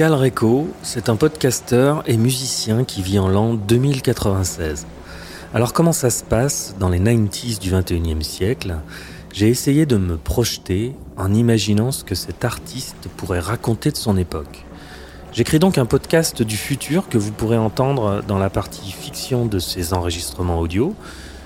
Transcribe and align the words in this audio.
Cal 0.00 0.14
Reco, 0.14 0.66
c'est 0.82 1.10
un 1.10 1.16
podcasteur 1.16 2.02
et 2.06 2.16
musicien 2.16 2.84
qui 2.84 3.02
vit 3.02 3.18
en 3.18 3.28
l'an 3.28 3.52
2096. 3.52 4.86
Alors 5.52 5.74
comment 5.74 5.92
ça 5.92 6.08
se 6.08 6.24
passe 6.24 6.74
dans 6.80 6.88
les 6.88 6.98
90s 6.98 7.60
du 7.60 7.70
21e 7.70 8.22
siècle? 8.22 8.76
J'ai 9.30 9.48
essayé 9.48 9.84
de 9.84 9.98
me 9.98 10.16
projeter 10.16 10.94
en 11.18 11.34
imaginant 11.34 11.92
ce 11.92 12.02
que 12.02 12.14
cet 12.14 12.46
artiste 12.46 13.08
pourrait 13.18 13.40
raconter 13.40 13.90
de 13.90 13.98
son 13.98 14.16
époque. 14.16 14.64
J'écris 15.34 15.58
donc 15.58 15.76
un 15.76 15.84
podcast 15.84 16.42
du 16.42 16.56
futur 16.56 17.10
que 17.10 17.18
vous 17.18 17.32
pourrez 17.32 17.58
entendre 17.58 18.22
dans 18.26 18.38
la 18.38 18.48
partie 18.48 18.92
fiction 18.92 19.44
de 19.44 19.58
ces 19.58 19.92
enregistrements 19.92 20.60
audio. 20.60 20.94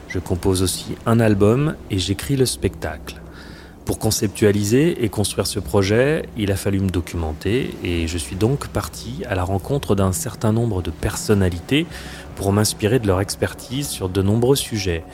Je 0.07 0.21
compose 0.21 0.63
aussi 0.63 0.95
un 1.07 1.19
album 1.19 1.75
et 1.91 1.99
j'écris 1.99 2.37
le 2.37 2.47
spectacle. 2.47 3.21
Pour 3.85 3.99
conceptualiser 3.99 5.05
et 5.05 5.11
construire 5.11 5.47
ce 5.47 5.61
projet, 5.61 6.27
il 6.39 6.51
a 6.51 6.57
fallu 6.57 6.81
me 6.81 6.89
documenter 6.89 7.75
et 7.85 8.09
je 8.09 8.17
suis 8.17 8.35
donc 8.35 8.69
parti 8.69 9.23
à 9.29 9.35
la 9.35 9.45
rencontre 9.45 9.95
d'un 9.95 10.13
certain 10.13 10.53
nombre 10.53 10.81
de 10.81 10.91
personnalités 10.91 11.87
pour 12.35 12.51
m'inspirer 12.53 12.99
de 12.99 13.07
leur 13.07 13.21
expertise 13.21 13.87
sur 13.87 14.09
de 14.09 14.23
nombreux 14.23 14.57
sujets. 14.57 15.05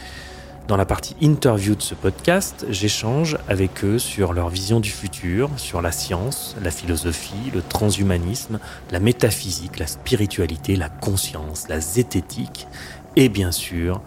Dans 0.68 0.76
la 0.76 0.86
partie 0.86 1.16
interview 1.20 1.74
de 1.74 1.82
ce 1.82 1.96
podcast, 1.96 2.64
j'échange 2.70 3.38
avec 3.48 3.82
eux 3.82 3.98
sur 3.98 4.32
leur 4.32 4.48
vision 4.48 4.78
du 4.78 4.90
futur, 4.90 5.50
sur 5.56 5.82
la 5.82 5.90
science, 5.90 6.54
la 6.62 6.70
philosophie, 6.70 7.50
le 7.52 7.62
transhumanisme, 7.62 8.60
la 8.92 9.00
métaphysique, 9.00 9.80
la 9.80 9.88
spiritualité, 9.88 10.76
la 10.76 10.88
conscience, 10.88 11.66
la 11.68 11.80
zététique 11.80 12.68
et 13.16 13.28
bien 13.28 13.50
sûr 13.50 14.00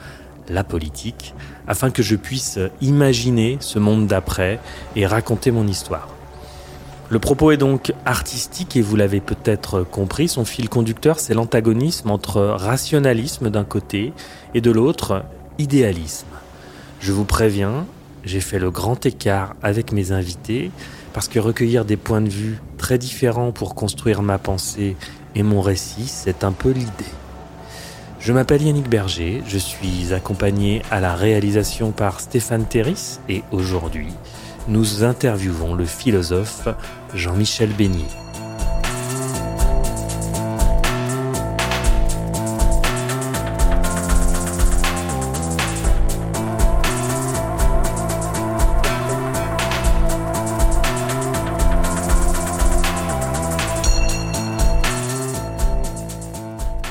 la 0.49 0.63
politique, 0.63 1.33
afin 1.67 1.91
que 1.91 2.03
je 2.03 2.15
puisse 2.15 2.59
imaginer 2.81 3.57
ce 3.59 3.79
monde 3.79 4.07
d'après 4.07 4.59
et 4.95 5.05
raconter 5.05 5.51
mon 5.51 5.67
histoire. 5.67 6.09
Le 7.09 7.19
propos 7.19 7.51
est 7.51 7.57
donc 7.57 7.93
artistique 8.05 8.75
et 8.75 8.81
vous 8.81 8.95
l'avez 8.95 9.19
peut-être 9.19 9.83
compris, 9.83 10.27
son 10.27 10.45
fil 10.45 10.69
conducteur 10.69 11.19
c'est 11.19 11.33
l'antagonisme 11.33 12.09
entre 12.09 12.41
rationalisme 12.41 13.49
d'un 13.49 13.65
côté 13.65 14.13
et 14.55 14.61
de 14.61 14.71
l'autre 14.71 15.23
idéalisme. 15.59 16.27
Je 16.99 17.11
vous 17.11 17.25
préviens, 17.25 17.85
j'ai 18.23 18.39
fait 18.39 18.57
le 18.57 18.71
grand 18.71 19.05
écart 19.05 19.55
avec 19.61 19.91
mes 19.91 20.11
invités 20.11 20.71
parce 21.13 21.27
que 21.27 21.39
recueillir 21.39 21.85
des 21.85 21.97
points 21.97 22.21
de 22.21 22.29
vue 22.29 22.59
très 22.77 22.97
différents 22.97 23.51
pour 23.51 23.75
construire 23.75 24.21
ma 24.21 24.37
pensée 24.37 24.95
et 25.35 25.43
mon 25.43 25.61
récit, 25.61 26.07
c'est 26.07 26.43
un 26.43 26.51
peu 26.51 26.71
l'idée. 26.71 27.13
Je 28.23 28.31
m'appelle 28.31 28.61
Yannick 28.61 28.89
Berger, 28.89 29.43
je 29.45 29.57
suis 29.57 30.13
accompagné 30.13 30.81
à 30.89 31.01
la 31.01 31.13
réalisation 31.13 31.91
par 31.91 32.21
Stéphane 32.21 32.65
Terris 32.65 33.19
et 33.27 33.43
aujourd'hui, 33.51 34.13
nous 34.69 35.03
interviewons 35.03 35.75
le 35.75 35.83
philosophe 35.83 36.69
Jean-Michel 37.13 37.71
Beignet. 37.71 38.22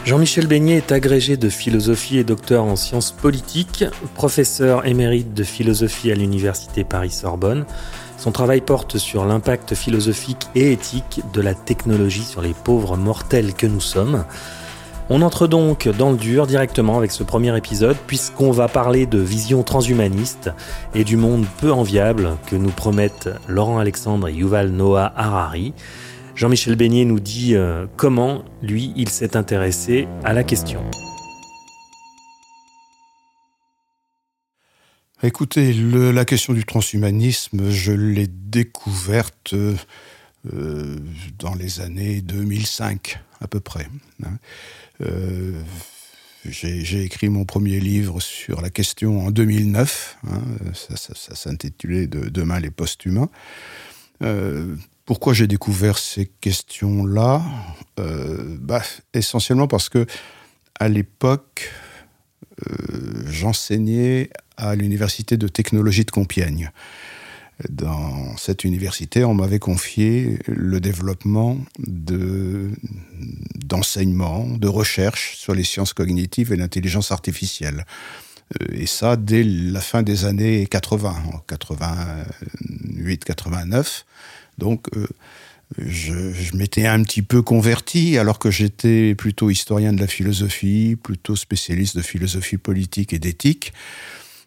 Jean-Michel 0.04 0.48
Beignet 0.48 0.78
est 0.78 0.90
agrégé 0.90 1.36
de 1.36 1.48
philosophie 1.48 2.18
et 2.18 2.24
docteur 2.24 2.64
en 2.64 2.74
sciences 2.74 3.12
politiques, 3.12 3.84
professeur 4.14 4.84
émérite 4.84 5.32
de 5.32 5.44
philosophie 5.44 6.10
à 6.10 6.16
l'université 6.16 6.82
Paris-Sorbonne. 6.82 7.64
Son 8.18 8.32
travail 8.32 8.62
porte 8.62 8.98
sur 8.98 9.24
l'impact 9.24 9.76
philosophique 9.76 10.48
et 10.56 10.72
éthique 10.72 11.20
de 11.32 11.40
la 11.40 11.54
technologie 11.54 12.24
sur 12.24 12.42
les 12.42 12.52
pauvres 12.52 12.96
mortels 12.96 13.54
que 13.54 13.66
nous 13.66 13.80
sommes. 13.80 14.24
On 15.08 15.22
entre 15.22 15.46
donc 15.46 15.88
dans 15.88 16.10
le 16.10 16.16
dur 16.16 16.48
directement 16.48 16.96
avec 16.98 17.12
ce 17.12 17.22
premier 17.22 17.56
épisode 17.56 17.96
puisqu'on 18.08 18.50
va 18.50 18.66
parler 18.66 19.06
de 19.06 19.18
vision 19.18 19.62
transhumaniste 19.62 20.50
et 20.96 21.04
du 21.04 21.16
monde 21.16 21.46
peu 21.60 21.70
enviable 21.70 22.30
que 22.46 22.56
nous 22.56 22.70
promettent 22.70 23.30
Laurent 23.46 23.78
Alexandre 23.78 24.28
et 24.28 24.32
Yuval 24.32 24.70
Noah 24.70 25.12
Harari. 25.16 25.74
Jean-Michel 26.34 26.76
Beignet 26.76 27.04
nous 27.04 27.20
dit 27.20 27.54
euh, 27.54 27.86
comment, 27.96 28.44
lui, 28.62 28.92
il 28.96 29.08
s'est 29.10 29.36
intéressé 29.36 30.08
à 30.24 30.32
la 30.32 30.42
question. 30.44 30.82
Écoutez, 35.22 35.72
la 35.72 36.24
question 36.24 36.52
du 36.52 36.64
transhumanisme, 36.64 37.70
je 37.70 37.92
l'ai 37.92 38.26
découverte 38.26 39.52
euh, 39.52 40.96
dans 41.38 41.54
les 41.54 41.80
années 41.80 42.22
2005 42.22 43.20
à 43.40 43.46
peu 43.46 43.60
près. 43.60 43.86
Hein. 44.24 44.38
Euh, 45.02 45.52
j'ai 46.44 47.04
écrit 47.04 47.28
mon 47.28 47.44
premier 47.44 47.78
livre 47.78 48.20
sur 48.20 48.62
la 48.62 48.70
question 48.70 49.20
en 49.26 49.30
2009. 49.30 50.18
Hein. 50.26 50.40
ça, 50.74 50.96
s'intitulait 51.36 52.08
Demain 52.08 52.58
les 52.58 52.70
post-humains. 52.70 53.28
Pourquoi 55.04 55.34
j'ai 55.34 55.46
découvert 55.46 55.98
ces 55.98 56.26
questions-là? 56.26 57.42
Euh, 57.98 58.56
bah, 58.60 58.82
Essentiellement 59.14 59.66
parce 59.66 59.88
que 59.88 60.06
à 60.78 60.88
l'époque, 60.88 61.70
euh, 62.70 63.24
j'enseignais 63.26 64.30
à 64.56 64.74
l'université 64.74 65.36
de 65.36 65.48
technologie 65.48 66.04
de 66.04 66.10
Compiègne. 66.10 66.70
Dans 67.68 68.36
cette 68.36 68.64
université, 68.64 69.24
on 69.24 69.34
m'avait 69.34 69.58
confié 69.58 70.38
le 70.46 70.80
développement 70.80 71.58
d'enseignement, 73.64 74.48
de, 74.48 74.58
de 74.58 74.68
recherche 74.68 75.36
sur 75.36 75.54
les 75.54 75.64
sciences 75.64 75.92
cognitives 75.92 76.52
et 76.52 76.56
l'intelligence 76.56 77.12
artificielle. 77.12 77.84
Euh, 78.60 78.66
et 78.72 78.86
ça 78.86 79.16
dès 79.16 79.44
la 79.44 79.80
fin 79.80 80.02
des 80.02 80.24
années 80.24 80.66
80, 80.66 81.14
88-89. 81.48 84.04
Donc, 84.58 84.86
euh, 84.96 85.06
je, 85.78 86.56
m'étais 86.56 86.86
un 86.86 87.02
petit 87.02 87.22
peu 87.22 87.42
converti, 87.42 88.18
alors 88.18 88.38
que 88.38 88.50
j'étais 88.50 89.14
plutôt 89.14 89.50
historien 89.50 89.92
de 89.92 90.00
la 90.00 90.06
philosophie, 90.06 90.96
plutôt 91.02 91.36
spécialiste 91.36 91.96
de 91.96 92.02
philosophie 92.02 92.58
politique 92.58 93.12
et 93.12 93.18
d'éthique. 93.18 93.72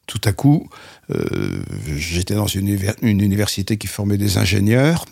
Tout 0.08 0.22
à 0.24 0.34
coup, 0.34 0.70
euh, 1.10 1.64
j'étais 1.98 2.36
dans 2.36 2.48
une, 2.48 2.68
université 3.02 3.78
qui 3.78 3.88
formait 3.88 4.18
des 4.18 4.38
ingénieurs, 4.38 5.06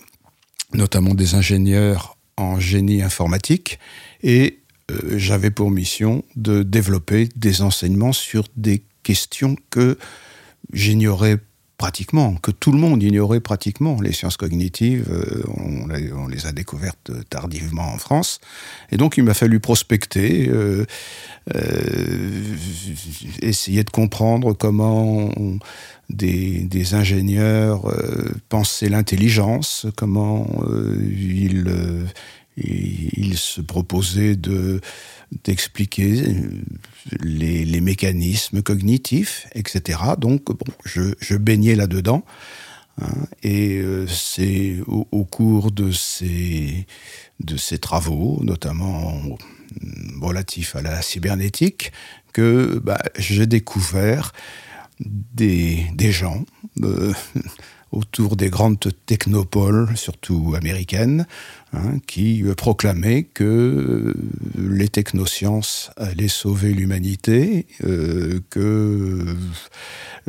notamment 0.74 1.16
des 1.16 1.34
ingénieurs 1.36 2.18
en 2.38 2.60
génie 2.60 3.02
informatique, 3.02 3.80
et 4.22 4.60
euh, 4.92 5.18
j'avais 5.18 5.52
pour 5.52 5.72
mission 5.72 6.24
de 6.36 6.62
développer 6.62 7.30
des 7.36 7.62
enseignements 7.62 8.14
sur 8.14 8.44
des 8.56 8.84
questions 9.02 9.56
que 9.70 9.98
j'ignorais 10.74 11.40
que 12.42 12.52
tout 12.52 12.72
le 12.72 12.78
monde 12.78 13.04
ignorait 13.04 13.40
pratiquement. 13.40 14.00
Les 14.02 14.14
sciences 14.14 14.38
cognitives, 14.38 15.08
euh, 15.10 15.44
on, 16.16 16.28
les 16.28 16.46
a 16.46 16.52
découvertes 16.52 17.12
tardivement 17.30 17.94
en 17.94 17.98
France. 17.98 18.40
Et 18.92 18.98
donc, 18.98 19.18
il 19.18 19.24
m'a 19.24 19.34
fallu 19.34 19.60
prospecter, 19.60 20.48
euh, 20.50 20.86
euh, 21.56 22.56
essayer 23.42 23.84
de 23.84 23.90
comprendre 23.90 24.54
comment 24.54 25.30
des, 26.10 26.94
ingénieurs 26.94 27.92
pensaient 28.50 28.90
l'intelligence, 28.90 29.88
comment 29.96 30.48
ils, 30.70 31.66
ils 32.58 33.38
se 33.38 33.62
proposaient 33.62 34.36
de 34.36 34.82
d'expliquer 35.44 36.24
les, 37.20 37.82
mécanismes 37.82 38.62
cognitifs, 38.62 39.48
etc. 39.56 40.00
Donc, 40.20 40.46
bon, 40.46 40.74
je, 40.86 41.36
baignais 41.36 41.76
là-dedans. 41.76 42.24
Hein, 43.02 43.26
et 43.42 43.80
euh, 43.80 44.06
c'est 44.08 44.78
au, 44.86 45.26
cours 45.26 45.72
de 45.72 45.92
ces, 45.92 46.86
travaux, 47.82 48.40
notamment 48.44 49.38
relatifs 50.22 50.76
à 50.76 50.82
la 50.82 51.02
cybernétique, 51.02 51.92
que 52.32 52.80
bah, 52.84 53.02
j'ai 53.18 53.48
découvert 53.48 54.34
des, 55.00 55.86
des 55.96 56.12
gens 56.12 56.46
euh, 56.84 57.14
autour 57.92 58.36
des 58.36 58.50
grandes 58.50 58.80
technopoles, 59.06 59.96
surtout 59.96 60.54
américaines, 60.56 61.26
hein, 61.74 62.00
qui 62.08 62.44
proclamaient 62.56 63.24
que 63.24 63.44
euh, 63.44 64.14
les 64.58 64.88
technosciences 64.88 65.92
allaient 65.98 66.28
sauver 66.28 66.74
l'humanité, 66.74 67.68
euh, 67.84 68.40
que 68.50 69.26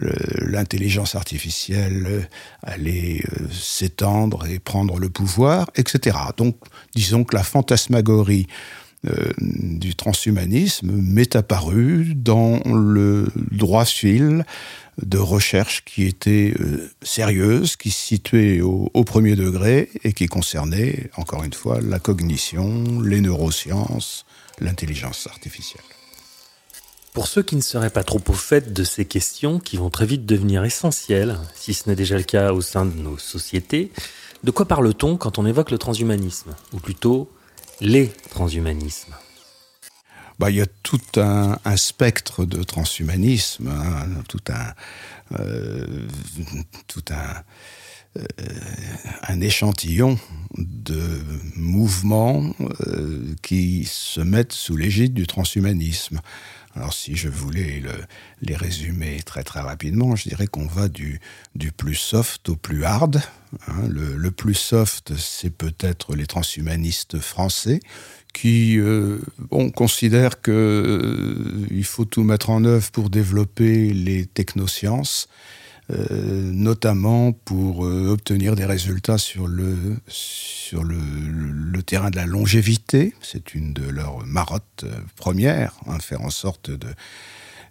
euh, 0.02 0.12
l'intelligence 0.41 1.14
artificielle 1.14 2.29
allait 2.62 3.23
s'étendre 3.50 4.46
et 4.46 4.58
prendre 4.58 4.99
le 4.99 5.11
pouvoir, 5.11 5.70
etc. 5.76 6.17
Donc, 6.37 6.56
disons 6.94 7.25
que 7.25 7.37
la 7.37 7.43
fantasmagorie 7.43 8.46
du 9.38 9.94
transhumanisme 9.94 10.91
m'est 10.91 11.37
apparue 11.37 12.14
dans 12.17 12.58
le 12.64 13.26
droit 13.50 13.85
fil 13.85 14.46
de 15.02 15.19
recherche 15.19 15.85
qui 15.85 16.05
était 16.05 16.55
euh, 16.61 16.91
sérieuse, 17.02 17.76
qui 17.76 17.91
se 17.91 18.00
situait 18.00 18.61
au, 18.61 18.91
au, 18.94 19.05
premier 19.05 19.37
degré 19.37 19.91
et 20.05 20.12
qui 20.12 20.26
concernait, 20.26 21.11
encore 21.17 21.44
une 21.44 21.52
fois, 21.52 21.81
la 21.81 21.99
cognition, 21.99 23.00
les 23.00 23.20
neurosciences, 23.20 24.25
l'intelligence 24.61 25.26
artificielle. 25.26 25.82
Pour 27.12 27.29
ceux 27.29 27.43
qui 27.43 27.55
ne 27.55 27.61
seraient 27.61 27.91
pas 27.91 28.02
trop 28.02 28.20
au 28.26 28.32
fait 28.32 28.73
de 28.73 28.82
ces 28.82 29.05
questions 29.05 29.61
qui 29.61 29.76
vont 29.76 29.91
très 29.91 30.06
vite 30.06 30.26
devenir 30.26 30.64
essentielles, 30.64 31.38
si 31.55 31.73
ce 31.73 31.88
n'est 31.88 31.96
déjà 31.96 32.17
le 32.17 32.25
cas 32.25 32.52
au 32.52 32.61
sein 32.61 32.85
de 32.85 32.94
nos 32.94 33.19
sociétés, 33.19 33.93
de 34.43 34.50
quoi 34.50 34.67
parle-t-on 34.67 35.17
quand 35.17 35.38
on 35.38 35.46
évoque 35.46 35.70
le 35.70 35.79
transhumanisme 35.79 36.55
Ou 36.73 36.79
plutôt 36.79 37.31
les 37.81 38.12
transhumanismes? 38.31 39.14
Bah, 40.39 40.51
il 40.51 40.57
y 40.57 40.61
a 40.61 40.67
tout 40.83 41.01
un, 41.17 41.59
spectre 41.77 42.45
de 42.45 42.63
transhumanisme, 42.63 43.69
hein, 43.69 44.23
tout 44.29 44.43
un, 44.49 44.75
euh, 45.41 46.07
tout 46.87 47.05
euh, 47.13 48.23
un 49.23 49.41
échantillon 49.41 50.19
de 50.57 51.23
mouvements 51.57 52.55
euh, 52.87 53.35
qui 53.43 53.85
se 53.85 54.21
mettent 54.21 54.53
sous 54.53 54.77
l'égide 54.77 55.15
du 55.15 55.27
transhumanisme. 55.27 56.21
Alors 56.77 56.93
si 56.93 57.15
je 57.15 57.29
voulais 57.29 57.81
le, 57.81 57.93
les 58.41 58.57
résumer 58.57 59.23
très 59.23 59.45
très 59.45 59.61
rapidement, 59.61 60.17
je 60.17 60.29
dirais 60.29 60.49
qu'on 60.49 60.67
va 60.67 60.89
du, 60.89 61.21
du 61.55 61.71
plus 61.71 61.95
soft 61.95 62.49
au 62.49 62.57
plus 62.57 62.85
hard. 62.85 63.23
Hein, 63.69 63.87
le 63.89 64.31
plus 64.33 64.55
soft, 64.55 65.17
c'est 65.17 65.51
peut-être 65.51 66.17
les 66.17 66.27
transhumanistes 66.27 67.21
français 67.21 67.81
qui 68.35 68.79
euh, 68.79 69.21
on 69.51 69.71
considère 69.71 70.43
que 70.43 70.51
euh, 70.51 71.83
faut 71.83 72.05
tout 72.05 72.25
mettre 72.25 72.51
en 72.51 72.65
œuvre 72.65 72.91
pour 72.91 73.09
développer 73.09 73.95
les 73.95 74.27
technosciences 74.27 75.29
euh, 75.91 76.51
notamment 76.51 77.33
pour 77.33 77.85
euh, 77.85 78.09
obtenir 78.09 78.57
des 78.57 78.65
résultats 78.65 79.19
sur 79.19 79.47
le 79.47 79.77
sur 80.09 80.83
le, 80.83 81.83
terrain 81.83 82.09
de 82.09 82.17
la 82.17 82.25
longévité. 82.25 83.13
C'est 83.21 83.55
une 83.55 83.75
de 83.75 83.87
leurs 83.91 84.25
marottes 84.25 84.85
euh, 84.85 84.95
premières 85.17 85.75
hein, 85.87 85.99
faire 85.99 86.23
en 86.23 86.31
sorte 86.31 86.71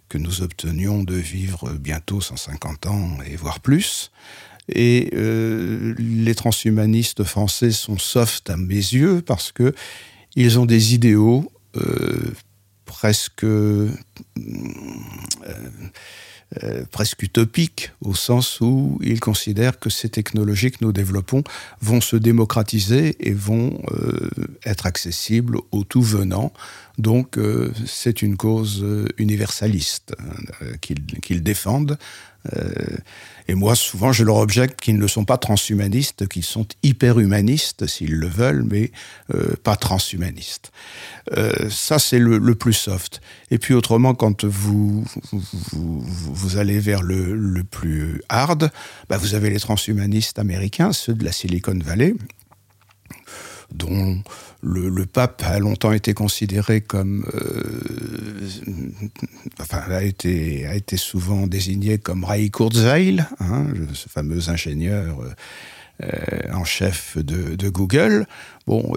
que 0.08 0.18
nous 0.18 0.42
obtenions 0.42 1.02
de 1.02 1.16
vivre 1.16 1.72
bientôt 1.72 2.20
150 2.20 2.86
ans 2.86 3.18
et 3.26 3.34
voire 3.34 3.58
plus. 3.58 4.12
Et 4.68 5.10
les 5.12 6.34
transhumanistes 6.34 7.24
français 7.24 7.70
sont 7.70 7.98
soft 7.98 8.48
à 8.48 8.56
mes 8.56 8.74
yeux 8.74 9.20
parce 9.20 9.52
que 9.52 9.74
ils 10.36 10.58
ont 10.58 10.66
des 10.66 10.94
idéaux 10.94 11.50
euh, 11.76 12.32
presque 12.84 13.44
euh, 13.44 13.90
euh, 16.62 16.84
presque 16.92 17.22
utopique 17.22 17.90
au 18.00 18.14
sens 18.14 18.60
où 18.60 18.98
ils 19.02 19.18
considèrent 19.18 19.80
que 19.80 19.90
ces 19.90 20.08
technologies 20.08 20.70
que 20.70 20.84
nous 20.84 20.92
développons 20.92 21.42
vont 21.80 22.00
se 22.00 22.14
démocratiser 22.16 23.16
et 23.18 23.32
vont 23.32 23.82
être 24.64 24.86
accessibles 24.86 25.58
au 25.72 25.82
tout 25.82 26.02
venant. 26.02 26.52
Donc 26.98 27.38
c'est 27.86 28.22
une 28.22 28.36
cause 28.36 28.84
universaliste 29.18 30.14
euh, 30.62 30.76
qu'ils 30.80 31.04
qu 31.04 31.40
défendent. 31.40 31.98
Euh, 32.52 32.96
et 33.48 33.54
moi 33.54 33.74
souvent 33.74 34.12
je 34.12 34.24
leur 34.24 34.36
objecte 34.36 34.80
qu'ils 34.80 34.98
ne 34.98 35.06
sont 35.06 35.24
pas 35.24 35.38
transhumanistes, 35.38 36.28
qu'ils 36.28 36.44
sont 36.44 36.66
hyperhumanistes 36.82 37.86
s'ils 37.86 38.14
le 38.14 38.28
veulent, 38.28 38.64
mais 38.70 38.90
euh, 39.34 39.54
pas 39.62 39.76
transhumanistes. 39.76 40.72
Euh, 41.36 41.68
ça 41.70 41.98
c'est 41.98 42.18
le, 42.18 42.54
plus 42.54 42.72
soft. 42.72 43.20
Et 43.50 43.58
puis 43.58 43.74
autrement 43.74 44.14
quand 44.14 44.44
vous, 44.44 45.04
vous, 45.32 46.56
allez 46.56 46.78
vers 46.78 47.02
le, 47.02 47.34
le 47.34 47.64
plus 47.64 48.22
hard, 48.28 48.70
bah, 49.08 49.16
vous 49.16 49.34
avez 49.34 49.50
les 49.50 49.60
transhumanistes 49.60 50.38
américains, 50.38 50.92
ceux 50.92 51.14
de 51.14 51.24
la 51.24 51.32
Silicon 51.32 51.78
Valley, 51.82 52.14
dont 53.74 54.18
le, 54.62 55.04
pape 55.06 55.42
a 55.44 55.58
longtemps 55.58 55.92
été 55.92 56.14
considéré 56.14 56.80
comme 56.80 57.26
euh, 57.34 58.48
enfin 59.60 59.82
a 59.90 60.02
été 60.02 60.66
a 60.66 60.74
été 60.74 60.96
souvent 60.96 61.46
désigné 61.46 61.98
comme 61.98 62.24
Ray 62.24 62.50
Kurzweil 62.50 63.24
hein, 63.40 63.66
ce 63.92 64.08
fameux 64.08 64.48
ingénieur 64.48 65.18
euh, 66.02 66.08
en 66.52 66.64
chef 66.64 67.18
de, 67.18 67.68
Google. 67.68 68.26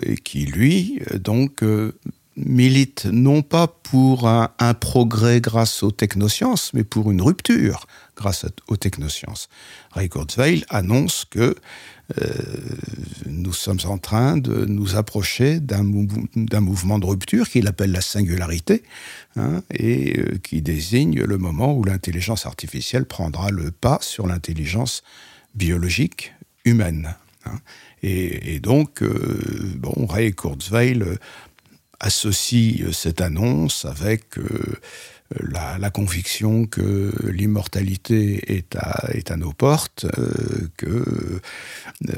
Et 0.03 0.15
qui 0.15 0.45
lui 0.45 0.99
donc 1.19 1.61
euh, 1.61 1.93
milite 2.37 3.05
non 3.05 3.41
pas 3.41 3.67
pour 3.67 4.27
un, 4.27 4.73
progrès 4.73 5.41
grâce 5.41 5.83
aux 5.83 5.91
technosciences 5.91 6.71
mais 6.73 6.83
pour 6.83 7.11
une 7.11 7.21
rupture 7.21 7.85
grâce 8.15 8.45
aux 8.67 8.77
technosciences. 8.77 9.49
Ray 9.91 10.09
Kurzweil 10.09 10.65
annonce 10.69 11.25
que 11.29 11.55
nous 13.47 13.53
sommes 13.53 13.79
en 13.85 13.97
train 13.97 14.37
de 14.37 14.65
nous 14.65 14.95
approcher 14.95 15.59
d'un 15.59 15.83
mou 15.83 16.07
mouvement 16.35 16.99
de 16.99 17.05
rupture 17.05 17.49
qu'il 17.49 17.67
appelle 17.67 17.91
la 17.91 18.01
singularité 18.01 18.83
hein, 19.35 19.61
et 19.73 20.19
euh, 20.19 20.37
qui 20.43 20.61
désigne 20.61 21.21
le 21.21 21.37
moment 21.37 21.73
où 21.73 21.83
l'intelligence 21.83 22.45
artificielle 22.45 23.05
prendra 23.05 23.51
le 23.51 23.71
pas 23.71 23.99
sur 24.01 24.27
l'intelligence 24.27 25.03
biologique 25.55 26.33
humaine 26.65 27.15
hein. 27.45 27.59
et, 28.03 28.59
donc 28.59 29.01
euh, 29.01 29.39
bon 29.77 30.05
Ray 30.05 30.33
Kurzweil 30.33 31.01
euh, 31.01 31.15
associe 31.99 32.81
euh, 32.81 32.91
cette 32.91 33.21
annonce 33.21 33.85
avec 33.85 34.37
euh, 34.37 34.79
la, 35.35 35.89
conviction 35.89 36.65
que 36.65 37.13
l'immortalité 37.29 38.57
est 38.57 38.75
à, 38.75 39.37
nos 39.37 39.53
portes, 39.53 40.05
euh, 40.17 40.69
que 40.77 41.41
euh, 42.09 42.13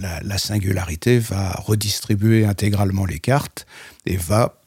la, 0.00 0.20
la 0.20 0.38
singularité 0.38 1.18
va 1.18 1.52
redistribuer 1.52 2.44
intégralement 2.44 3.04
les 3.06 3.18
cartes 3.18 3.66
et 4.06 4.16
va 4.16 4.60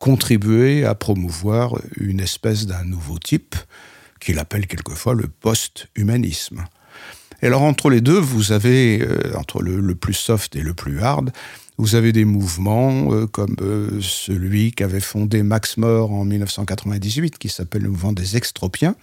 contribuer 0.00 0.84
à 0.84 0.94
promouvoir 0.94 1.78
une 1.96 2.20
espèce 2.20 2.66
d'un 2.66 2.84
nouveau 2.84 3.18
type 3.18 3.54
qu'il 4.20 4.38
appelle 4.38 4.66
quelquefois 4.66 5.14
le 5.14 5.28
post-humanisme. 5.28 6.64
Et 7.42 7.46
alors 7.46 7.62
entre 7.62 7.90
les 7.90 8.00
deux, 8.00 8.18
vous 8.18 8.52
avez 8.52 9.02
euh, 9.02 9.36
entre 9.36 9.62
le 9.62 9.94
plus 9.94 10.14
soft 10.14 10.54
et 10.56 10.62
le 10.62 10.74
plus 10.74 11.02
hard, 11.02 11.32
Vous 11.82 11.96
avez 11.96 12.12
des 12.12 12.24
mouvements 12.24 13.12
euh, 13.12 13.26
comme 13.26 13.56
euh, 13.60 13.98
celui 14.00 14.70
qu'avait 14.70 15.00
fondé 15.00 15.42
Max 15.42 15.78
Mor 15.78 16.12
en 16.12 16.24
1998 16.24 17.38
qui 17.38 17.48
s'appelle 17.48 17.82
le 17.82 17.88
mouvement 17.88 18.12
des 18.12 18.36
extropiens 18.36 18.94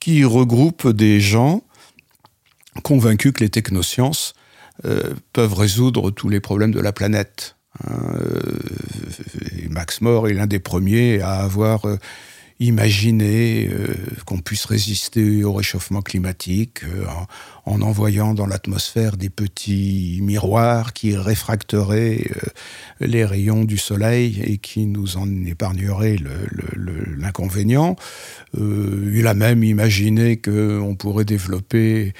qui 0.00 0.24
regroupe 0.24 0.88
des 0.88 1.20
gens 1.20 1.62
convaincus 2.82 3.32
que 3.32 3.44
les 3.44 3.50
technosciences 3.50 4.34
euh, 4.84 5.14
peuvent 5.32 5.54
résoudre 5.54 6.10
tous 6.10 6.28
les 6.28 6.40
problèmes 6.40 6.72
de 6.72 6.80
la 6.80 6.90
planète. 6.90 7.54
Euh, 7.88 8.40
Max 9.68 10.00
Mor 10.00 10.26
est 10.26 10.34
l'un 10.34 10.48
des 10.48 10.58
premiers 10.58 11.20
à 11.20 11.34
avoir 11.34 11.86
imaginer 12.60 13.68
euh, 13.72 13.94
qu'on 14.26 14.38
puisse 14.38 14.66
résister 14.66 15.42
au 15.44 15.54
réchauffement 15.54 16.02
climatique 16.02 16.84
euh, 16.84 17.06
en, 17.64 17.72
en 17.72 17.80
envoyant 17.80 18.34
dans 18.34 18.46
l'atmosphère 18.46 19.16
des 19.16 19.30
petits 19.30 20.20
miroirs 20.22 20.92
qui 20.92 21.16
réfracteraient 21.16 22.30
euh, 22.30 22.48
les 23.00 23.24
rayons 23.24 23.64
du 23.64 23.78
soleil 23.78 24.42
et 24.44 24.58
qui 24.58 24.84
nous 24.86 25.16
en 25.16 25.26
épargneraient 25.46 26.18
l'inconvénient. 27.16 27.96
Il 28.54 29.26
a 29.26 29.34
même 29.34 29.64
imaginé 29.64 30.36
qu'on 30.36 30.96
pourrait 30.98 31.24
développer 31.24 32.12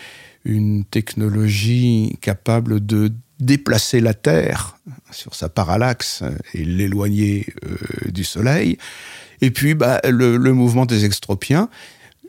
une 0.44 0.84
technologie 0.84 2.16
capable 2.22 2.84
de 2.84 3.12
déplacer 3.40 4.00
la 4.00 4.14
terre 4.14 4.78
sur 5.10 5.34
sa 5.34 5.50
parallaxe 5.50 6.22
et 6.54 6.64
l'éloigner 6.64 7.46
du 8.06 8.24
soleil 8.24 8.78
Et 9.40 9.50
puis 9.50 9.74
bah, 9.74 10.00
le, 10.04 10.38
mouvement 10.52 10.86
des 10.86 11.04
extropiens, 11.04 11.68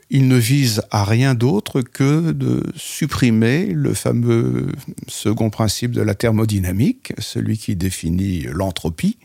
il 0.09 0.27
ne 0.27 0.35
vise 0.35 0.81
à 0.91 1.03
rien 1.03 1.35
d'autre 1.35 1.81
que 1.81 2.31
de 2.31 2.63
supprimer 2.75 3.67
le 3.67 3.93
fameux 3.93 4.67
second 5.07 5.49
principe 5.49 5.91
de 5.91 6.01
la 6.01 6.15
thermodynamique, 6.15 7.13
celui 7.17 7.57
qui 7.57 7.75
définit 7.75 8.43
l'entropie. 8.51 9.17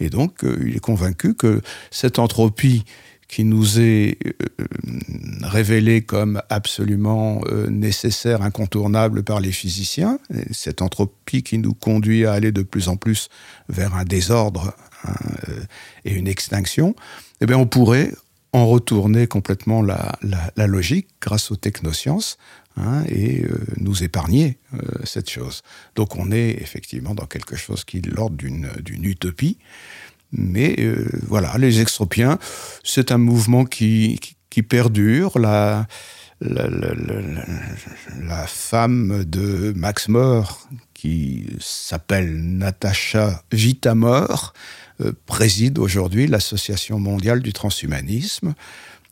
Et 0.00 0.08
donc 0.08 0.44
euh, 0.44 0.56
il 0.66 0.76
est 0.76 0.80
convaincu 0.80 1.34
que 1.34 1.60
cette 1.90 2.18
entropie 2.18 2.84
qui 3.28 3.44
nous 3.44 3.80
est 3.80 4.18
euh, 4.26 4.66
révélée 5.42 6.02
comme 6.02 6.42
absolument 6.50 7.40
euh, 7.46 7.66
nécessaire, 7.68 8.42
incontournable 8.42 9.22
par 9.22 9.40
les 9.40 9.52
physiciens, 9.52 10.18
et 10.34 10.52
cette 10.52 10.82
entropie 10.82 11.42
qui 11.42 11.56
nous 11.56 11.72
conduit 11.72 12.26
à 12.26 12.32
aller 12.32 12.52
de 12.52 12.62
plus 12.62 12.88
en 12.88 12.96
plus 12.96 13.30
vers 13.70 13.94
un 13.94 14.04
désordre 14.04 14.74
et 16.04 16.14
une 16.14 16.28
extinction, 16.28 16.94
eh 17.40 17.46
bien 17.46 17.58
on 17.58 17.66
pourrait 17.66 18.12
en 18.52 18.66
retourner 18.66 19.26
complètement 19.26 19.82
la, 19.82 20.18
logique 20.66 21.08
grâce 21.20 21.50
aux 21.50 21.56
technosciences 21.56 22.36
hein, 22.76 23.02
et 23.08 23.44
euh, 23.44 23.58
nous 23.78 24.04
épargner 24.04 24.58
euh, 24.74 24.78
cette 25.04 25.30
chose. 25.30 25.62
Donc 25.96 26.16
on 26.16 26.30
est 26.30 26.50
effectivement 26.60 27.14
dans 27.14 27.26
quelque 27.26 27.56
chose 27.56 27.84
qui 27.84 27.98
est 27.98 28.06
l'ordre 28.06 28.36
d'une 28.36 29.04
utopie. 29.04 29.58
Mais 30.32 30.76
euh, 30.78 31.08
voilà 31.28 31.56
les 31.58 31.80
extropiens, 31.80 32.38
c'est 32.84 33.12
un 33.12 33.18
mouvement 33.18 33.64
qui, 33.64 34.18
perdure. 34.68 35.38
La, 35.38 35.86
femme 38.46 39.24
de 39.24 39.72
Max 39.76 40.08
More, 40.08 40.68
qui 40.94 41.46
s'appelle 41.60 42.34
Natacha 42.56 43.42
Vitamor, 43.52 44.52
euh, 44.52 44.58
préside 45.26 45.78
aujourd'hui 45.78 46.26
l'Association 46.26 46.98
mondiale 46.98 47.40
du 47.40 47.52
transhumanisme. 47.52 48.54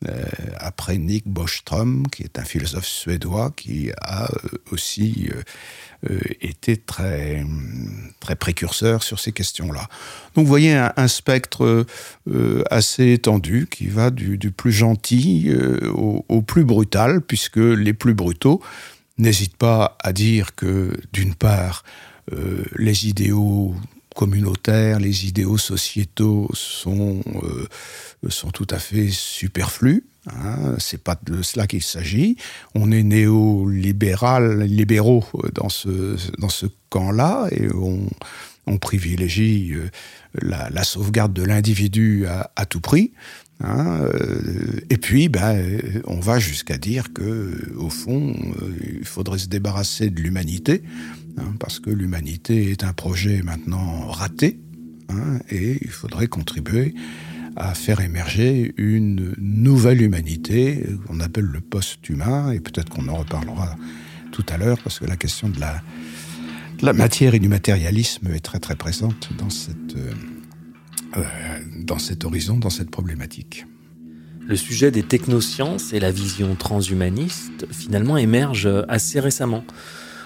Euh, 0.09 0.25
après 0.57 0.97
Nick 0.97 1.29
Bostrom, 1.29 2.07
qui 2.11 2.23
est 2.23 2.39
un 2.39 2.45
philosophe 2.45 2.87
suédois 2.87 3.53
qui 3.55 3.91
a 4.01 4.33
euh, 4.33 4.49
aussi 4.73 5.29
euh, 6.09 6.19
été 6.41 6.79
très, 6.79 7.45
très 8.19 8.35
précurseur 8.35 9.03
sur 9.03 9.21
ces 9.21 9.33
questions-là. 9.33 9.89
Donc 10.35 10.47
vous 10.47 10.49
voyez 10.49 10.75
un, 10.75 11.09
spectre 11.09 11.85
assez 12.71 13.13
étendu 13.13 13.69
qui 13.71 13.89
va 13.89 14.11
du, 14.11 14.39
plus 14.51 14.73
gentil 14.73 15.53
au, 15.93 16.41
plus 16.41 16.65
brutal, 16.65 17.21
puisque 17.21 17.57
les 17.59 17.93
plus 17.93 18.15
brutaux 18.15 18.63
n'hésitent 19.19 19.59
pas 19.59 19.99
à 20.03 20.15
dire 20.15 20.55
que, 20.55 20.99
d'une 21.13 21.35
part, 21.35 21.85
les 22.77 23.07
idéaux 23.07 23.75
communautaires, 24.21 25.01
les 25.01 25.27
idéaux 25.27 25.57
sociétaux 25.57 26.51
sont, 26.53 27.23
euh, 27.43 27.67
sont 28.29 28.51
tout 28.51 28.67
à 28.69 28.79
fait 28.79 29.09
superflus. 29.09 30.05
Hein, 30.27 30.75
c'est 30.77 31.03
pas 31.03 31.19
de 31.25 31.41
cela 31.41 31.67
qu'il 31.67 31.83
s'agit. 31.83 32.37
On 32.75 32.93
est 32.93 33.03
néolibéral, 33.03 34.65
libéraux 34.65 35.25
dans 35.55 35.71
ce, 35.71 36.19
dans 36.37 36.51
ce 36.51 36.67
camp-là 36.91 37.49
et 37.51 37.69
on, 37.75 38.07
on 38.67 38.77
privilégie 38.77 39.73
euh, 39.73 39.89
la, 40.43 40.85
sauvegarde 40.85 41.33
de 41.33 41.43
l'individu 41.43 42.27
à, 42.27 42.67
tout 42.67 42.83
prix. 42.83 43.13
Hein, 43.63 44.01
euh, 44.03 44.81
et 44.89 44.97
puis, 44.97 45.29
ben, 45.29 45.81
on 46.07 46.19
va 46.19 46.39
jusqu'à 46.39 46.79
dire 46.79 47.13
que, 47.13 47.73
au 47.77 47.91
fond, 47.91 48.35
il 48.99 49.05
faudrait 49.05 49.39
se 49.39 49.49
débarrasser 49.49 50.09
de 50.11 50.21
l'humanité 50.21 50.83
Hein, 51.39 51.55
parce 51.59 51.79
que 51.79 51.91
l'humanité 51.91 52.71
est 52.71 52.85
un 52.85 52.93
projet 52.93 53.43
maintenant 53.43 54.07
raté, 54.09 54.59
hein, 55.09 55.39
et 55.51 55.79
il 55.81 55.91
faudrait 55.91 56.27
contribuer 56.27 56.95
à 57.57 57.75
faire 57.75 58.01
émerger 58.01 58.75
une 58.77 59.35
nouvelle 59.39 60.03
humanité 60.03 60.87
qu'on 61.07 61.21
appelle 61.21 61.45
le 61.45 61.61
post-humain, 61.61 62.53
et 62.53 62.61
peut-être 62.61 62.89
qu'on 62.89 63.09
en 63.09 63.17
reparlera 63.17 63.77
tout 64.33 64.45
à 64.49 64.57
l'heure, 64.57 64.79
parce 64.83 64.99
que 64.99 65.05
la 65.05 65.17
question 65.17 65.49
de 65.49 65.61
la, 65.61 66.93
matière 66.93 67.35
et 67.35 67.39
du 67.39 67.49
matérialisme 67.49 68.29
est 68.29 68.41
très 68.41 68.59
très 68.59 68.77
présente 68.77 69.31
dans, 69.39 69.51
cette, 69.51 69.97
euh, 69.97 70.11
euh, 70.11 70.40
dans 71.77 71.99
cet 71.99 72.25
horizon, 72.25 72.57
dans 72.57 72.71
cette 72.71 72.91
problématique. 72.91 73.67
Le 74.47 74.57
sujet 74.57 74.91
des 74.91 75.03
technosciences 75.03 75.93
et 75.93 76.01
la 76.01 76.11
vision 76.11 76.55
transhumaniste 76.55 77.67
finalement 77.71 78.17
émerge 78.17 78.69
assez 78.89 79.21
récemment. 79.21 79.65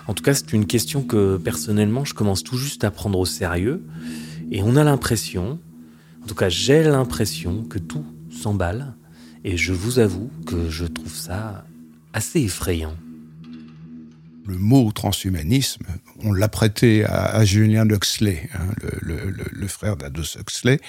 En 0.06 0.14
tout 0.14 0.22
cas, 0.22 0.34
c'est 0.34 0.52
une 0.52 0.66
question 0.66 1.02
que 1.02 1.36
personnellement, 1.36 2.04
je 2.04 2.14
commence 2.14 2.42
tout 2.42 2.56
juste 2.56 2.84
à 2.84 2.90
prendre 2.90 3.18
au 3.18 3.26
sérieux. 3.26 3.82
Et 4.50 4.62
on 4.62 4.76
a 4.76 4.84
l'impression, 4.84 5.58
en 6.22 6.26
tout 6.26 6.34
cas 6.34 6.48
j'ai 6.48 6.82
l'impression 6.82 7.64
que 7.64 7.78
tout 7.78 8.04
s'emballe. 8.30 8.94
Et 9.44 9.56
je 9.56 9.72
vous 9.72 9.98
avoue 9.98 10.30
que 10.46 10.70
je 10.70 10.86
trouve 10.86 11.14
ça 11.14 11.66
assez 12.12 12.40
effrayant. 12.40 12.96
Le 14.46 14.56
mot 14.58 14.92
transhumanisme, 14.92 15.86
on 16.22 16.32
l'a 16.32 16.48
prêté 16.48 17.04
à, 17.04 17.44
Julien 17.44 17.88
Huxley, 17.88 18.48
hein, 18.54 18.66
le, 19.00 19.66
frère 19.68 19.96
d'Adolf 19.96 20.36
Huxley, 20.38 20.80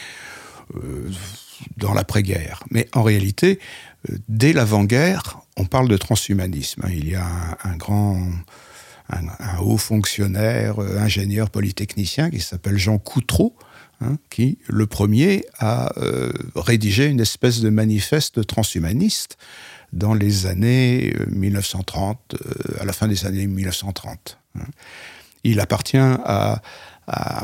euh, 0.75 1.09
dans 1.77 1.93
l'après-guerre. 1.93 2.63
Mais 2.69 2.89
en 2.93 3.03
réalité, 3.03 3.59
euh, 4.09 4.17
dès 4.27 4.51
l'avant-guerre, 4.51 5.39
on 5.55 5.65
parle 5.65 5.87
de 5.87 5.95
transhumanisme. 5.95 6.81
Hein. 6.83 6.89
Il 6.91 7.07
y 7.07 7.15
a 7.15 7.25
un 7.63 7.77
grand 7.77 8.19
un, 9.09 9.59
haut 9.59 9.77
fonctionnaire, 9.77 10.81
euh, 10.81 10.97
ingénieur 10.97 11.49
polytechnicien 11.49 12.29
qui 12.29 12.41
s'appelle 12.41 12.77
Jean 12.77 12.97
Coutreau, 12.97 13.55
hein, 14.01 14.17
qui, 14.29 14.57
le 14.67 14.85
premier, 14.85 15.45
a 15.59 15.93
rédigé 16.55 17.05
une 17.05 17.21
espèce 17.21 17.61
de 17.61 17.69
manifeste 17.69 18.45
transhumaniste 18.45 19.37
dans 19.95 20.13
les 20.13 20.45
années 20.45 21.15
1930, 21.29 22.35
euh, 22.35 22.81
à 22.81 22.85
la 22.85 22.93
fin 22.93 23.07
des 23.07 23.25
années 23.25 23.47
1930. 23.47 24.37
Hein. 24.55 24.59
Il 25.43 25.59
appartient 25.59 25.97
à, 25.97 26.61
à, 27.07 27.43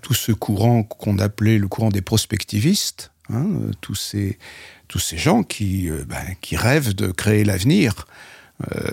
tout 0.00 0.14
ce 0.14 0.32
courant 0.32 0.82
qu'on 0.82 1.18
appelait 1.18 1.58
le 1.58 1.68
courant 1.68 1.90
des 1.90 2.02
prospectivistes, 2.02 3.12
hein, 3.32 3.46
tous, 3.80 3.94
ces, 3.94 4.38
tous 4.88 4.98
ces 4.98 5.18
gens 5.18 5.42
qui, 5.42 5.88
ben, 6.08 6.34
qui 6.40 6.56
rêvent 6.56 6.94
de 6.94 7.12
créer 7.12 7.44
l'avenir 7.44 8.06
euh, 8.70 8.90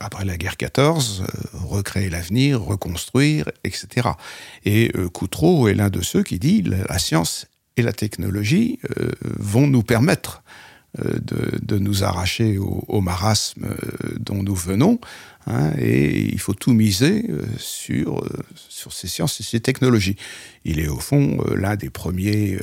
après 0.00 0.24
la 0.24 0.36
guerre 0.36 0.56
14, 0.56 1.22
euh, 1.22 1.58
recréer 1.58 2.10
l'avenir, 2.10 2.62
reconstruire, 2.62 3.48
etc. 3.64 4.08
Et 4.64 4.90
euh, 4.96 5.08
Coutreau 5.08 5.68
est 5.68 5.74
l'un 5.74 5.90
de 5.90 6.02
ceux 6.02 6.22
qui 6.22 6.38
dit 6.38 6.62
la 6.62 6.98
science 6.98 7.46
et 7.76 7.82
la 7.82 7.92
technologie 7.92 8.80
vont 9.22 9.68
nous 9.68 9.84
permettre 9.84 10.42
de, 10.98 11.78
nous 11.78 12.04
arracher 12.04 12.58
au, 12.58 13.00
marasme 13.00 13.68
dont 14.18 14.42
nous 14.42 14.54
venons, 14.54 15.00
hein, 15.46 15.72
et 15.78 16.20
il 16.20 16.40
faut 16.40 16.54
tout 16.54 16.72
miser 16.72 17.28
sur, 17.58 18.24
sur 18.54 18.92
ces 18.92 19.08
sciences 19.08 19.40
et 19.40 19.44
ces 19.44 19.60
technologies. 19.60 20.16
Il 20.64 20.80
est 20.80 20.88
au 20.88 20.98
fond 20.98 21.42
l'un 21.54 21.76
des 21.76 21.90
premiers 21.90 22.58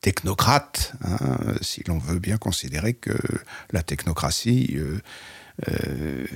technocrates, 0.00 0.92
hein, 1.04 1.18
si 1.60 1.82
l'on 1.86 1.98
veut 1.98 2.18
bien 2.18 2.36
considérer 2.36 2.94
que 2.94 3.16
la 3.72 3.82
technocratie 3.82 4.78
euh, 5.68 6.26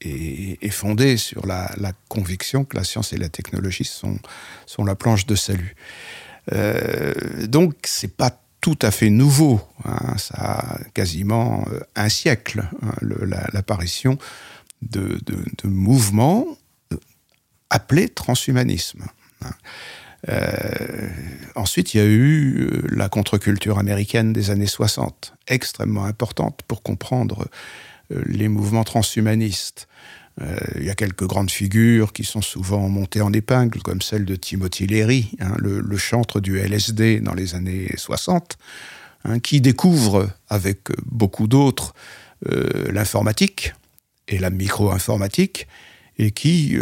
est, 0.00 0.70
fondée 0.70 1.16
sur 1.16 1.46
la, 1.46 1.68
conviction 2.08 2.64
que 2.64 2.76
la 2.76 2.84
science 2.84 3.12
et 3.12 3.16
la 3.16 3.28
technologie 3.28 3.84
sont, 3.84 4.18
sont 4.66 4.84
la 4.84 4.94
planche 4.94 5.26
de 5.26 5.34
salut. 5.34 5.74
Euh, 6.52 7.46
donc, 7.46 7.74
c'est 7.84 8.16
pas 8.16 8.40
tout 8.60 8.78
à 8.82 8.90
fait 8.90 9.10
nouveau. 9.10 9.60
Hein, 9.84 10.16
ça 10.18 10.34
a 10.38 10.78
quasiment 10.94 11.64
euh, 11.72 11.80
un 11.96 12.08
siècle, 12.08 12.68
hein, 12.82 12.92
l'apparition 13.52 14.18
de, 14.82 15.18
mouvements 15.64 16.46
appelés 17.68 18.08
transhumanisme. 18.08 19.04
Hein. 19.42 19.50
ensuite, 21.54 21.94
il 21.94 21.98
y 21.98 22.00
a 22.00 22.06
eu 22.06 22.82
la 22.90 23.08
contre-culture 23.08 23.78
américaine 23.78 24.32
des 24.32 24.50
années 24.50 24.66
60, 24.66 25.34
extrêmement 25.46 26.04
importante 26.04 26.60
pour 26.66 26.82
comprendre 26.82 27.46
euh, 28.12 28.22
les 28.26 28.48
mouvements 28.48 28.84
transhumanistes. 28.84 29.88
Euh, 30.40 30.56
il 30.76 30.84
y 30.84 30.90
a 30.90 30.94
quelques 30.94 31.26
grandes 31.26 31.50
figures 31.50 32.12
qui 32.12 32.24
sont 32.24 32.40
souvent 32.40 32.88
montées 32.88 33.20
en 33.20 33.32
épingle, 33.32 33.82
comme 33.82 34.00
celle 34.00 34.24
de 34.24 34.36
Timothy 34.36 34.86
Leary, 34.86 35.30
hein, 35.40 35.54
le, 35.58 35.96
chantre 35.96 36.40
du 36.40 36.58
LSD 36.58 37.20
dans 37.20 37.34
les 37.34 37.54
années 37.54 37.88
60, 37.96 38.56
hein, 39.24 39.38
qui 39.38 39.60
découvre, 39.60 40.30
avec 40.48 40.88
beaucoup 41.04 41.46
d'autres, 41.46 41.94
euh, 42.48 42.90
l'informatique 42.90 43.74
et 44.28 44.38
la 44.38 44.50
micro-informatique, 44.50 45.66
et 46.18 46.30
qui 46.32 46.76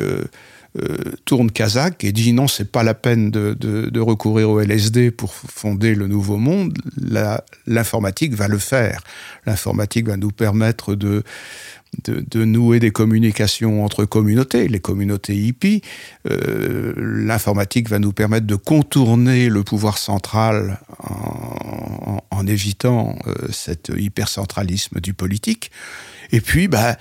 tourne 1.25 1.51
kazakh 1.51 2.03
et 2.03 2.13
dit 2.13 2.33
non, 2.33 2.49
c'est 2.49 2.71
pas 2.71 2.83
la 2.83 2.95
peine 2.95 3.31
de, 3.31 4.01
recourir 4.01 4.51
au 4.51 4.61
LSD 4.61 5.13
pour 5.13 5.33
fonder 5.33 5.95
le 5.95 6.09
nouveau 6.09 6.39
monde. 6.39 6.77
L'informatique 7.67 8.35
va 8.35 8.49
le 8.49 8.59
faire. 8.59 9.01
L'informatique 9.47 10.09
va 10.09 10.17
nous 10.17 10.33
permettre 10.33 10.97
de, 10.97 11.23
de, 12.05 12.45
nouer 12.45 12.81
des 12.81 12.91
communications 12.91 13.85
entre 13.85 14.05
communautés, 14.05 14.69
les 14.69 14.81
communautés 14.81 15.37
hippies. 15.37 15.83
Euh, 16.31 16.93
l'informatique 16.97 17.89
va 17.89 17.99
nous 17.99 18.13
permettre 18.13 18.47
de 18.47 18.55
contourner 18.55 19.49
le 19.49 19.63
pouvoir 19.63 19.99
central 19.99 20.81
en, 22.31 22.47
évitant 22.47 23.19
euh, 23.27 23.35
cet 23.51 23.93
hypercentralisme 23.95 25.01
du 25.01 25.13
politique. 25.13 25.71
Et 26.31 26.41
puis, 26.41 26.69
bah, 26.69 26.97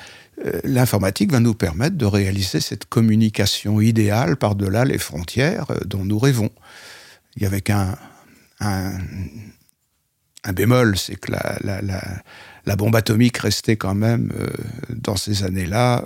euh, 0.46 0.60
l'informatique 0.63 1.32
va 1.32 1.39
nous 1.39 1.53
permettre 1.53 1.96
de 1.96 2.06
réaliser 2.06 2.60
cette 2.60 2.86
communication 2.86 3.79
idéale 3.82 4.36
par-delà 4.36 4.84
les 4.84 4.98
frontières 4.98 5.67
dont 5.86 6.03
nous 6.03 6.20
rêvons. 6.20 6.51
Il 7.36 7.44
y 7.44 7.46
avait 7.46 7.63
un, 7.72 7.96
bémol, 10.53 10.98
c'est 10.98 11.15
que 11.15 11.32
la, 11.32 12.01
bombe 12.75 12.95
atomique 12.95 13.38
restait 13.38 13.77
quand 13.77 13.95
même, 13.95 14.31
euh, 14.38 14.47
dans 14.95 15.15
ces 15.15 15.43
années-là, 15.43 16.03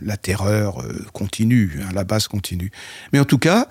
la 0.00 0.16
terreur 0.16 0.82
continue, 1.12 1.80
hein, 1.82 1.90
la 1.94 2.04
base 2.04 2.26
continue. 2.26 2.70
Mais 3.12 3.20
en 3.20 3.24
tout 3.24 3.38
cas, 3.38 3.68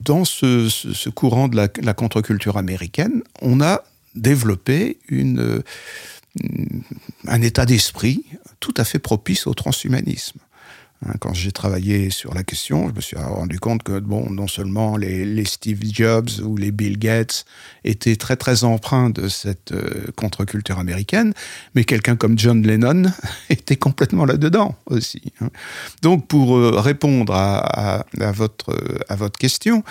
dans 0.00 0.24
ce, 0.24 1.08
courant 1.10 1.48
de 1.48 1.56
la, 1.56 1.68
la 1.82 1.94
contre-culture 1.94 2.56
américaine, 2.56 3.22
on 3.42 3.60
a 3.60 3.82
euh, 5.12 5.62
un 7.28 7.42
état 7.42 7.64
d'esprit 7.64 8.24
tout 8.60 8.74
à 8.76 8.84
fait 8.84 8.98
propice 8.98 9.46
au 9.46 9.54
transhumanisme. 9.54 10.38
Hein, 11.06 11.14
quand 11.20 11.34
j'ai 11.34 11.52
travaillé 11.52 12.10
sur 12.10 12.34
la 12.34 12.44
question, 12.44 12.88
je 12.88 12.94
me 12.94 13.00
suis 13.00 13.16
rendu 13.16 13.58
compte 13.58 13.82
que 13.82 13.98
bon, 13.98 14.30
non 14.30 14.46
seulement 14.46 14.96
les, 14.96 15.44
Steve 15.44 15.80
Jobs 15.82 16.30
ou 16.42 16.56
les 16.56 16.70
Bill 16.70 16.98
Gates 16.98 17.44
étaient 17.84 18.16
très 18.16 18.36
très 18.36 18.64
empreints 18.64 19.10
de 19.10 19.28
cette 19.28 19.72
euh, 19.72 20.06
contre-culture 20.16 20.78
américaine, 20.78 21.34
mais 21.74 21.84
quelqu'un 21.84 22.16
comme 22.16 22.38
John 22.38 22.62
Lennon 22.62 23.10
était 23.50 23.76
complètement 23.76 24.24
là-dedans 24.24 24.74
aussi. 24.86 25.32
Hein. 25.40 25.50
Donc 26.02 26.26
pour 26.26 26.56
euh, 26.56 26.80
répondre 26.80 27.34
à, 27.34 28.04
votre, 28.32 28.74
à 29.08 29.16
votre 29.16 29.38
question, 29.38 29.84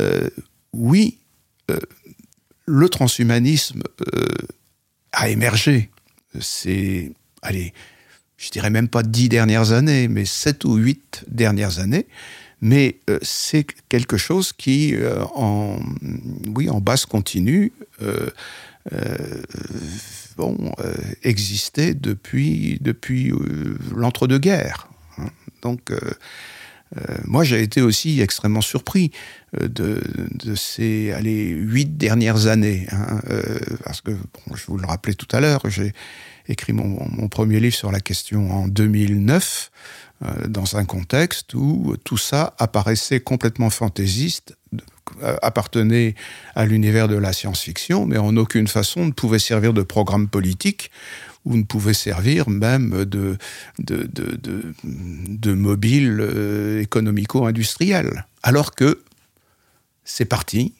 euh, 0.00 0.28
oui, 0.72 1.18
le 2.66 2.88
transhumanisme 2.88 3.82
a 5.12 5.28
émergé. 5.28 5.90
C'est, 6.40 7.12
allez, 7.42 7.72
je 8.36 8.50
dirais 8.50 8.70
même 8.70 8.88
pas 8.88 9.02
dix 9.02 9.28
dernières 9.28 9.72
années, 9.72 10.08
mais 10.08 10.24
sept 10.24 10.64
ou 10.64 10.76
huit 10.76 11.24
dernières 11.28 11.78
années. 11.78 12.06
Mais 12.60 13.00
euh, 13.10 13.18
c'est 13.22 13.66
quelque 13.88 14.16
chose 14.16 14.52
qui, 14.52 14.94
euh, 14.94 15.22
en, 15.34 15.78
oui, 16.54 16.70
en 16.70 16.80
basse 16.80 17.04
continue, 17.04 17.72
euh, 18.02 18.30
bon, 20.36 20.72
existait 21.22 21.94
depuis, 21.94 22.78
depuis 22.80 23.32
l'entre-deux-guerres. 23.94 24.88
Hein. 25.18 25.28
Donc, 25.62 25.92
moi, 27.24 27.42
j'ai 27.42 27.62
été 27.62 27.82
aussi 27.82 28.20
extrêmement 28.20 28.60
surpris 28.60 29.10
de, 29.60 30.00
de 30.34 30.54
ces 30.54 31.14
huit 31.20 31.96
dernières 31.96 32.46
années. 32.46 32.86
Hein, 32.92 33.20
parce 33.84 34.00
que, 34.00 34.12
bon, 34.12 34.54
je 34.54 34.66
vous 34.66 34.78
le 34.78 34.86
rappelais 34.86 35.14
tout 35.14 35.28
à 35.32 35.40
l'heure, 35.40 35.60
j'ai 35.68 35.92
écrit 36.48 36.72
mon, 36.72 37.28
premier 37.28 37.60
livre 37.60 37.74
sur 37.74 37.92
la 37.92 38.00
question 38.00 38.50
en 38.52 38.68
2009, 38.68 39.70
euh, 40.24 40.46
dans 40.48 40.76
un 40.76 40.84
contexte 40.84 41.54
où 41.54 41.96
tout 42.04 42.16
ça 42.16 42.54
apparaissait 42.58 43.20
complètement 43.20 43.70
fantaisiste, 43.70 44.56
euh, 45.22 45.36
appartenait 45.42 46.14
à 46.54 46.66
l'univers 46.66 47.08
de 47.08 47.16
la 47.16 47.32
science-fiction, 47.32 48.06
mais 48.06 48.18
en 48.18 48.36
aucune 48.36 48.68
façon 48.68 49.06
ne 49.06 49.12
pouvait 49.12 49.38
servir 49.38 49.72
de 49.72 49.82
programme 49.82 50.28
politique 50.28 50.90
ou 51.46 51.56
ne 51.56 51.62
pouvait 51.62 51.94
servir 51.94 52.50
même 52.50 53.06
de, 53.06 53.38
de, 53.78 54.06
de, 54.84 55.52
mobile 55.54 56.18
euh, 56.20 56.82
économico-industriel. 56.82 58.26
Alors 58.42 58.74
que 58.74 59.00
c'est 60.04 60.26
parti, 60.26 60.74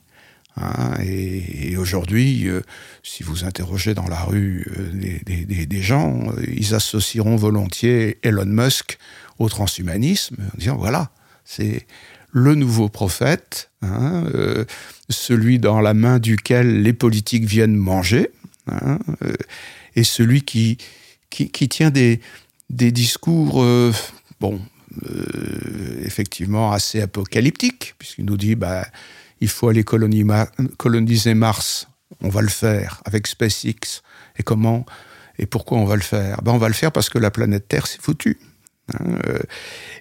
Hein, 0.59 0.95
et, 1.05 1.77
aujourd'hui, 1.77 2.49
euh, 2.49 2.63
si 3.03 3.23
vous 3.23 3.45
interrogez 3.45 3.95
dans 3.95 4.09
la 4.09 4.21
rue 4.21 4.67
euh, 4.79 5.67
des, 5.67 5.83
gens, 5.83 6.31
euh, 6.31 6.43
ils 6.49 6.75
associeront 6.75 7.37
volontiers 7.37 8.19
Elon 8.23 8.47
Musk 8.47 8.99
au 9.39 9.49
transhumanisme, 9.49 10.37
en 10.41 10.59
disant 10.59 10.77
voilà, 10.77 11.11
c'est 11.45 11.87
le 12.33 12.55
nouveau 12.55 12.89
prophète, 12.89 13.71
hein, 13.83 14.25
celui 15.09 15.59
dans 15.59 15.81
la 15.81 15.95
main 15.95 16.19
duquel 16.19 16.83
les 16.83 16.93
politiques 16.93 17.45
viennent 17.45 17.77
manger, 17.77 18.31
hein, 18.67 18.99
et 19.97 20.05
celui 20.05 20.43
qui, 20.43 20.79
qui, 21.31 21.69
tient 21.69 21.91
des, 21.91 22.21
des 22.71 22.93
discours, 22.93 23.67
bon, 24.41 24.61
effectivement 26.05 26.71
assez 26.73 27.01
apocalyptiques, 27.01 27.95
puisqu'il 27.99 28.27
nous 28.27 28.37
dit, 28.37 28.55
bah, 28.55 28.87
il 29.41 29.49
faut 29.49 29.69
aller 29.69 29.85
coloniser 29.85 31.35
Mars. 31.35 31.89
On 32.23 32.29
va 32.29 32.43
le 32.43 32.49
faire 32.49 33.03
avec 33.05 33.27
SpaceX. 33.27 34.03
Et 34.39 34.43
comment 34.43 34.87
et 35.39 35.47
pourquoi 35.47 35.79
on 35.79 35.85
va 35.85 35.97
le 35.97 36.03
faire? 36.03 36.41
Ben 36.43 36.53
On 36.53 36.59
va 36.59 36.69
le 36.69 36.75
faire 36.75 36.93
parce 36.93 37.09
que 37.09 37.19
la 37.19 37.31
planète 37.31 37.69
Terre 37.69 37.87
s'est 37.87 38.01
foutue. 38.01 38.39
Hein, 38.95 39.19
euh. 39.27 39.39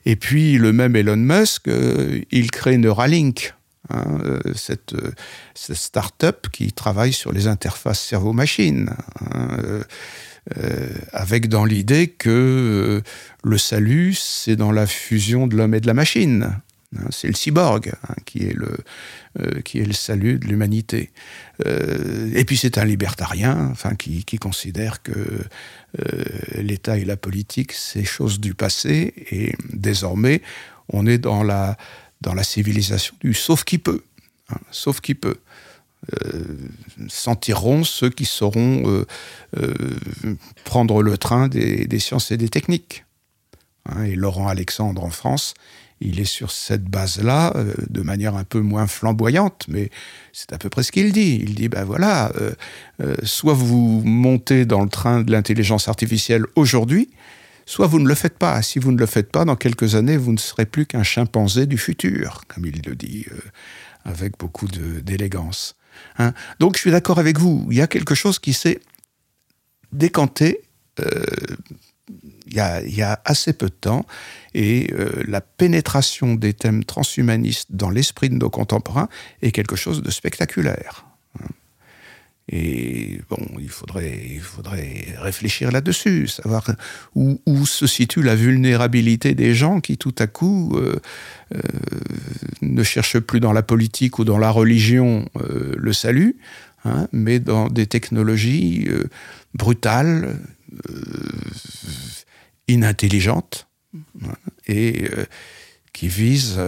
et 0.06 0.16
puis 0.16 0.58
le 0.58 0.72
même 0.72 0.96
Elon 0.96 1.18
Musk, 1.18 1.68
euh, 1.68 2.22
il 2.32 2.52
crée 2.52 2.78
Neuralink, 2.78 3.54
hein, 3.90 4.20
euh, 4.24 4.40
cette, 4.56 4.96
start-up 5.56 6.48
qui 6.52 6.72
travaille 6.74 7.14
sur 7.14 7.32
les 7.32 7.48
interfaces 7.48 8.00
cerveau-machine, 8.00 8.92
hein, 9.32 9.58
avec 11.12 11.50
dans 11.50 11.66
l'idée 11.66 12.08
que 12.08 13.02
le 13.44 13.58
salut, 13.58 14.14
c'est 14.14 14.56
dans 14.56 14.72
la 14.72 14.86
fusion 14.86 15.48
de 15.48 15.58
l'homme 15.58 15.74
et 15.74 15.80
de 15.80 15.88
la 15.88 15.96
machine. 15.96 16.62
Hein, 16.98 17.08
c'est 17.10 17.28
le 17.28 17.34
cyborg 17.34 17.92
qui, 18.26 18.46
est 18.46 18.54
le, 18.54 18.78
euh, 19.40 19.62
qui 19.62 19.80
est 19.80 19.86
le 19.86 19.94
salut 19.94 20.40
de 20.40 20.48
l'humanité. 20.48 21.12
Euh, 21.66 22.32
et 22.34 22.46
puis 22.46 22.58
c'est 22.58 22.78
un 22.78 22.86
libertarien 22.86 23.70
enfin, 23.72 23.96
qui, 23.96 24.24
considère 24.38 25.02
que 25.02 25.12
euh, 25.12 26.24
l'État 26.56 26.98
et 26.98 27.06
la 27.06 27.18
politique, 27.18 27.72
c'est 27.72 28.04
chose 28.04 28.40
du 28.40 28.54
passé, 28.54 29.14
et 29.32 29.54
désormais, 29.74 30.42
on 30.90 31.08
est 31.08 31.18
dans 31.18 31.44
la, 31.44 31.78
dans 32.26 32.34
la 32.34 32.44
civilisation 32.44 33.16
du 33.22 33.34
sauf 33.34 33.64
qui 33.64 33.78
peut. 33.78 34.04
Hein, 34.50 34.58
sauf 34.72 35.00
qui 35.00 35.16
peut. 35.16 35.38
s'en 37.08 37.36
tireront 37.36 37.84
ceux 37.84 38.10
qui 38.10 38.26
sauront 38.26 39.06
prendre 40.64 41.02
le 41.02 41.18
train 41.18 41.48
des, 41.48 42.00
sciences 42.00 42.32
et 42.32 42.38
des 42.38 42.50
techniques. 42.50 43.06
et 44.04 44.16
Laurent 44.16 44.48
Alexandre 44.48 45.04
en 45.04 45.10
France, 45.10 45.56
il 46.02 46.20
est 46.20 46.26
sur 46.26 46.52
cette 46.52 46.84
base-là, 46.84 47.54
euh, 47.56 47.74
de 47.90 48.02
manière 48.02 48.36
un 48.36 48.44
peu 48.44 48.60
moins 48.60 48.88
flamboyante, 48.88 49.66
mais 49.68 49.90
c'est 50.34 50.52
à 50.54 50.58
peu 50.58 50.70
près 50.70 50.84
ce 50.84 50.92
qu'il 50.92 51.12
dit. 51.12 51.40
Il 51.42 51.56
dit, 51.56 51.70
ben 51.70 51.84
voilà, 51.84 52.32
euh, 52.36 52.52
euh, 53.02 53.16
soit 53.24 53.54
vous 53.54 54.02
montez 54.04 54.66
dans 54.66 54.82
le 54.82 54.90
train 54.90 55.22
de 55.22 55.32
l'intelligence 55.32 55.88
artificielle 55.88 56.46
aujourd'hui, 56.56 57.10
soit 57.66 57.88
vous 57.88 58.00
ne 58.00 58.08
le 58.08 58.16
faites 58.16 58.38
pas. 58.38 58.62
Si 58.62 58.80
vous 58.80 58.92
ne 58.92 58.98
le 58.98 59.06
faites 59.06 59.32
pas, 59.32 59.46
dans 59.46 59.56
quelques 59.56 59.96
années, 59.96 60.18
vous 60.18 60.32
ne 60.32 60.38
serez 60.38 60.66
plus 60.66 60.86
qu'un 60.86 61.04
chimpanzé 61.04 61.66
du 61.66 61.78
futur, 61.78 62.42
comme 62.48 62.66
il 62.66 62.82
le 62.86 62.96
dit, 62.96 63.26
avec 64.04 64.38
beaucoup 64.38 64.68
d'élégance. 64.68 65.76
Hein? 66.18 66.34
Donc 66.60 66.76
je 66.76 66.82
suis 66.82 66.92
d'accord 66.92 67.20
avec 67.20 67.40
vous, 67.40 67.68
il 67.72 67.78
y 67.78 67.82
a 67.82 67.88
quelque 67.88 68.16
chose 68.16 68.40
qui 68.40 68.54
s'est 68.54 68.80
décanté 69.92 70.62
il 72.48 72.54
y, 72.96 73.02
a, 73.02 73.22
assez 73.26 73.54
peu 73.54 73.68
de 73.68 73.74
temps, 73.74 74.06
et 74.54 74.94
euh, 74.94 75.24
la 75.28 75.42
pénétration 75.42 76.36
des 76.36 76.54
thèmes 76.54 76.84
transhumanistes 76.84 77.72
dans 77.72 77.90
l'esprit 77.90 78.30
de 78.30 78.36
nos 78.36 78.50
contemporains 78.50 79.10
est 79.42 79.52
quelque 79.52 79.76
chose 79.76 80.02
de 80.02 80.12
spectaculaire. 80.12 81.06
Et 82.52 83.22
bon, 83.30 83.40
il 83.60 83.70
faudrait, 83.70 84.22
il 84.30 84.40
faudrait 84.40 85.16
réfléchir 85.18 85.72
là-dessus, 85.72 86.28
savoir 86.28 86.70
où, 87.16 87.66
se 87.66 87.88
situe 87.88 88.22
la 88.22 88.36
vulnérabilité 88.36 89.34
des 89.34 89.56
gens 89.56 89.82
qui 89.82 89.98
tout 89.98 90.14
à 90.20 90.28
coup 90.28 90.74
euh, 90.76 91.00
euh, 91.56 91.60
ne 92.62 92.84
cherchent 92.84 93.20
plus 93.20 93.40
dans 93.40 93.52
la 93.52 93.64
politique 93.64 94.20
ou 94.20 94.26
dans 94.26 94.38
la 94.38 94.52
religion 94.52 95.28
le 95.40 95.94
salut, 95.94 96.38
hein, 96.84 97.08
mais 97.12 97.40
dans 97.40 97.68
des 97.68 97.88
technologies 97.88 98.88
brutales, 99.56 100.38
inintelligente 102.68 103.68
et 104.68 105.10
euh, 105.12 105.26
qui 105.94 106.08
vise 106.08 106.60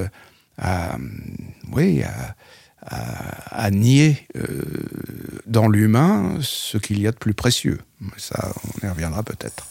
à, 0.58 0.98
oui, 1.72 2.04
à, 2.04 2.36
nier 3.72 4.28
euh, 4.36 4.64
dans 5.46 5.68
l'humain 5.68 6.38
ce 6.42 6.78
qu'il 6.78 7.00
y 7.00 7.08
a 7.08 7.12
de 7.12 7.18
plus 7.18 7.34
précieux. 7.34 7.80
Ça, 8.18 8.54
on 8.64 8.86
y 8.86 8.90
reviendra 8.90 9.24
peut-être. 9.24 9.68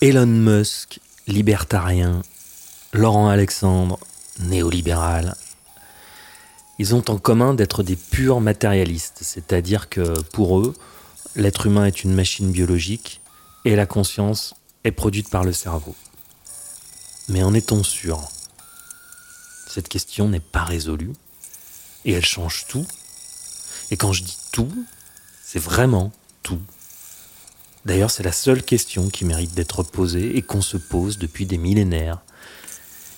Elon 0.00 0.26
Musk, 0.26 1.00
libertarien, 1.26 2.22
Laurent 2.92 3.28
Alexandre, 3.28 3.98
néolibéral, 4.40 5.34
ils 6.78 6.94
ont 6.94 7.04
en 7.08 7.18
commun 7.18 7.54
d'être 7.54 7.82
des 7.82 7.96
purs 7.96 8.40
matérialistes, 8.40 9.18
c'est-à-dire 9.22 9.88
que 9.88 10.20
pour 10.32 10.58
eux, 10.58 10.74
l'être 11.36 11.66
humain 11.66 11.86
est 11.86 12.02
une 12.02 12.14
machine 12.14 12.50
biologique 12.50 13.20
et 13.64 13.76
la 13.76 13.86
conscience 13.86 14.54
est 14.84 14.90
produite 14.90 15.30
par 15.30 15.44
le 15.44 15.52
cerveau. 15.52 15.94
Mais 17.28 17.42
en 17.42 17.54
est-on 17.54 17.84
sûr? 17.84 18.28
Cette 19.68 19.88
question 19.88 20.28
n'est 20.28 20.40
pas 20.40 20.64
résolue 20.64 21.12
et 22.04 22.12
elle 22.12 22.24
change 22.24 22.66
tout. 22.68 22.86
Et 23.90 23.96
quand 23.96 24.12
je 24.12 24.22
dis 24.22 24.38
tout, 24.52 24.72
c'est 25.44 25.58
vraiment 25.58 26.12
tout. 26.42 26.60
D'ailleurs, 27.84 28.10
c'est 28.10 28.22
la 28.22 28.32
seule 28.32 28.62
question 28.62 29.10
qui 29.10 29.24
mérite 29.24 29.54
d'être 29.54 29.82
posée 29.82 30.36
et 30.36 30.42
qu'on 30.42 30.62
se 30.62 30.76
pose 30.76 31.18
depuis 31.18 31.46
des 31.46 31.58
millénaires. 31.58 32.22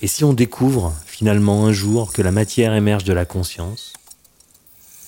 Et 0.01 0.09
si 0.09 0.25
on 0.25 0.33
découvre 0.33 0.95
finalement 1.07 1.67
un 1.67 1.73
jour 1.73 2.13
que 2.13 2.23
la 2.23 2.33
matière 2.33 2.75
émerge 2.75 3.05
de 3.05 3.13
la 3.13 3.25
conscience, 3.25 3.93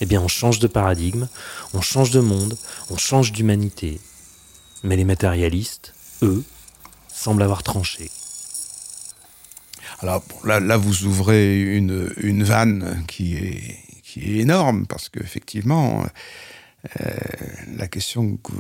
eh 0.00 0.06
bien 0.06 0.20
on 0.20 0.28
change 0.28 0.58
de 0.58 0.66
paradigme, 0.66 1.28
on 1.74 1.80
change 1.80 2.10
de 2.10 2.20
monde, 2.20 2.56
on 2.90 2.96
change 2.96 3.32
d'humanité, 3.32 4.00
mais 4.82 4.96
les 4.96 5.04
matérialistes, 5.04 5.94
eux, 6.22 6.44
semblent 7.12 7.42
avoir 7.42 7.62
tranché. 7.62 8.10
Alors 10.00 10.22
là, 10.44 10.76
vous 10.76 11.04
ouvrez 11.04 11.62
une, 11.62 12.42
vanne 12.42 13.04
qui 13.06 13.34
est, 13.36 13.82
énorme, 14.16 14.86
parce 14.86 15.08
qu'effectivement, 15.08 16.06
euh, 17.00 17.10
la 17.76 17.86
question 17.86 18.36
que 18.38 18.52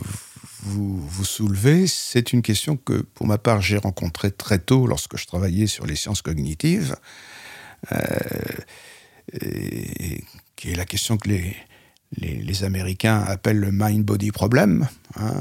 vous, 0.62 0.98
vous 0.98 1.24
soulevez, 1.24 1.86
c'est 1.86 2.32
une 2.32 2.42
question 2.42 2.76
que, 2.76 3.02
pour 3.02 3.26
ma 3.26 3.38
part, 3.38 3.62
j'ai 3.62 3.78
rencontrée 3.78 4.30
très 4.30 4.58
tôt 4.58 4.86
lorsque 4.86 5.16
je 5.16 5.26
travaillais 5.26 5.66
sur 5.66 5.86
les 5.86 5.96
sciences 5.96 6.22
cognitives, 6.22 6.96
euh, 7.92 7.98
qui 10.56 10.70
est 10.70 10.76
la 10.76 10.84
question 10.84 11.16
que 11.16 11.28
les, 11.28 11.56
les, 12.18 12.64
Américains 12.64 13.22
appellent 13.26 13.58
le 13.58 13.72
mind-body 13.72 14.30
problem, 14.30 14.88
hein, 15.16 15.32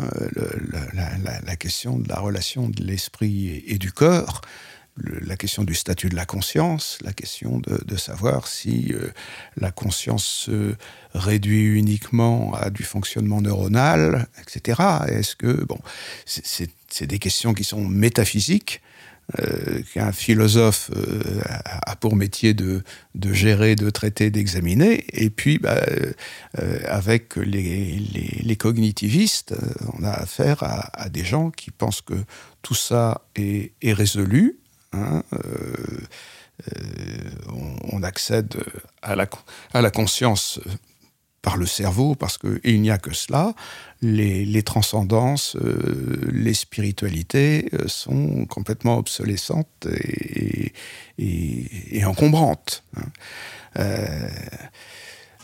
la, 0.93 1.55
question 1.55 1.97
de 1.97 2.10
la 2.10 2.19
relation 2.19 2.69
de 2.69 2.84
l'esprit 2.84 3.63
et, 3.67 3.77
du 3.77 3.91
corps, 3.91 4.41
la 4.97 5.36
question 5.36 5.63
du 5.63 5.73
statut 5.73 6.10
de 6.10 6.15
la 6.15 6.25
conscience, 6.25 6.97
la 7.03 7.12
question 7.12 7.60
de, 7.60 7.97
savoir 7.97 8.47
si 8.47 8.93
euh, 8.93 9.10
la 9.58 9.71
conscience 9.71 10.25
se 10.25 10.75
réduit 11.13 11.65
uniquement 11.65 12.53
à 12.53 12.69
du 12.69 12.84
fonctionnement 12.84 13.41
neuronal, 13.41 14.27
etc. 14.41 14.81
Est-ce 15.08 15.36
que, 15.36 15.63
bon, 15.65 15.79
c'est 16.25 17.08
des 17.08 17.19
questions 17.19 17.53
qui 17.53 17.63
sont 17.63 17.84
métaphysiques, 17.84 18.81
euh, 19.39 19.81
qu'un 19.93 20.12
philosophe 20.12 20.91
euh, 20.95 21.41
a 21.43 21.95
pour 21.95 22.15
métier 22.15 22.53
de, 22.53 22.84
gérer, 23.31 23.75
de 23.75 23.89
traiter, 23.89 24.29
d'examiner. 24.29 25.03
Et 25.13 25.31
puis, 25.31 25.58
bah, 25.58 25.84
avec 26.86 27.36
les, 27.36 27.97
les, 28.43 28.55
cognitivistes, 28.55 29.55
on 29.97 30.03
a 30.03 30.12
affaire 30.12 30.62
à, 30.62 31.10
des 31.10 31.25
gens 31.25 31.49
qui 31.49 31.71
pensent 31.71 32.01
que 32.01 32.13
tout 32.62 32.75
ça 32.75 33.25
est, 33.36 33.71
est 33.81 33.93
résolu. 33.93 34.60
Hein, 34.95 35.23
on, 37.49 37.97
on, 37.97 38.03
accède 38.03 38.55
à 39.01 39.15
la, 39.15 39.91
conscience 39.91 40.60
par 41.45 41.58
le 41.58 41.67
cerveau, 41.67 42.15
parce 42.15 42.39
qu'il 42.39 42.81
n'y 42.81 42.89
a 42.89 42.97
que 42.97 43.13
cela. 43.13 43.53
Les, 44.01 44.63
transcendances, 44.63 45.55
euh, 45.58 46.27
les 46.31 46.55
spiritualités 46.55 47.69
euh, 47.73 47.88
sont 47.88 48.45
complètement 48.45 48.97
obsolescentes 48.97 49.88
et, 51.19 52.03
encombrantes. 52.03 52.84
Hein. 52.97 53.03
Euh, 53.77 54.29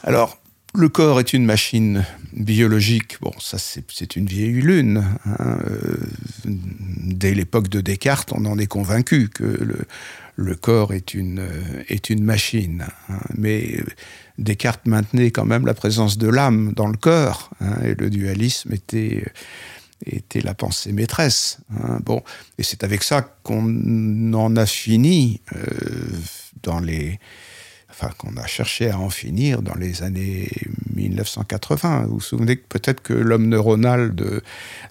alors, 0.04 0.41
le 0.74 0.90
corps 0.90 1.20
est 1.20 1.34
une 1.34 1.46
machine 1.46 2.06
biologique. 2.34 3.18
Bon, 3.22 3.32
ça, 3.40 3.58
c'est 3.58 4.16
une 4.16 4.26
vieille 4.26 4.62
lune. 4.62 5.04
Hein. 5.26 5.58
dès 6.46 7.34
l'époque 7.34 7.68
de 7.68 7.82
Descartes, 7.82 8.32
on 8.34 8.46
en 8.46 8.58
est 8.58 8.68
convaincu 8.68 9.30
que 9.30 9.44
le, 10.36 10.56
corps 10.56 10.94
est 10.94 11.14
une, 11.14 11.42
machine. 12.22 12.86
Hein. 13.10 13.20
Mais 13.38 13.80
Descartes 14.38 14.86
maintenait 14.86 15.32
quand 15.32 15.46
même 15.46 15.66
la 15.66 15.74
présence 15.74 16.18
de 16.18 16.28
l'âme 16.28 16.74
dans 16.74 16.88
le 16.88 16.98
corps, 16.98 17.50
hein, 17.60 17.76
et 17.84 17.94
le 17.96 18.10
dualisme 18.10 18.74
était, 18.74 19.26
était 20.06 20.42
la 20.42 20.54
pensée 20.54 20.94
maîtresse. 20.94 21.60
Bon, 22.06 22.24
et 22.58 22.64
c'est 22.64 22.84
avec 22.84 23.04
ça 23.04 23.22
qu'on 23.44 24.34
en 24.34 24.56
a 24.56 24.66
fini 24.66 25.42
euh, 25.54 25.60
dans 26.64 26.80
les, 26.80 27.20
qu'on 28.10 28.36
a 28.38 28.46
cherché 28.46 28.90
à 28.90 29.00
en 29.00 29.10
finir 29.10 29.62
dans 29.62 29.76
les 29.76 30.04
années 30.04 30.50
1980. 30.96 32.06
Vous 32.08 32.16
vous 32.16 32.20
souvenez 32.20 32.56
peut-être 32.56 33.02
que 33.02 33.14
l'homme 33.14 33.48
neuronal 33.48 34.16
de, 34.16 34.42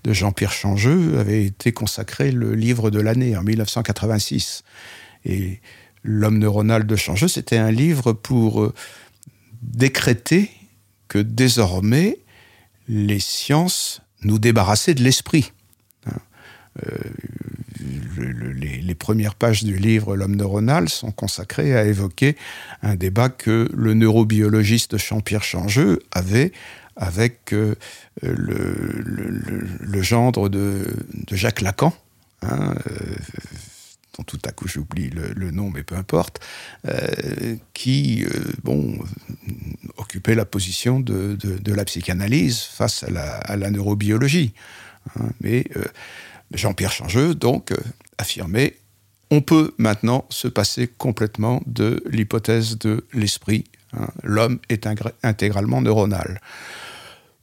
Jean-Pierre 0.07 0.53
Changeux 0.53 1.18
avait 1.18 1.44
été 1.44 1.73
consacré 1.73 2.31
le 2.31 2.55
livre 2.55 2.90
de 2.90 3.01
l'année 3.01 3.37
en 3.37 3.42
1986. 3.42 4.64
Et 5.25 5.61
l'homme 6.03 6.38
neuronal 6.38 6.87
de 6.87 6.96
Changeux, 6.96 7.29
c'était 7.29 7.59
un 7.59 7.70
livre 7.70 8.12
pour 8.12 8.62
euh, 8.62 8.75
décréter 9.62 10.51
que 11.09 11.18
désormais 11.18 12.18
les 12.88 13.20
sciences 13.20 14.03
nous 14.23 14.38
débarrassaient 14.38 14.94
de 14.94 15.03
l'esprit. 15.03 15.53
Euh, 18.19 18.53
les, 18.55 18.95
premières 18.95 19.35
pages 19.35 19.64
du 19.64 19.77
livre 19.77 20.16
L'homme 20.16 20.37
neuronal 20.37 20.88
sont 20.88 21.11
consacrées 21.11 21.77
à 21.77 21.85
évoquer 21.85 22.37
un 22.83 22.95
débat 22.95 23.29
que 23.29 23.69
le 23.73 23.95
neurobiologiste 23.95 24.99
Jean-Pierre 24.99 25.45
Changeux 25.45 26.01
avait 26.12 26.53
avec 26.97 27.53
euh, 27.53 27.77
le, 28.23 30.03
gendre 30.03 30.49
de, 30.49 30.85
Jacques 31.31 31.62
Lacan, 31.62 31.95
hein, 32.43 32.75
tout 34.25 34.38
à 34.45 34.53
coup 34.53 34.69
j'oublie 34.69 35.11
le, 35.11 35.51
nom, 35.51 35.71
mais 35.71 35.83
peu 35.83 35.97
importe, 35.97 36.40
euh, 36.87 37.57
qui 37.75 38.25
euh, 38.25 38.53
bon, 38.62 38.99
occupait 39.97 40.35
la 40.35 40.45
position 40.45 41.01
de, 41.01 41.37
la 41.66 41.85
psychanalyse 41.85 42.61
face 42.61 43.05
à 43.05 43.57
la, 43.57 43.71
neurobiologie. 43.71 44.53
Hein. 45.19 45.31
mais 45.40 45.64
euh, 45.77 45.85
Jean-Pierre 46.53 46.93
Changeux, 46.93 47.35
donc, 47.35 47.73
affirmait 48.19 48.77
on 49.31 49.41
peut 49.41 49.73
maintenant 49.79 50.25
se 50.29 50.49
passer 50.49 50.89
complètement 50.89 51.63
de 51.67 52.03
l'hypothèse 52.11 52.79
de 52.79 53.07
l'esprit. 53.13 53.65
Hein. 53.93 54.09
L'homme 54.23 54.59
est 54.69 54.89
intégralement 55.23 55.81
neuronal. 55.81 56.41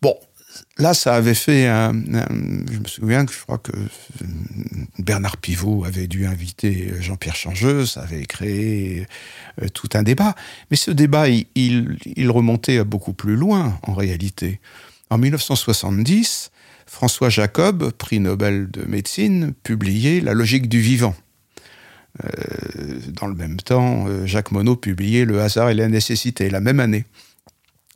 Bon, 0.01 0.15
là, 0.77 0.93
ça 0.93 1.15
avait 1.15 1.33
fait 1.33 1.65
un, 1.65 1.93
Je 1.93 2.79
me 2.79 2.87
souviens 2.87 3.25
que 3.25 3.33
je 3.33 3.41
crois 3.41 3.57
que 3.57 3.71
Bernard 4.99 5.37
Pivot 5.37 5.85
avait 5.85 6.07
dû 6.07 6.25
inviter 6.25 6.93
Jean-Pierre 6.99 7.35
Changeux, 7.35 7.85
ça 7.85 8.01
avait 8.01 8.25
créé 8.25 9.07
euh, 9.61 9.69
tout 9.69 9.89
un 9.93 10.03
débat. 10.03 10.35
Mais 10.69 10.77
ce 10.77 10.91
débat, 10.91 11.29
il, 11.29 11.97
remontait 12.29 12.83
beaucoup 12.83 13.13
plus 13.13 13.37
loin, 13.37 13.79
en 13.83 13.93
réalité. 13.93 14.59
En 15.09 15.17
1970, 15.17 16.51
François 16.87 17.29
Jacob, 17.29 17.91
prix 17.91 18.19
Nobel 18.19 18.71
de 18.71 18.83
médecine, 18.85 19.53
publiait 19.63 20.21
La 20.21 20.33
logique 20.33 20.67
du 20.69 20.79
vivant. 20.79 21.15
Euh, 22.23 22.99
dans 23.09 23.27
le 23.27 23.35
même 23.35 23.57
temps, 23.57 24.07
euh, 24.07 24.25
Jacques 24.25 24.51
Monod 24.51 24.79
publiait 24.79 25.25
Le 25.25 25.41
hasard 25.41 25.69
et 25.69 25.75
la 25.75 25.87
nécessité, 25.89 26.49
la 26.49 26.61
même 26.61 26.79
année. 26.79 27.05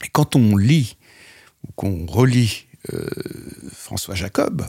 Et 0.03 0.09
quand 0.11 0.35
on 0.35 0.57
lit 0.57 0.97
ou 1.67 1.71
qu'on 1.71 2.05
relit 2.05 2.67
euh, 2.93 3.07
François 3.71 4.15
Jacob, 4.15 4.67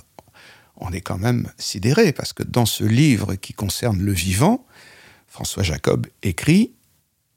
on 0.76 0.92
est 0.92 1.00
quand 1.00 1.18
même 1.18 1.50
sidéré, 1.58 2.12
parce 2.12 2.32
que 2.32 2.42
dans 2.42 2.66
ce 2.66 2.84
livre 2.84 3.34
qui 3.34 3.52
concerne 3.52 4.00
le 4.00 4.12
vivant, 4.12 4.64
François 5.26 5.62
Jacob 5.62 6.06
écrit 6.22 6.72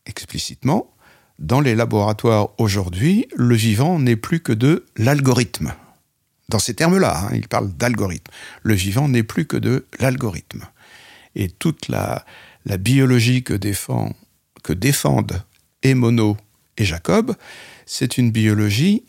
explicitement, 0.06 0.92
dans 1.40 1.60
les 1.60 1.76
laboratoires 1.76 2.50
aujourd'hui, 2.60 3.28
le 3.36 3.56
vivant 3.56 4.00
n'est 4.00 4.16
plus 4.16 4.40
que 4.40 4.54
de 4.54 4.86
l'algorithme. 4.96 5.74
Dans 6.50 6.60
ces 6.60 6.74
termes-là, 6.74 7.26
hein, 7.26 7.30
il 7.34 7.48
parle 7.48 7.72
d'algorithme. 7.74 8.32
Le 8.64 8.74
vivant 8.74 9.08
n'est 9.08 9.24
plus 9.24 9.46
que 9.46 9.58
de 9.58 9.86
l'algorithme. 10.00 10.64
Et 11.36 11.50
toute 11.50 11.88
la, 11.88 12.26
biologie 12.80 13.44
que, 13.44 13.54
défend, 13.54 14.14
que 14.64 14.74
défendent 14.74 15.44
Emono 15.84 16.38
et 16.78 16.86
Jacob, 16.86 17.36
c'est 17.86 18.18
une 18.18 18.32
biologie 18.32 19.04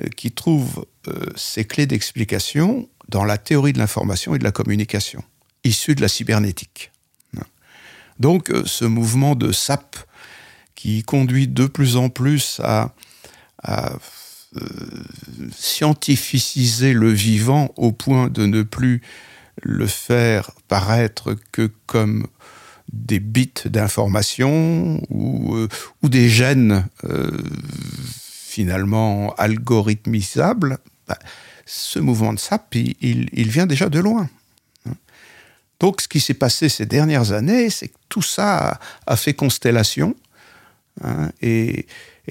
euh, 0.00 0.08
qui 0.16 0.32
trouve 0.32 0.86
euh, 1.08 1.26
ses 1.36 1.64
clés 1.64 1.86
d'explication 1.86 2.88
dans 3.08 3.24
la 3.24 3.38
théorie 3.38 3.72
de 3.72 3.78
l'information 3.78 4.34
et 4.34 4.38
de 4.38 4.44
la 4.44 4.52
communication, 4.52 5.22
issue 5.64 5.94
de 5.94 6.00
la 6.00 6.08
cybernétique. 6.08 6.92
Donc 8.20 8.50
euh, 8.50 8.62
ce 8.66 8.84
mouvement 8.84 9.34
de 9.34 9.50
SAP 9.50 9.96
qui 10.74 11.02
conduit 11.02 11.48
de 11.48 11.66
plus 11.66 11.96
en 11.96 12.10
plus 12.10 12.60
à, 12.62 12.92
scientificiser 15.56 16.92
le 16.92 17.10
vivant 17.10 17.72
au 17.76 17.92
point 17.92 18.28
de 18.28 18.46
ne 18.46 18.62
plus 18.62 19.00
le 19.62 19.86
faire 19.86 20.50
paraître 20.66 21.36
que 21.52 21.70
comme 21.86 22.26
des 22.92 23.20
bits 23.20 23.52
d'information 23.66 25.00
ou, 25.10 25.56
ou, 26.02 26.08
des 26.08 26.28
gènes 26.28 26.88
finalement 28.50 29.32
algorithmisable, 29.38 30.78
bah, 31.06 31.18
ce 31.66 32.00
mouvement 32.00 32.32
de 32.32 32.38
SAP, 32.38 32.74
il, 32.74 33.48
vient 33.48 33.66
déjà 33.66 33.88
de 33.88 34.00
loin. 34.00 34.28
Donc 35.78 36.00
ce 36.00 36.08
qui 36.08 36.20
s'est 36.20 36.34
passé 36.34 36.68
ces 36.68 36.84
dernières 36.84 37.32
années, 37.32 37.70
c'est 37.70 37.88
que 37.88 37.96
tout 38.08 38.22
ça 38.22 38.80
a, 39.06 39.16
fait 39.16 39.34
constellation. 39.34 40.16
Hein, 41.02 41.30
et, 41.42 41.86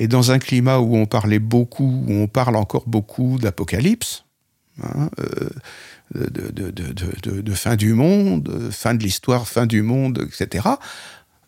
dans 0.07 0.31
un 0.31 0.39
climat 0.39 0.79
où 0.79 0.95
on 0.95 1.05
parlait 1.05 1.39
beaucoup, 1.39 2.03
où 2.07 2.13
on 2.13 2.27
parle 2.27 2.55
encore 2.55 2.87
beaucoup 2.87 3.37
d'apocalypse, 3.37 4.23
hein, 4.81 5.09
euh, 5.19 5.49
de, 6.15 7.53
fin 7.53 7.75
du 7.75 7.93
monde, 7.93 8.69
fin 8.71 8.93
de 8.93 9.03
l'histoire, 9.03 9.47
fin 9.47 9.65
du 9.65 9.81
monde, 9.81 10.27
etc., 10.27 10.67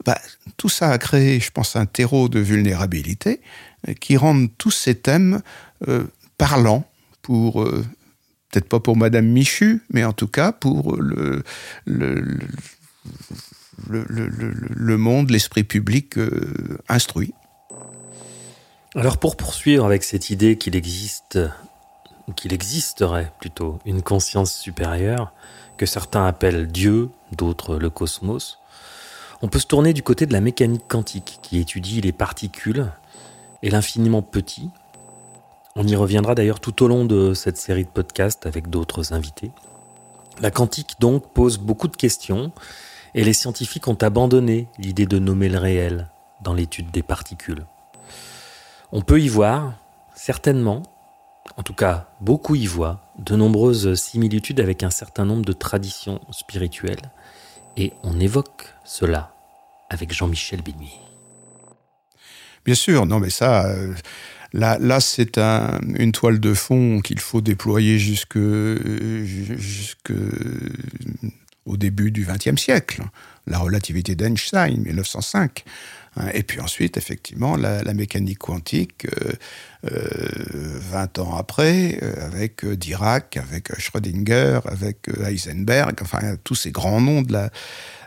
bah, 0.06 0.20
tout 0.58 0.70
ça 0.70 0.90
a 0.90 0.98
créé, 0.98 1.40
je 1.40 1.52
pense, 1.52 1.76
un 1.76 1.86
terreau 1.86 2.28
de 2.28 2.40
vulnérabilité 2.40 3.42
qui 4.00 4.18
rendent 4.18 4.50
tous 4.58 4.72
ces 4.72 4.96
thèmes 4.96 5.42
euh, 5.88 6.06
parlants 6.38 6.86
pour, 7.22 7.62
euh, 7.62 7.86
peut-être 8.50 8.68
pas 8.68 8.80
pour 8.80 8.98
Madame 8.98 9.28
Michu, 9.28 9.84
mais 9.92 10.04
en 10.04 10.14
tout 10.14 10.28
cas 10.28 10.52
pour 10.52 10.98
le, 10.98 11.44
monde, 14.98 15.30
l'esprit 15.30 15.64
public 15.64 16.18
euh, 16.18 16.78
instruit. 16.90 17.34
Alors 18.96 19.18
pour 19.18 19.38
poursuivre 19.38 19.86
avec 19.86 20.04
cette 20.04 20.30
idée 20.30 20.58
qu'il 20.58 20.76
existe 20.76 21.40
ou 22.28 22.34
qu'il 22.34 22.54
existerait 22.54 23.32
plutôt 23.40 23.80
une 23.86 24.02
conscience 24.02 24.54
supérieure, 24.54 25.34
que 25.78 25.86
certains 25.86 26.26
appellent 26.26 26.68
Dieu, 26.68 27.10
d'autres 27.32 27.78
le 27.78 27.90
cosmos, 27.90 28.60
on 29.42 29.48
peut 29.48 29.60
se 29.60 29.66
tourner 29.66 29.94
du 29.94 30.04
côté 30.04 30.26
de 30.26 30.34
la 30.34 30.42
mécanique 30.42 30.88
quantique 30.88 31.40
qui 31.42 31.58
étudie 31.58 32.02
les 32.02 32.12
particules 32.12 32.92
et 33.64 33.70
l'infiniment 33.70 34.22
petit. 34.22 34.70
On 35.76 35.88
y 35.88 35.96
reviendra 35.96 36.36
d'ailleurs 36.36 36.60
tout 36.60 36.84
au 36.84 36.88
long 36.88 37.06
de 37.06 37.34
cette 37.34 37.58
série 37.58 37.86
de 37.86 37.90
podcasts 37.90 38.46
avec 38.46 38.70
d'autres 38.70 39.14
invités. 39.14 39.52
La 40.42 40.52
quantique 40.52 40.96
donc 41.00 41.34
pose 41.34 41.58
beaucoup 41.58 41.88
de 41.88 41.96
questions 41.96 42.52
et 43.14 43.24
les 43.24 43.34
scientifiques 43.34 43.88
ont 43.88 43.96
abandonné 43.96 44.68
l'idée 44.78 45.06
de 45.06 45.20
nommer 45.20 45.50
le 45.50 45.58
réel 45.58 46.10
dans 46.44 46.54
l'étude 46.54 46.92
des 46.92 47.04
particules. 47.04 47.66
On 48.92 49.02
peut 49.02 49.22
y 49.22 49.28
voir, 49.28 49.74
certainement, 50.16 50.84
en 51.58 51.64
tout 51.64 51.74
cas 51.74 52.10
beaucoup 52.22 52.56
y 52.56 52.66
voient, 52.66 53.14
de 53.20 53.36
nombreuses 53.36 53.96
similitudes 53.96 54.60
avec 54.60 54.84
un 54.84 54.90
certain 54.90 55.26
nombre 55.26 55.46
de 55.46 55.54
traditions 55.54 56.20
spirituelles, 56.32 57.12
et 57.78 57.94
on 58.04 58.20
évoque 58.20 58.74
cela 58.84 59.34
avec 59.90 60.14
Jean-Michel 60.14 60.62
Bigny. 60.62 61.00
Bien 62.66 62.76
sûr, 62.76 63.06
non 63.06 63.20
mais 63.20 63.30
ça, 63.30 63.66
euh, 63.66 63.94
là, 64.54 65.00
c'est 65.00 65.38
un, 65.38 65.80
une 65.96 66.12
toile 66.12 66.40
de 66.40 66.54
fond 66.54 67.00
qu'il 67.02 67.20
faut 67.20 67.42
déployer 67.42 67.98
jusque, 67.98 68.38
jusque 68.38 70.14
au 71.66 71.78
début 71.78 72.12
du 72.12 72.26
XXe 72.26 72.62
siècle. 72.62 73.04
La 73.48 73.60
relativité 73.60 74.16
d'Einstein, 74.16 74.82
1905. 74.82 75.64
Hein, 76.18 76.28
et 76.34 76.44
puis 76.44 76.60
ensuite, 76.60 76.98
effectivement, 76.98 77.56
la, 77.56 77.94
mécanique 77.94 78.40
quantique, 78.40 79.08
euh, 79.86 80.80
20 80.92 81.20
euh, 81.20 81.22
ans 81.22 81.36
après, 81.38 82.00
euh, 82.02 82.26
avec 82.26 82.66
Dirac, 82.66 83.38
avec 83.38 83.78
Schrödinger, 83.80 84.60
avec 84.66 85.08
Heisenberg, 85.26 85.96
enfin 86.02 86.36
tous 86.44 86.56
ces 86.56 86.72
grands 86.72 87.00
noms 87.00 87.22
de 87.22 87.32
la, 87.32 87.50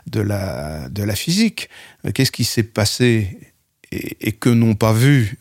de 0.07 0.21
la, 0.21 0.87
de 0.89 1.03
la 1.03 1.15
physique. 1.15 1.69
Qu'est-ce 2.13 2.31
qui 2.31 2.43
s'est 2.43 2.63
passé 2.63 3.39
et, 3.91 4.33
que 4.33 4.49
n'ont 4.49 4.75
pas 4.75 4.93
vu 4.93 5.37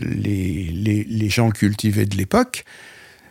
les, 0.00 0.64
les, 0.72 1.04
les, 1.04 1.28
gens 1.30 1.50
cultivés 1.50 2.04
de 2.06 2.16
l'époque? 2.16 2.64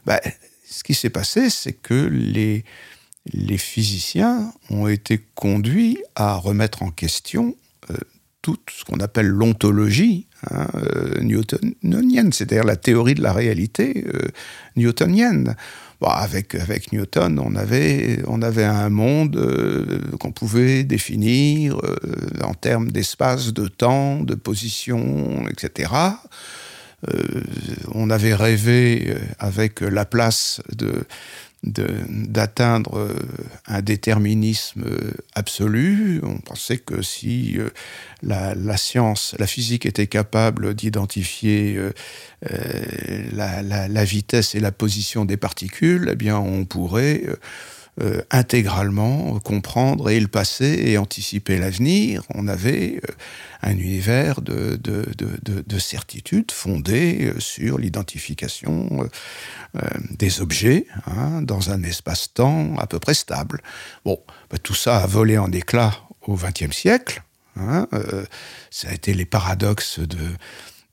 Bah, 0.06 0.20
Ce 0.66 0.84
qui 0.84 0.94
s'est 0.94 1.10
passé, 1.10 1.50
c'est 1.50 1.74
que 1.74 1.94
les, 1.94 2.66
les 3.26 3.58
physiciens 3.58 4.52
ont 4.70 4.88
été 4.88 5.22
conduits 5.36 5.98
à 6.16 6.36
remettre 6.36 6.84
en 6.84 6.90
question 6.90 7.56
euh, 7.90 7.96
tout 8.42 8.58
ce 8.72 8.84
qu'on 8.84 9.00
appelle 9.00 9.28
l'ontologie 9.28 10.26
hein, 10.50 10.68
euh, 10.76 11.22
newtonienne, 11.22 12.34
c'est-à-dire 12.34 12.64
la 12.64 12.76
théorie 12.76 13.14
de 13.14 13.22
la 13.22 13.34
réalité 13.34 14.04
euh, 14.08 14.28
newtonienne. 14.76 15.56
avec, 16.02 16.92
Newton, 16.92 17.38
on 17.38 17.56
avait, 17.56 18.24
on 18.26 18.42
avait 18.42 18.64
un 18.64 18.90
monde 18.90 19.38
qu'on 20.20 20.32
pouvait 20.32 20.84
définir 20.84 21.78
en 22.44 22.56
termes 22.56 22.92
d'espace, 22.92 23.54
de 23.54 23.68
temps, 23.68 24.22
de 24.24 24.34
position, 24.34 25.48
etc. 25.48 25.92
on 27.94 28.10
avait 28.10 28.34
rêvé 28.34 29.14
avec 29.38 29.82
la 29.82 30.06
place 30.06 30.60
de, 30.76 31.06
d'atteindre 31.64 32.98
euh, 32.98 33.14
un 33.68 33.82
déterminisme 33.82 34.86
absolu. 35.36 36.20
On 36.24 36.38
pensait 36.40 36.80
que 36.80 37.02
si 37.04 37.58
euh, 37.58 37.70
la, 38.24 38.78
science, 38.78 39.36
la 39.38 39.46
physique 39.46 39.86
était 39.86 40.08
capable 40.08 40.74
d'identifier 40.74 41.78
euh, 41.78 41.92
la, 43.34 43.62
la, 43.62 44.04
vitesse 44.04 44.56
et 44.56 44.60
la 44.60 44.72
position 44.72 45.24
des 45.26 45.38
particules, 45.38 46.10
eh 46.12 46.16
bien 46.16 46.38
on 46.38 46.66
pourrait 46.66 47.24
euh, 48.00 48.22
intégralement 48.32 49.38
comprendre 49.40 50.10
et 50.10 50.22
le 50.22 50.30
passé 50.30 50.82
et 50.86 50.98
anticiper 50.98 51.58
l'avenir. 51.58 52.24
On 52.34 52.48
avait 52.48 53.02
euh, 53.04 53.14
un 53.64 53.78
univers 53.78 54.42
de, 54.42 54.78
de, 54.82 55.06
de, 55.18 55.62
de 55.68 55.80
certitude 55.80 56.54
fondé 56.54 57.26
euh, 57.26 57.40
sur 57.42 57.78
l'identification 57.78 59.10
des 60.10 60.40
objets 60.40 60.86
hein, 61.06 61.42
dans 61.42 61.70
un 61.70 61.84
espace-temps 61.84 62.78
à 62.78 62.88
peu 62.88 62.98
près 62.98 63.14
stable. 63.14 63.62
Bon, 64.06 64.22
bah, 64.50 64.58
tout 64.58 64.74
ça 64.74 65.00
a 65.00 65.06
volé 65.06 65.38
en 65.38 65.52
éclats 65.52 65.96
au 66.22 66.36
XXe 66.36 66.74
siècle. 66.74 67.24
Hein, 67.58 67.88
ça 68.70 68.88
a 68.88 68.94
été 68.94 69.14
les 69.14 69.26
paradoxes 69.26 70.00
de, 70.00 70.18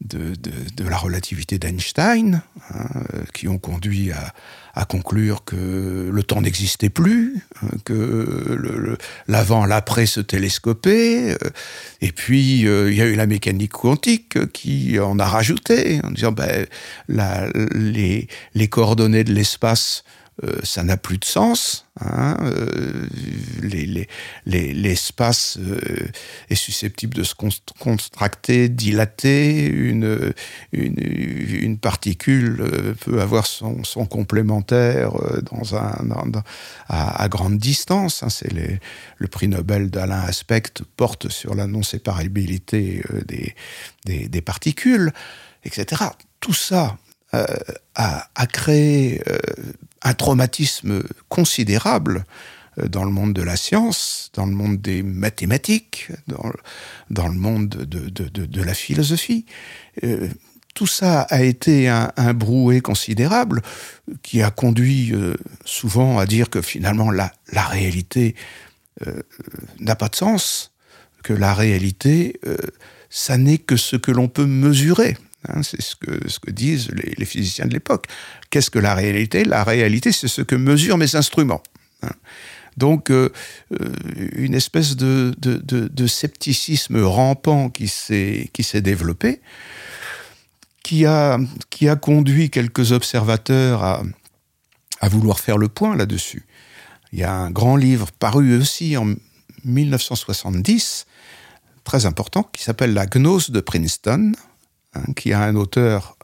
de, 0.01 0.35
de, 0.35 0.89
la 0.89 0.97
relativité 0.97 1.59
d'Einstein, 1.59 2.43
hein, 2.71 2.89
qui 3.35 3.49
ont 3.49 3.59
conduit 3.59 4.13
à, 4.13 4.33
à, 4.79 4.85
conclure 4.85 5.45
que 5.45 6.11
le 6.13 6.23
temps 6.23 6.41
n'existait 6.41 6.89
plus, 6.89 7.41
que 7.85 8.97
l'avant, 9.27 9.67
l'après 9.67 10.07
se 10.07 10.21
télescopait, 10.21 11.33
euh, 11.33 11.51
et 12.01 12.13
puis 12.13 12.67
euh, 12.67 12.91
il 12.91 12.97
y 12.97 13.03
a 13.03 13.07
eu 13.07 13.15
la 13.15 13.27
mécanique 13.27 13.73
quantique 13.73 14.53
qui 14.53 14.99
en 14.99 15.19
a 15.19 15.27
rajouté, 15.27 16.01
en 16.05 16.11
disant 16.11 16.33
ben, 16.33 16.67
les 17.09 18.69
coordonnées 18.69 19.25
de 19.25 19.33
l'espace 19.33 20.05
euh, 20.45 20.61
ça 20.63 20.85
n'a 20.85 20.97
plus 20.97 21.19
de 21.19 21.25
sens. 21.25 21.87
Hein, 22.01 22.37
euh, 22.43 23.09
L'espace 24.45 25.59
euh, 25.59 26.07
est 26.49 26.55
susceptible 26.55 27.15
de 27.15 27.25
se 27.25 27.35
contracter, 27.35 28.69
dilater. 28.69 29.67
Une, 29.67 30.35
particule 31.81 32.65
peut 33.01 33.21
avoir 33.21 33.47
son, 33.47 33.83
complémentaire 34.07 35.13
dans 35.51 35.77
un, 35.77 35.93
à, 36.89 37.29
grande 37.29 37.59
distance. 37.59 38.23
Hein, 38.23 38.29
C'est 38.31 38.53
le 38.53 39.27
prix 39.27 39.49
Nobel 39.49 39.91
d'Alain 39.91 40.21
Aspect 40.21 40.63
porte 40.97 41.29
sur 41.29 41.55
la 41.55 41.67
non-séparabilité 41.67 43.03
des, 44.05 44.41
particules, 44.41 45.13
etc. 45.65 46.05
Tout 46.41 46.55
ça 46.55 46.97
a, 47.33 48.47
créé 48.47 49.21
un 50.03 50.15
traumatisme 50.15 51.03
considérable 51.29 52.25
euh, 52.79 52.89
dans 52.89 53.05
le 53.05 53.11
monde 53.11 53.33
de 53.33 53.43
la 53.43 53.57
science, 53.57 54.31
dans 54.35 54.47
le 54.47 54.53
monde 54.53 54.81
des 54.81 55.03
mathématiques, 55.03 56.09
dans, 56.27 57.29
le 57.29 57.35
monde 57.35 57.69
de, 57.69 58.63
la 58.63 58.75
philosophie. 58.75 59.47
Euh, 60.05 60.29
tout 60.75 60.87
ça 60.87 61.23
a 61.23 61.43
été 61.43 61.89
un, 61.89 62.35
brouet 62.35 62.81
considérable 62.81 63.63
qui 64.23 64.43
a 64.43 64.51
conduit 64.51 65.13
euh, 65.13 65.35
souvent 65.65 66.19
à 66.19 66.27
dire 66.27 66.51
que 66.51 66.63
finalement 66.63 67.11
la, 67.11 67.33
réalité 67.53 68.37
n'a 69.79 69.95
pas 69.95 70.09
de 70.09 70.17
sens, 70.17 70.73
que 71.23 71.33
la 71.33 71.55
réalité, 71.55 72.41
ça 73.11 73.39
n'est 73.39 73.59
que 73.59 73.77
ce 73.77 73.95
que 73.97 74.11
l'on 74.11 74.27
peut 74.27 74.47
mesurer. 74.47 75.17
Hein, 75.47 75.63
c'est 75.63 75.81
ce 75.81 75.95
que 75.95 76.51
disent 76.51 76.91
les, 76.91 77.25
physiciens 77.25 77.67
de 77.67 77.73
l'époque. 77.73 78.07
Qu'est-ce 78.51 78.71
que 78.71 78.79
la 78.79 78.95
réalité? 78.95 79.45
La 79.45 79.65
réalité, 79.65 80.13
c'est 80.13 80.29
ce 80.29 80.43
que 80.43 80.55
mesurent 80.55 80.99
mes 80.99 81.17
instruments. 81.17 81.63
Hein. 82.03 82.13
Donc, 82.77 83.11
euh, 83.11 83.31
euh, 83.73 83.93
une 84.37 84.55
espèce 84.55 84.97
de, 84.97 85.35
scepticisme 86.07 87.03
rampant 87.03 87.71
qui 87.71 87.89
s'est 87.89 88.81
développé, 88.81 89.41
qui 90.83 91.05
a, 91.05 91.39
conduit 92.01 92.51
quelques 92.51 92.93
observateurs 92.93 93.83
à, 93.83 94.03
à 95.01 95.09
vouloir 95.09 95.41
faire 95.41 95.59
le 95.59 95.69
point 95.69 95.97
là-dessus. 95.97 96.47
Il 97.13 97.19
y 97.19 97.25
a 97.25 97.33
un 97.33 97.51
grand 97.51 97.77
livre 97.77 98.11
paru 98.13 98.57
aussi 98.57 98.97
en 98.97 99.15
1970, 99.65 101.07
très 101.85 102.07
important, 102.07 102.45
qui 102.53 102.63
s'appelle 102.63 102.95
La 102.95 103.07
gnose 103.07 103.51
de 103.51 103.61
Princeton, 103.61 104.33
Hein, 104.95 105.13
qui 105.17 105.33
a 105.33 105.43
un 105.43 105.55
auteur 105.55 106.17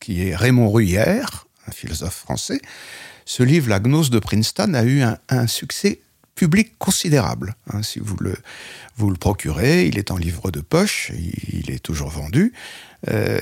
qui 0.00 0.26
est 0.26 0.34
Raymond 0.34 0.70
Ruyère, 0.70 1.46
un 1.68 1.70
philosophe 1.70 2.16
français. 2.16 2.60
Ce 3.24 3.42
livre, 3.42 3.68
La 3.68 3.78
gnose 3.78 4.10
de 4.10 4.18
Princeton, 4.18 4.74
a 4.74 4.84
eu 4.84 5.02
un, 5.02 5.46
succès 5.46 6.00
public 6.34 6.78
considérable. 6.78 7.56
Hein, 7.72 7.82
si 7.82 7.98
vous 7.98 8.16
le, 8.20 8.34
vous 8.96 9.10
le 9.10 9.16
procurez, 9.16 9.86
il 9.86 9.98
est 9.98 10.10
en 10.10 10.16
livre 10.16 10.50
de 10.50 10.60
poche, 10.60 11.12
il, 11.52 11.70
est 11.70 11.80
toujours 11.80 12.08
vendu. 12.08 12.52
Euh, 13.10 13.38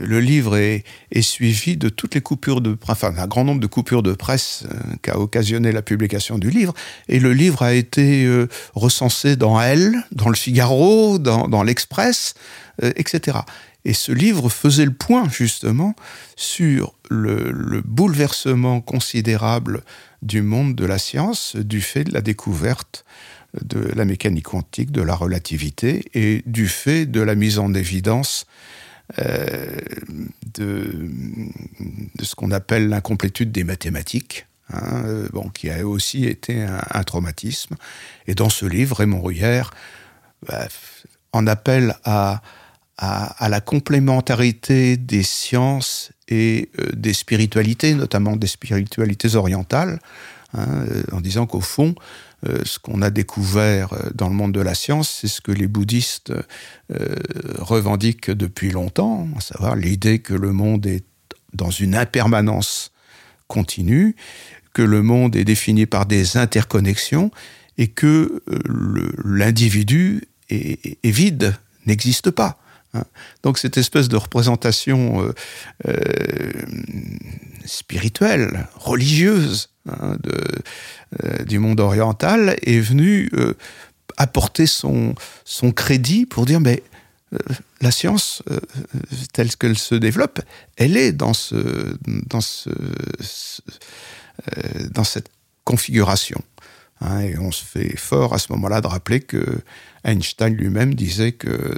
le 0.00 0.20
livre 0.20 0.56
est, 0.56 0.84
est, 1.12 1.22
suivi 1.22 1.76
de 1.76 1.88
toutes 1.88 2.14
les 2.14 2.20
coupures 2.20 2.60
de, 2.60 2.76
enfin, 2.88 3.14
un 3.16 3.26
grand 3.26 3.44
nombre 3.44 3.60
de 3.60 3.66
coupures 3.66 4.02
de 4.02 4.12
presse 4.12 4.64
euh, 4.64 4.76
qu'a 5.02 5.18
occasionné 5.18 5.72
la 5.72 5.82
publication 5.82 6.38
du 6.38 6.50
livre. 6.50 6.74
Et 7.08 7.20
le 7.20 7.32
livre 7.32 7.62
a 7.62 7.74
été 7.74 8.24
euh, 8.24 8.48
recensé 8.74 9.36
dans 9.36 9.60
Elle, 9.60 9.94
dans 10.12 10.28
le 10.28 10.36
Figaro, 10.36 11.18
dans, 11.18 11.48
dans 11.48 11.62
l'Express, 11.62 12.34
etc. 12.80 13.38
Et 13.88 13.94
ce 13.94 14.12
livre 14.12 14.50
faisait 14.50 14.84
le 14.84 14.92
point 14.92 15.30
justement 15.30 15.96
sur 16.36 16.92
le, 17.08 17.80
bouleversement 17.82 18.82
considérable 18.82 19.82
du 20.20 20.42
monde 20.42 20.74
de 20.74 20.84
la 20.84 20.98
science 20.98 21.56
du 21.56 21.80
fait 21.80 22.04
de 22.04 22.12
la 22.12 22.20
découverte 22.20 23.06
de 23.64 23.80
la 23.96 24.04
mécanique 24.04 24.44
quantique, 24.44 24.92
de 24.92 25.00
la 25.00 25.14
relativité 25.14 26.04
et 26.12 26.42
du 26.44 26.68
fait 26.68 27.06
de 27.06 27.22
la 27.22 27.34
mise 27.34 27.58
en 27.58 27.72
évidence 27.72 28.44
euh, 29.18 29.66
de, 30.52 31.08
ce 32.22 32.34
qu'on 32.34 32.50
appelle 32.50 32.90
l'incomplétude 32.90 33.50
des 33.50 33.64
mathématiques, 33.64 34.44
hein, 34.70 35.02
euh, 35.06 35.28
bon, 35.32 35.48
qui 35.48 35.70
a 35.70 35.86
aussi 35.86 36.26
été 36.26 36.62
un, 36.62 37.02
traumatisme. 37.04 37.76
Et 38.26 38.34
dans 38.34 38.50
ce 38.50 38.66
livre, 38.66 38.96
Raymond 38.96 39.22
Ruyère 39.22 39.70
bah, 40.46 40.68
en 41.32 41.46
appelle 41.46 41.96
à, 42.04 42.42
à, 42.98 43.48
la 43.48 43.60
complémentarité 43.60 44.96
des 44.96 45.22
sciences 45.22 46.10
et 46.26 46.68
euh, 46.80 46.90
des 46.94 47.12
spiritualités, 47.12 47.94
notamment 47.94 48.34
des 48.34 48.48
spiritualités 48.48 49.36
orientales, 49.36 50.00
hein, 50.54 50.66
euh, 50.90 51.02
en 51.12 51.20
disant 51.20 51.46
qu'au 51.46 51.60
fond, 51.60 51.94
euh, 52.48 52.60
ce 52.64 52.80
qu'on 52.80 53.00
a 53.00 53.10
découvert 53.10 53.94
dans 54.14 54.28
le 54.28 54.34
monde 54.34 54.52
de 54.52 54.60
la 54.60 54.74
science, 54.74 55.18
c'est 55.20 55.28
ce 55.28 55.40
que 55.40 55.52
les 55.52 55.68
bouddhistes 55.68 56.32
revendiquent 57.58 58.30
depuis 58.30 58.70
longtemps, 58.70 59.28
à 59.36 59.40
savoir 59.40 59.76
l'idée 59.76 60.18
que 60.18 60.34
le 60.34 60.52
monde 60.52 60.86
est 60.86 61.04
dans 61.52 61.70
une 61.70 61.94
impermanence 61.94 62.90
continue, 63.46 64.16
que 64.72 64.82
le 64.82 65.02
monde 65.02 65.36
est 65.36 65.44
défini 65.44 65.86
par 65.86 66.06
des 66.06 66.36
interconnexions 66.36 67.30
et 67.76 67.88
que 67.88 68.42
l'individu 69.24 70.24
est, 70.50 70.98
est, 71.02 71.10
vide, 71.10 71.56
n'existe 71.86 72.30
pas. 72.30 72.58
Hein. 72.94 73.04
Donc 73.42 73.58
cette 73.58 73.76
espèce 73.76 74.08
de 74.08 74.16
représentation 74.16 75.22
euh, 75.22 75.34
euh, 75.86 76.52
spirituelle, 77.64 78.66
religieuse 78.76 79.68
hein, 79.88 80.16
euh, 80.26 81.44
du 81.44 81.58
monde 81.58 81.80
oriental 81.80 82.56
est 82.62 82.80
venue 82.80 83.30
apporter 84.16 84.66
son, 84.66 85.14
crédit 85.74 86.26
pour 86.26 86.46
dire 86.46 86.60
mais 86.60 86.82
la 87.82 87.90
science 87.90 88.42
telle 89.34 89.54
qu'elle 89.56 89.76
se 89.76 89.94
développe, 89.94 90.40
elle 90.76 90.96
est 90.96 91.12
dans 91.12 91.34
cette 95.04 95.28
configuration. 95.64 96.42
Hein, 97.00 97.20
et 97.20 97.38
on 97.38 97.52
se 97.52 97.64
fait 97.64 97.96
fort 97.96 98.34
à 98.34 98.38
ce 98.38 98.52
moment-là 98.52 98.80
de 98.80 98.86
rappeler 98.86 99.20
que 99.20 99.60
Einstein 100.04 100.54
lui-même 100.54 100.94
disait 100.94 101.32
que 101.32 101.74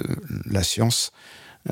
la 0.47 0.63
science 0.63 1.13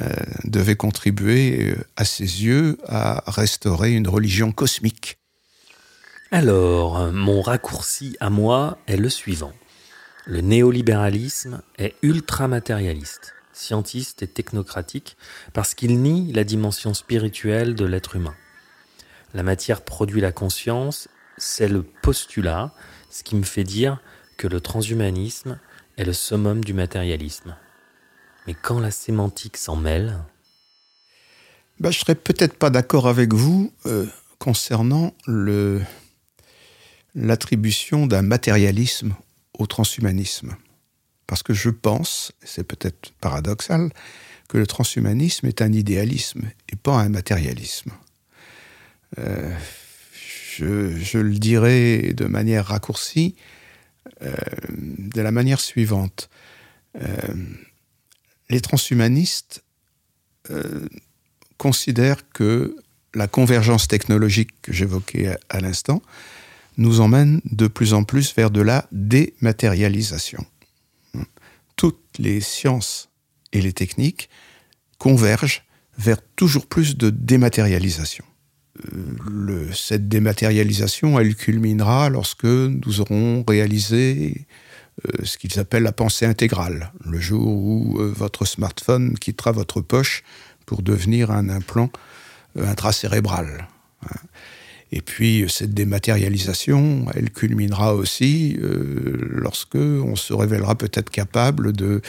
euh, 0.01 0.09
devait 0.45 0.77
contribuer, 0.77 1.71
euh, 1.71 1.77
à 1.97 2.05
ses 2.05 2.45
yeux, 2.45 2.79
à 2.87 3.23
restaurer 3.27 3.95
une 3.95 4.09
religion 4.09 4.53
cosmique. 4.53 5.19
Alors, 6.31 7.11
mon 7.11 7.41
raccourci 7.41 8.15
à 8.21 8.29
moi 8.29 8.77
est 8.87 8.99
le 8.99 9.09
suivant. 9.09 9.55
Le 10.27 10.43
néolibéralisme 10.43 11.63
est 11.79 11.95
ultra-matérialiste, 12.03 13.33
scientiste 13.55 14.23
et 14.23 14.27
technocratique, 14.27 15.17
parce 15.55 15.73
qu'il 15.75 16.03
nie 16.03 16.35
la 16.35 16.45
dimension 16.45 16.93
spirituelle 16.93 17.75
de 17.75 17.87
l'être 17.87 18.15
humain. 18.15 18.35
La 19.33 19.43
matière 19.43 19.81
produit 19.81 20.21
la 20.21 20.33
conscience, 20.33 21.09
c'est 21.39 21.69
le 21.69 21.83
postulat, 21.83 22.73
ce 23.11 23.23
qui 23.23 23.37
me 23.37 23.43
fait 23.43 23.65
dire 23.65 24.01
que 24.37 24.47
le 24.47 24.61
transhumanisme 24.61 25.59
est 25.97 26.05
le 26.05 26.13
summum 26.13 26.65
du 26.65 26.75
matérialisme. 26.75 27.57
Mais 28.47 28.55
quand 28.55 28.81
la 28.81 28.91
sémantique 28.91 29.57
s'en 29.57 29.77
mêle... 29.77 30.19
Ben, 31.81 31.91
je 31.91 31.99
serais 31.99 32.15
peut-être 32.15 32.55
pas 32.55 32.71
d'accord 32.71 33.07
avec 33.07 33.33
vous 33.33 33.73
euh, 33.87 34.07
concernant 34.39 35.15
l'attribution 37.15 38.07
d'un 38.07 38.23
matérialisme 38.23 39.15
au 39.59 39.67
transhumanisme. 39.67 40.57
Parce 41.27 41.43
que 41.43 41.53
je 41.53 41.71
pense, 41.71 42.33
c'est 42.43 42.65
peut-être 42.65 43.13
paradoxal, 43.21 43.91
que 44.49 44.57
le 44.57 44.67
transhumanisme 44.67 45.47
est 45.47 45.61
un 45.61 45.73
idéalisme 45.73 46.49
et 46.71 46.77
pas 46.77 46.95
un 46.95 47.11
matérialisme. 47.11 47.93
Euh, 49.19 49.55
je, 50.59 51.19
le 51.19 51.39
dirais 51.39 52.13
de 52.15 52.25
manière 52.25 52.67
raccourcie, 52.67 53.35
euh, 54.23 54.35
de 54.71 55.21
la 55.21 55.31
manière 55.31 55.61
suivante. 55.61 56.29
Euh, 57.01 57.35
les 58.51 58.61
transhumanistes 58.61 59.63
euh, 60.51 60.89
considèrent 61.59 62.29
que 62.31 62.77
la 63.15 63.27
convergence 63.27 63.89
technologique 63.89 64.51
que 64.63 64.73
j'évoquais 64.73 65.37
à, 65.49 65.61
l'instant 65.61 66.03
nous 66.77 67.01
emmène 67.01 67.41
de 67.45 67.67
plus 67.67 67.93
en 67.93 68.05
plus 68.05 68.35
vers 68.35 68.51
de 68.51 68.61
la 68.61 68.87
dématérialisation. 68.93 70.45
Toutes 71.77 72.19
les 72.19 72.41
sciences 72.41 73.09
et 73.53 73.61
les 73.61 73.73
techniques 73.73 74.29
convergent 74.99 75.65
vers 75.97 76.23
toujours 76.37 76.67
plus 76.67 76.97
de 76.97 77.11
dématérialisation 77.11 78.25
cette 79.73 80.09
dématérialisation, 80.09 81.19
elle 81.19 81.35
culminera 81.35 82.09
lorsque 82.09 82.45
nous 82.45 83.01
aurons 83.01 83.45
réalisé 83.47 84.47
euh, 85.07 85.25
ce 85.25 85.39
qu'ils 85.39 85.59
appellent 85.59 85.85
la 85.85 85.93
pensée 85.93 86.27
intégrale, 86.27 86.93
le 87.05 87.21
jour 87.21 87.47
où 87.47 87.99
euh, 88.01 88.13
votre 88.15 88.45
smartphone 88.45 89.17
quittera 89.19 89.53
votre 89.53 89.81
poche 89.81 90.25
pour 90.67 90.83
devenir 90.83 91.31
un 91.31 91.49
implant 91.49 91.91
euh, 92.57 92.67
intracérébral. 92.67 93.69
Hein. 94.05 94.17
Et 94.91 95.03
puis 95.03 95.45
cette 95.49 95.75
dématérialisation, 95.75 97.07
elle 97.15 97.31
culminera 97.31 97.95
aussi 97.95 98.57
lorsque 98.61 99.75
on 99.75 100.17
se 100.17 100.33
révélera 100.33 100.77
peut-être 100.77 101.11
capable 101.11 101.73
de 101.73 102.01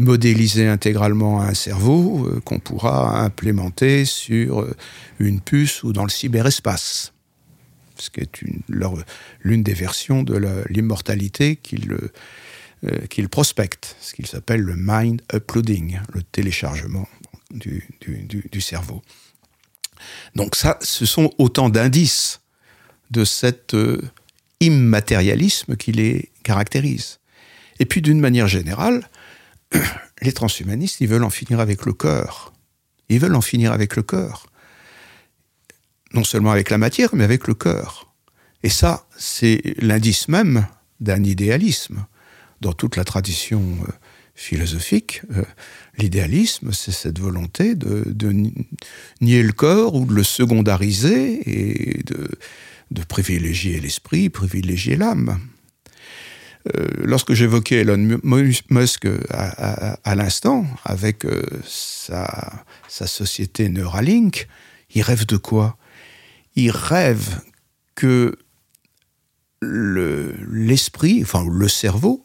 modéliser 0.00 0.66
intégralement 0.66 1.40
un 1.42 1.54
cerveau 1.54 2.26
euh, 2.26 2.40
qu'on 2.40 2.58
pourra 2.58 3.20
implémenter 3.20 4.04
sur 4.04 4.62
euh, 4.62 4.74
une 5.18 5.40
puce 5.40 5.82
ou 5.82 5.92
dans 5.92 6.04
le 6.04 6.10
cyberespace. 6.10 7.12
Ce 7.98 8.08
qui 8.10 8.20
est 8.20 8.42
l'une 9.42 9.62
des 9.62 9.74
versions 9.74 10.22
de 10.22 10.64
l'immortalité 10.70 11.56
qu'il 11.56 11.92
euh, 11.92 13.28
prospecte, 13.30 13.94
ce 14.00 14.14
qu'il 14.14 14.26
s'appelle 14.26 14.62
le 14.62 14.74
mind 14.74 15.20
uploading, 15.34 16.00
le 16.14 16.22
téléchargement 16.22 17.06
du, 17.50 18.60
cerveau. 18.60 19.02
Donc 20.34 20.56
ça, 20.56 20.78
ce 20.80 21.06
sont 21.06 21.32
autant 21.38 21.68
d'indices 21.68 22.40
de 23.10 23.24
cet 23.24 23.74
immatérialisme 24.60 25.76
qui 25.76 25.92
les 25.92 26.30
caractérise. 26.42 27.18
Et 27.78 27.86
puis 27.86 28.02
d'une 28.02 28.20
manière 28.20 28.46
générale, 28.46 29.08
les 30.22 30.32
transhumanistes, 30.32 31.00
ils 31.00 31.08
veulent 31.08 31.24
en 31.24 31.30
finir 31.30 31.60
avec 31.60 31.86
le 31.86 31.92
corps. 31.92 32.52
Ils 33.08 33.18
veulent 33.18 33.34
en 33.34 33.40
finir 33.40 33.72
avec 33.72 33.96
le 33.96 34.02
corps. 34.02 34.46
Non 36.12 36.24
seulement 36.24 36.50
avec 36.50 36.70
la 36.70 36.78
matière, 36.78 37.10
mais 37.14 37.24
avec 37.24 37.46
le 37.48 37.54
corps. 37.54 38.12
Et 38.62 38.68
ça, 38.68 39.06
c'est 39.16 39.62
l'indice 39.78 40.28
même 40.28 40.66
d'un 41.00 41.24
idéalisme. 41.24 42.04
Dans 42.60 42.74
toute 42.74 42.96
la 42.96 43.04
tradition 43.04 43.62
euh, 43.88 43.92
philosophique, 44.40 45.20
euh, 45.36 45.44
l'idéalisme, 45.98 46.72
c'est 46.72 46.92
cette 46.92 47.18
volonté 47.18 47.74
de, 47.74 48.32
nier 49.20 49.42
le 49.42 49.52
corps 49.52 49.94
ou 49.94 50.06
de 50.06 50.14
le 50.14 50.24
secondariser 50.24 51.42
et 51.46 52.02
de, 52.02 53.04
privilégier 53.04 53.78
l'esprit, 53.80 54.30
privilégier 54.30 54.96
l'âme. 54.96 55.38
Euh, 56.74 56.88
lorsque 57.04 57.34
j'évoquais 57.34 57.80
Elon 57.80 58.18
Musk 58.22 59.06
à, 59.30 60.14
l'instant, 60.14 60.66
avec 60.84 61.26
euh, 61.26 61.42
sa, 61.66 62.64
société 62.88 63.68
Neuralink, 63.68 64.48
il 64.94 65.02
rêve 65.02 65.26
de 65.26 65.36
quoi? 65.36 65.76
Il 66.56 66.70
rêve 66.70 67.40
que 67.94 68.36
l'esprit, 69.62 71.20
enfin 71.22 71.44
le 71.46 71.68
cerveau, 71.68 72.24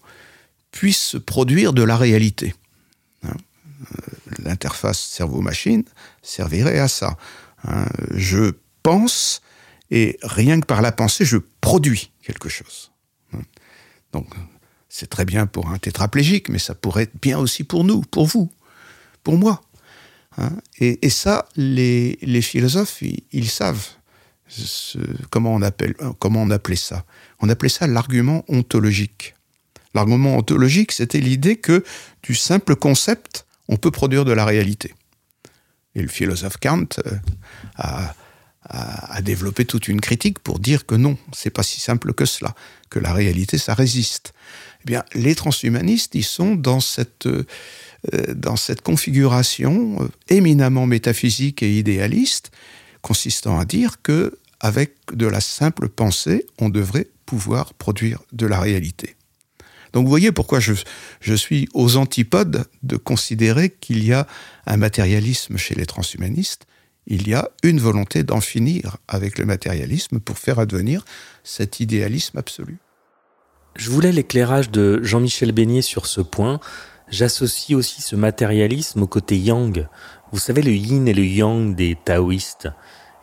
puisse 0.76 1.16
produire 1.26 1.72
de 1.72 1.82
la 1.82 1.96
réalité. 1.96 2.54
Hein. 3.24 3.30
Euh, 3.82 3.98
l'interface 4.44 5.00
cerveau-machine 5.00 5.84
servirait 6.22 6.80
à 6.80 6.90
ça. 6.90 7.18
Hein. 7.64 7.86
Je 8.12 8.52
pense 8.84 9.42
et 9.90 10.18
rien 10.22 10.60
que 10.60 10.66
par 10.66 10.82
la 10.82 10.92
pensée, 10.92 11.24
je 11.26 11.38
produis 11.62 12.12
quelque 12.24 12.50
chose. 12.50 12.92
Donc, 14.12 14.28
c'est 14.90 15.10
très 15.10 15.26
bien 15.26 15.46
pour 15.46 15.70
un 15.70 15.78
tétraplégique, 15.78 16.50
mais 16.50 16.60
ça 16.60 16.76
pourrait 16.76 17.04
être 17.04 17.22
bien 17.22 17.40
aussi 17.40 17.64
pour 17.64 17.84
nous, 17.84 18.02
pour 18.02 18.26
vous, 18.26 18.52
pour 19.24 19.38
moi. 19.38 19.62
Hein. 20.38 20.52
et, 20.80 21.10
ça, 21.10 21.48
les, 21.56 22.42
philosophes, 22.42 23.02
ils, 23.32 23.50
savent 23.50 23.88
appelle, 25.64 25.96
comment 26.20 26.42
on 26.42 26.50
appelait 26.50 26.76
ça. 26.76 27.06
On 27.40 27.48
appelait 27.48 27.70
ça 27.70 27.88
l'argument 27.88 28.44
ontologique. 28.50 29.35
L'argument 29.96 30.38
ontologique, 30.38 30.92
c'était 30.92 31.22
l'idée 31.22 31.56
que 31.56 31.84
du 32.22 32.36
simple 32.36 32.76
concept, 32.76 33.46
on 33.70 33.78
peut 33.78 33.92
produire 33.92 34.26
de 34.26 34.34
la 34.34 34.46
réalité. 34.46 34.94
Et 35.96 36.02
le 36.02 36.10
philosophe 36.10 36.58
Kant 36.58 36.88
euh, 37.08 37.16
a, 37.78 39.22
développé 39.22 39.66
toute 39.66 39.88
une 39.88 40.02
critique 40.02 40.40
pour 40.40 40.60
dire 40.60 40.86
que 40.86 40.96
non, 40.96 41.18
c'est 41.34 41.50
pas 41.50 41.64
si 41.64 41.80
simple 41.80 42.14
que 42.14 42.26
cela, 42.26 42.54
que 42.90 43.00
la 43.00 43.14
réalité, 43.14 43.58
ça 43.58 43.74
résiste. 43.74 44.34
Eh 44.82 44.84
bien, 44.86 45.04
les 45.14 45.34
transhumanistes, 45.34 46.14
ils 46.14 46.26
sont 46.26 46.56
dans 46.56 46.82
cette, 46.82 47.28
dans 48.36 48.58
cette 48.58 48.82
configuration 48.82 50.10
éminemment 50.28 50.86
métaphysique 50.86 51.64
et 51.64 51.78
idéaliste, 51.78 52.52
consistant 53.02 53.58
à 53.58 53.66
dire 53.66 54.02
que 54.02 54.38
avec 54.60 54.96
de 55.14 55.28
la 55.28 55.42
simple 55.42 55.90
pensée, 55.90 56.46
on 56.60 56.70
devrait 56.70 57.08
pouvoir 57.26 57.74
produire 57.74 58.22
de 58.34 58.46
la 58.46 58.60
réalité. 58.60 59.15
Donc 59.96 60.04
vous 60.04 60.10
voyez 60.10 60.34
pourquoi 60.34 60.60
je, 60.60 61.36
suis 61.36 61.70
aux 61.74 61.96
antipodes 61.96 62.66
de 62.84 62.98
considérer 62.98 63.70
qu'il 63.70 64.04
y 64.04 64.12
a 64.12 64.28
un 64.68 64.76
matérialisme 64.76 65.56
chez 65.56 65.74
les 65.74 65.86
transhumanistes. 65.86 66.68
Il 67.08 67.30
y 67.30 67.34
a 67.34 67.50
une 67.64 67.80
volonté 67.80 68.24
d'en 68.24 68.42
finir 68.42 68.98
avec 69.08 69.40
le 69.40 69.46
matérialisme 69.46 70.20
pour 70.20 70.38
faire 70.38 70.60
advenir 70.60 71.06
cet 71.46 71.80
idéalisme 71.80 72.38
absolu. 72.38 72.78
Je 73.78 73.90
voulais 73.90 74.12
l'éclairage 74.12 74.70
de 74.70 75.00
Jean-Michel 75.02 75.54
Beignet 75.54 75.82
sur 75.82 76.08
ce 76.08 76.20
point. 76.20 76.60
J'associe 77.08 77.78
aussi 77.78 78.02
ce 78.02 78.18
matérialisme 78.18 79.04
au 79.04 79.08
côté 79.08 79.38
yang. 79.38 79.88
Vous 80.34 80.40
savez, 80.40 80.62
le 80.62 80.72
yin 80.72 81.08
et 81.08 81.14
le 81.14 81.24
yang 81.24 81.74
des 81.74 81.96
taoïstes. 82.04 82.68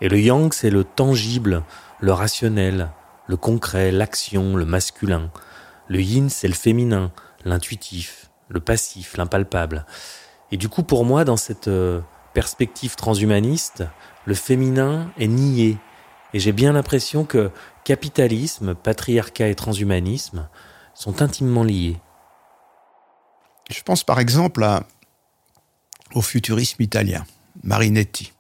Et 0.01 0.09
le 0.09 0.19
yang, 0.19 0.51
c'est 0.55 0.71
le 0.71 0.85
tangible, 0.85 1.65
le 2.01 2.13
rationnel, 2.15 2.89
le 3.27 3.37
concret, 3.37 3.93
l'action, 3.93 4.57
le 4.57 4.65
masculin. 4.65 5.31
Le 5.93 6.01
yin, 6.01 6.31
c'est 6.31 6.49
le 6.49 6.55
féminin, 6.55 7.13
l'intuitif, 7.45 8.31
le 8.49 8.61
passif, 8.61 9.19
l'impalpable. 9.19 9.85
Et 10.51 10.57
du 10.57 10.71
coup, 10.71 10.85
pour 10.85 11.05
moi, 11.05 11.25
dans 11.25 11.37
cette 11.37 11.69
euh, 11.69 12.01
perspective 12.33 12.97
transhumaniste, 12.97 13.85
le 14.25 14.33
féminin 14.33 15.13
est 15.19 15.27
nié. 15.27 15.77
Et 16.33 16.41
j'ai 16.41 16.53
bien 16.53 16.73
l'impression 16.73 17.27
que 17.27 17.51
capitalisme, 17.85 18.75
patriarcat 18.75 19.49
et 19.49 19.55
transhumanisme 19.55 20.49
sont 20.95 21.21
intimement 21.21 21.63
liés. 21.63 22.01
Je 23.71 23.83
pense 23.83 24.03
par 24.03 24.19
exemple 24.19 24.67
au 26.15 26.23
futurisme 26.23 26.81
italien, 26.81 27.27
Marinetti. 27.65 28.33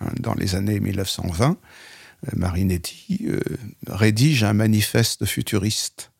Hein, 0.00 0.12
dans 0.20 0.34
les 0.34 0.54
années 0.54 0.78
1920, 0.78 1.50
euh, 1.50 2.30
Marinetti 2.36 3.26
euh, 3.26 3.40
rédige 3.88 4.44
un 4.44 4.52
manifeste 4.52 5.26
futuriste 5.26 6.12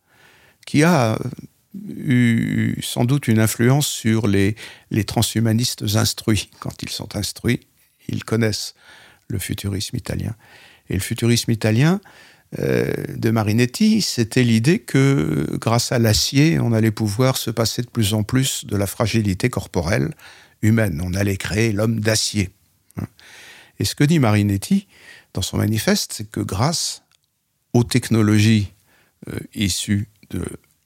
qui 0.67 0.83
a 0.83 1.19
eu 1.89 2.79
sans 2.83 3.05
doute 3.05 3.29
une 3.29 3.39
influence 3.39 3.87
sur 3.87 4.29
les, 4.29 4.57
les 4.91 5.05
transhumanistes 5.05 5.85
instruits. 5.95 6.51
Quand 6.61 6.83
ils 6.83 6.91
sont 6.91 7.17
instruits, 7.17 7.61
ils 8.09 8.25
connaissent 8.25 8.75
le 9.29 9.39
futurisme 9.39 9.97
italien. 9.97 10.35
Et 10.89 10.95
le 10.95 11.01
futurisme 11.01 11.51
italien 11.51 12.01
euh, 12.59 12.93
de 13.17 13.31
Marinetti, 13.31 14.03
c'était 14.03 14.45
l'idée 14.45 14.79
que 14.79 15.47
grâce 15.59 15.93
à 15.93 15.99
l'acier, 15.99 16.61
on 16.61 16.73
allait 16.73 16.91
pouvoir 16.91 17.37
se 17.37 17.51
passer 17.51 17.83
de 17.83 17.89
plus 17.89 18.14
en 18.14 18.23
plus 18.23 18.64
de 18.64 18.77
la 18.77 18.87
fragilité 18.87 19.51
corporelle 19.51 20.14
humaine. 20.62 21.01
On 21.05 21.14
allait 21.14 21.37
créer 21.37 21.73
l'homme 21.73 22.01
d'acier. 22.01 22.51
Et 23.79 23.85
ce 23.85 23.95
que 23.95 24.05
dit 24.05 24.19
Marinetti 24.19 24.87
dans 25.35 25.43
son 25.43 25.59
manifeste, 25.59 26.14
c'est 26.14 26.31
que 26.31 26.41
grâce 26.41 27.03
aux 27.73 27.85
technologies 27.85 28.73
euh, 29.29 29.39
issues 29.55 30.09
de 30.31 30.45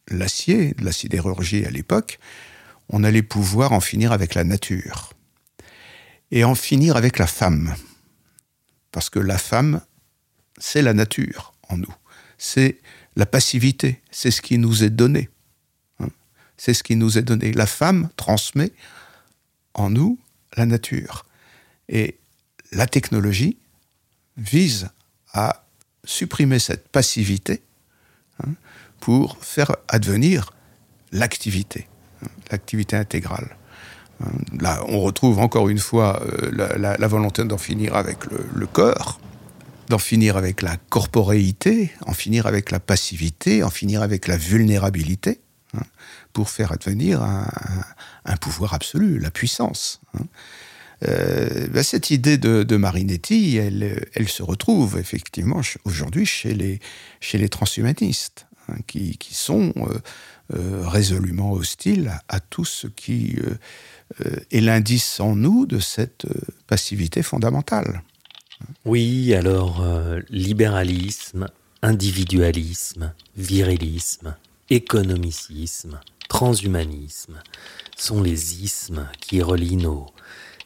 l'acier, 0.09 0.75
de 0.75 0.85
la 0.85 0.93
sidérurgie 0.93 1.65
à 1.65 1.71
l'époque, 1.71 2.19
on 2.89 3.05
allait 3.05 3.23
pouvoir 3.23 3.73
en 3.73 3.81
finir 3.81 4.13
avec 4.13 4.35
la 4.35 4.45
nature 4.45 5.13
et 6.31 6.45
en 6.45 6.55
finir 6.55 6.97
avec 6.97 7.19
la 7.19 7.27
femme. 7.27 7.75
Parce 8.93 9.11
que 9.11 9.21
la 9.21 9.39
femme, 9.39 9.81
c'est 10.59 10.83
la 10.83 10.95
nature 10.95 11.53
en 11.69 11.77
nous. 11.77 11.95
C'est 12.39 12.81
la 13.17 13.27
passivité, 13.27 14.01
c'est 14.11 14.31
ce 14.31 14.43
qui 14.43 14.59
nous 14.59 14.83
est 14.83 14.91
donné. 14.91 15.29
Hein. 16.01 16.09
c'est 16.57 16.75
ce 16.75 16.83
qui 16.83 16.97
nous 16.97 17.19
est 17.19 17.23
donné. 17.23 17.53
La 17.53 17.67
femme 17.67 18.09
transmet 18.17 18.73
en 19.75 19.91
nous 19.91 20.19
la 20.57 20.67
nature. 20.67 21.27
Et 21.89 22.19
la 22.73 22.87
technologie 22.87 23.59
vise 24.37 24.89
à 25.33 25.65
supprimer 26.05 26.59
cette 26.59 26.89
passivité 26.89 27.63
pour 29.01 29.39
faire 29.41 29.75
advenir 29.89 30.53
l'activité, 31.13 31.89
hein, 32.23 32.29
l'activité 32.51 32.97
intégrale. 32.97 33.57
Hein, 34.23 34.31
là, 34.61 34.85
on 34.89 35.01
retrouve 35.01 35.39
encore 35.39 35.69
une 35.69 35.79
fois 35.79 36.23
euh, 36.23 36.77
la, 36.77 37.09
volonté 37.09 37.45
d'en 37.45 37.59
finir 37.59 37.97
avec 37.97 38.19
le, 38.27 38.67
corps, 38.67 39.19
d'en 39.89 39.99
finir 39.99 40.37
avec 40.37 40.63
la 40.63 40.77
corporéité, 40.77 41.91
en 42.07 42.13
finir 42.13 42.47
avec 42.47 42.71
la 42.71 42.81
passivité, 42.81 43.63
en 43.63 43.71
finir 43.71 44.03
avec 44.03 44.29
la 44.29 44.37
vulnérabilité, 44.37 45.41
pour 46.33 46.51
faire 46.51 46.73
advenir 46.73 47.23
un, 47.23 48.37
pouvoir 48.41 48.75
absolu, 48.75 49.19
la 49.19 49.31
puissance. 49.31 50.01
Euh, 51.07 51.69
ben, 51.69 51.83
cette 51.83 52.11
idée 52.11 52.39
de, 52.39 52.77
Marinetti, 52.77 53.57
elle, 53.57 54.29
se 54.29 54.43
retrouve 54.43 54.99
effectivement 54.99 55.61
aujourd'hui 55.85 56.27
chez 56.27 56.55
les 56.55 57.49
transhumanistes, 57.49 58.47
hein, 58.71 58.79
qui, 58.87 59.17
qui, 59.19 59.35
sont 59.35 59.73
euh, 59.77 59.99
euh, 60.55 60.87
résolument 60.87 61.53
hostiles 61.53 62.13
à, 62.29 62.41
tout 62.41 62.65
ce 62.65 62.87
qui 62.87 63.37
est 64.51 64.61
l'indice 64.61 65.21
en 65.21 65.37
nous 65.37 65.67
de 65.67 65.79
cette 65.79 66.27
passivité 66.67 67.23
fondamentale. 67.23 68.03
Oui, 68.85 69.33
alors 69.35 69.87
libéralisme, 70.31 71.47
individualisme, 71.81 73.15
virilisme, 73.37 74.35
économicisme, 74.69 76.01
transhumanisme 76.29 77.41
sont 77.97 78.21
les 78.21 78.65
ismes 78.65 79.09
qui 79.21 79.43
relient 79.43 79.77
nos 79.77 80.07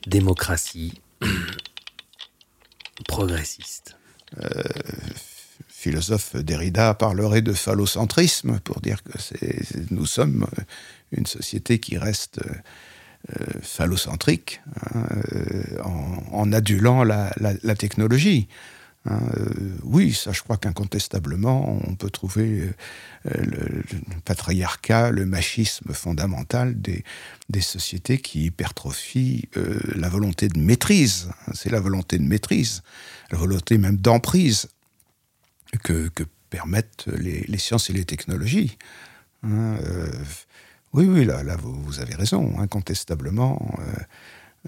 démocratie 0.06 1.00
progressiste. 3.08 3.96
Euh, 4.42 4.62
philosophe 5.84 6.34
Derrida 6.36 6.94
parlerait 6.94 7.42
de 7.42 7.52
phallocentrisme 7.52 8.58
pour 8.60 8.80
dire 8.80 9.02
que 9.02 9.12
nous 9.90 10.06
sommes 10.06 10.46
une 11.12 11.26
société 11.26 11.78
qui 11.78 11.98
reste 11.98 12.40
euh, 12.42 13.44
phallocentrique 13.60 14.62
hein, 14.94 15.06
euh, 15.34 15.82
en, 16.32 16.52
adulant 16.52 17.04
la 17.04 17.74
technologie. 17.76 18.48
Hein, 19.06 19.20
euh, 19.36 19.76
oui, 19.82 20.14
ça 20.14 20.32
je 20.32 20.42
crois 20.42 20.56
qu'incontestablement, 20.56 21.78
on 21.86 21.94
peut 21.94 22.08
trouver 22.08 22.70
euh, 23.26 23.42
le, 23.42 23.82
patriarcat, 24.24 25.10
le 25.10 25.26
machisme 25.26 25.92
fondamental 25.92 26.80
des, 26.80 27.04
sociétés 27.60 28.18
qui 28.18 28.46
hypertrophient 28.46 29.48
la 29.94 30.08
volonté 30.08 30.48
de 30.48 30.58
maîtrise. 30.58 31.30
C'est 31.54 31.70
la 31.70 31.80
volonté 31.80 32.18
de 32.18 32.24
maîtrise, 32.24 32.82
la 33.30 33.38
volonté 33.38 33.78
même 33.78 33.96
d'emprise 33.96 34.68
que, 35.82 36.10
permettent 36.50 37.06
les, 37.06 37.58
sciences 37.58 37.90
et 37.90 37.92
les 37.92 38.04
technologies. 38.04 38.78
Hein, 39.42 39.76
oui, 40.92 41.06
oui, 41.06 41.24
là, 41.24 41.42
vous, 41.56 41.98
avez 41.98 42.14
raison, 42.14 42.56
incontestablement. 42.60 43.76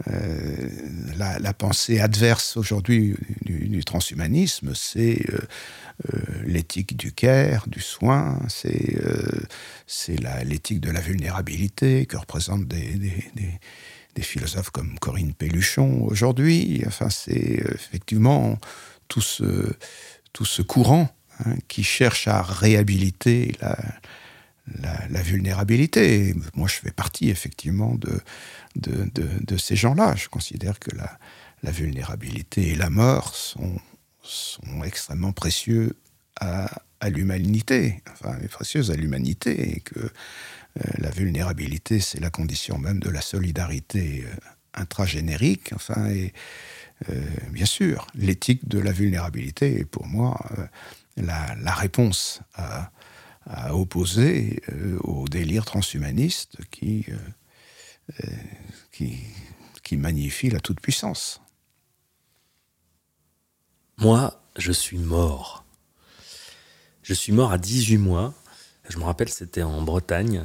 Euh, 0.09 0.69
la, 1.17 1.55
pensée 1.55 2.01
adverse 2.01 2.59
aujourd'hui 2.59 3.15
du, 3.43 3.83
transhumanisme, 3.83 4.75
c'est 4.75 5.25
euh, 5.31 5.39
euh, 6.13 6.19
l'éthique 6.45 6.97
du 6.97 7.13
care, 7.13 7.67
du 7.67 7.81
soin, 7.81 8.39
c'est 8.49 8.99
l'éthique 10.45 10.81
de 10.81 10.91
la 10.91 11.01
vulnérabilité 11.01 12.05
que 12.05 12.19
représentent 12.19 12.69
des, 12.69 14.21
philosophes 14.21 14.71
comme 14.71 14.99
Corinne 14.99 15.33
Pelluchon 15.33 16.05
aujourd'hui. 16.05 16.83
Enfin, 16.87 17.09
c'est 17.09 17.63
effectivement 17.75 18.59
tout 19.09 19.21
ce, 19.21 19.73
tout 20.37 20.45
ce 20.45 20.61
courant 20.61 21.09
hein, 21.47 21.55
qui 21.67 21.83
cherche 21.83 22.29
à 22.29 22.43
réhabiliter 22.43 23.57
la, 23.59 25.23
vulnérabilité. 25.23 26.35
Moi, 26.55 26.69
je 26.69 26.75
fais 26.75 26.91
partie 26.91 27.31
effectivement 27.31 27.95
de, 27.95 29.57
ces 29.57 29.77
gens-là. 29.77 30.15
Je 30.15 30.29
considère 30.29 30.79
que 30.79 30.91
la, 30.95 31.71
vulnérabilité 31.71 32.73
et 32.73 32.75
la 32.75 32.91
mort 32.91 33.35
sont, 33.35 33.81
extrêmement 34.85 35.33
précieux 35.33 35.97
à, 36.39 36.69
l'humanité, 37.09 38.03
enfin, 38.13 38.37
précieuses 38.51 38.91
à 38.91 38.95
l'humanité, 38.95 39.77
et 39.77 39.81
que 39.81 40.01
euh, 40.01 40.11
la 40.99 41.09
vulnérabilité, 41.09 41.99
c'est 42.01 42.21
la 42.21 42.31
condition 42.31 42.77
même 42.77 43.01
de 43.01 43.09
la 43.09 43.23
solidarité 43.23 44.27
euh, 44.27 44.37
intragénérique. 44.75 45.73
Enfin, 45.73 46.11
et 46.11 46.35
bien 47.51 47.67
sûr, 47.67 48.07
l'éthique 48.15 48.69
de 48.69 48.79
la 48.79 48.93
vulnérabilité 48.93 49.81
est 49.81 49.85
pour 49.85 50.07
moi 50.07 50.39
la, 51.17 51.55
la 51.57 51.73
réponse 51.73 52.41
à 53.47 53.75
opposer 53.75 54.63
euh, 54.71 54.99
au 55.05 55.29
délire 55.29 55.65
transhumaniste 55.65 56.59
qui, 56.71 57.07
euh, 57.09 57.17
euh, 58.25 58.33
qui, 58.93 59.19
qui 59.83 59.97
magnifie 59.97 60.51
la 60.51 60.61
toute-puissance. 60.61 61.41
Moi, 63.99 64.43
je 64.57 64.73
suis 64.73 64.99
mort. 64.99 65.65
Je 67.03 67.15
suis 67.15 67.33
mort 67.33 67.53
à 67.53 67.59
18 67.59 67.99
mois. 67.99 68.35
Je 68.89 68.99
me 68.99 69.05
rappelle, 69.05 69.29
c'était 69.29 69.63
en 69.63 69.81
Bretagne. 69.81 70.45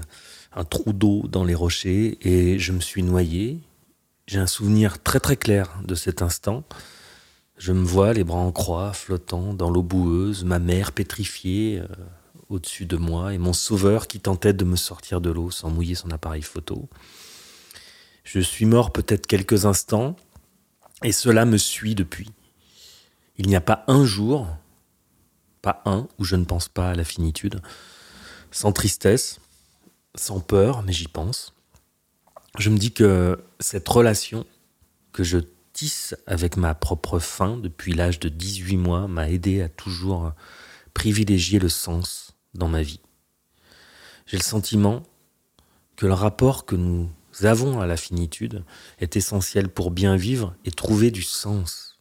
un 0.54 0.64
trou 0.64 0.94
d'eau 0.94 1.28
dans 1.28 1.44
les 1.44 1.56
rochers 1.56 2.18
et 2.22 2.60
je 2.60 2.72
me 2.72 2.82
suis 2.82 3.04
noyé. 3.04 3.62
J'ai 4.32 4.40
un 4.40 4.48
souvenir 4.48 5.04
très 5.04 5.20
très 5.20 5.36
clair 5.36 5.82
de 5.84 5.94
cet 5.94 6.22
instant. 6.22 6.64
Je 7.58 7.74
me 7.74 7.84
vois 7.84 8.14
les 8.14 8.24
bras 8.24 8.40
en 8.40 8.54
croix, 8.54 8.94
flottant 8.94 9.54
dans 9.54 9.70
l'eau 9.70 9.84
boueuse, 9.84 10.46
ma 10.46 10.58
mère 10.58 10.94
pétrifiée 10.94 11.82
euh, 11.82 11.88
au-dessus 12.48 12.86
de 12.86 12.96
moi 12.96 13.34
et 13.34 13.38
mon 13.38 13.52
sauveur 13.52 14.08
qui 14.08 14.22
tentait 14.22 14.54
de 14.54 14.64
me 14.64 14.78
sortir 14.78 15.20
de 15.20 15.30
l'eau 15.30 15.52
sans 15.52 15.70
mouiller 15.70 15.96
son 15.96 16.12
appareil 16.12 16.44
photo. 16.44 16.88
Je 18.24 18.40
suis 18.40 18.64
mort 18.64 18.94
peut-être 18.94 19.28
quelques 19.28 19.66
instants 19.66 20.16
et 21.04 21.12
cela 21.12 21.44
me 21.44 21.58
suit 21.58 21.94
depuis. 21.94 22.32
Il 23.36 23.48
n'y 23.48 23.58
a 23.58 23.60
pas 23.60 23.84
un 23.88 24.06
jour, 24.06 24.48
pas 25.62 25.82
un, 25.84 26.08
où 26.20 26.24
je 26.24 26.38
ne 26.38 26.46
pense 26.46 26.70
pas 26.70 26.92
à 26.92 26.96
la 26.96 27.04
finitude, 27.04 27.62
sans 28.50 28.72
tristesse, 28.72 29.42
sans 30.16 30.40
peur, 30.40 30.84
mais 30.84 30.94
j'y 30.94 31.10
pense. 31.10 31.54
Je 32.58 32.70
me 32.70 32.78
dis 32.78 32.92
que 32.92 33.40
cette 33.60 33.88
relation 33.88 34.46
que 35.14 35.24
je 35.24 35.40
avec 36.28 36.58
ma 36.58 36.76
propre 36.76 37.20
fin 37.20 37.58
depuis 37.58 37.94
l'âge 37.94 38.20
de 38.20 38.30
18 38.30 38.78
mois 38.78 39.08
m'a 39.08 39.30
aidé 39.30 39.62
à 39.62 39.70
toujours 39.70 40.32
privilégier 40.94 41.60
le 41.60 41.70
sens 41.70 42.34
dans 42.54 42.68
ma 42.68 42.82
vie. 42.82 43.00
J'ai 44.26 44.38
le 44.38 44.44
sentiment 44.44 45.04
que 45.96 46.06
le 46.06 46.14
rapport 46.14 46.66
que 46.66 46.76
nous 46.76 47.10
avons 47.42 47.80
à 47.80 47.88
la 47.88 47.98
finitude 47.98 48.64
est 49.00 49.16
essentiel 49.16 49.70
pour 49.70 49.92
bien 49.92 50.16
vivre 50.16 50.56
et 50.66 50.72
trouver 50.72 51.12
du 51.12 51.24
sens. 51.24 52.00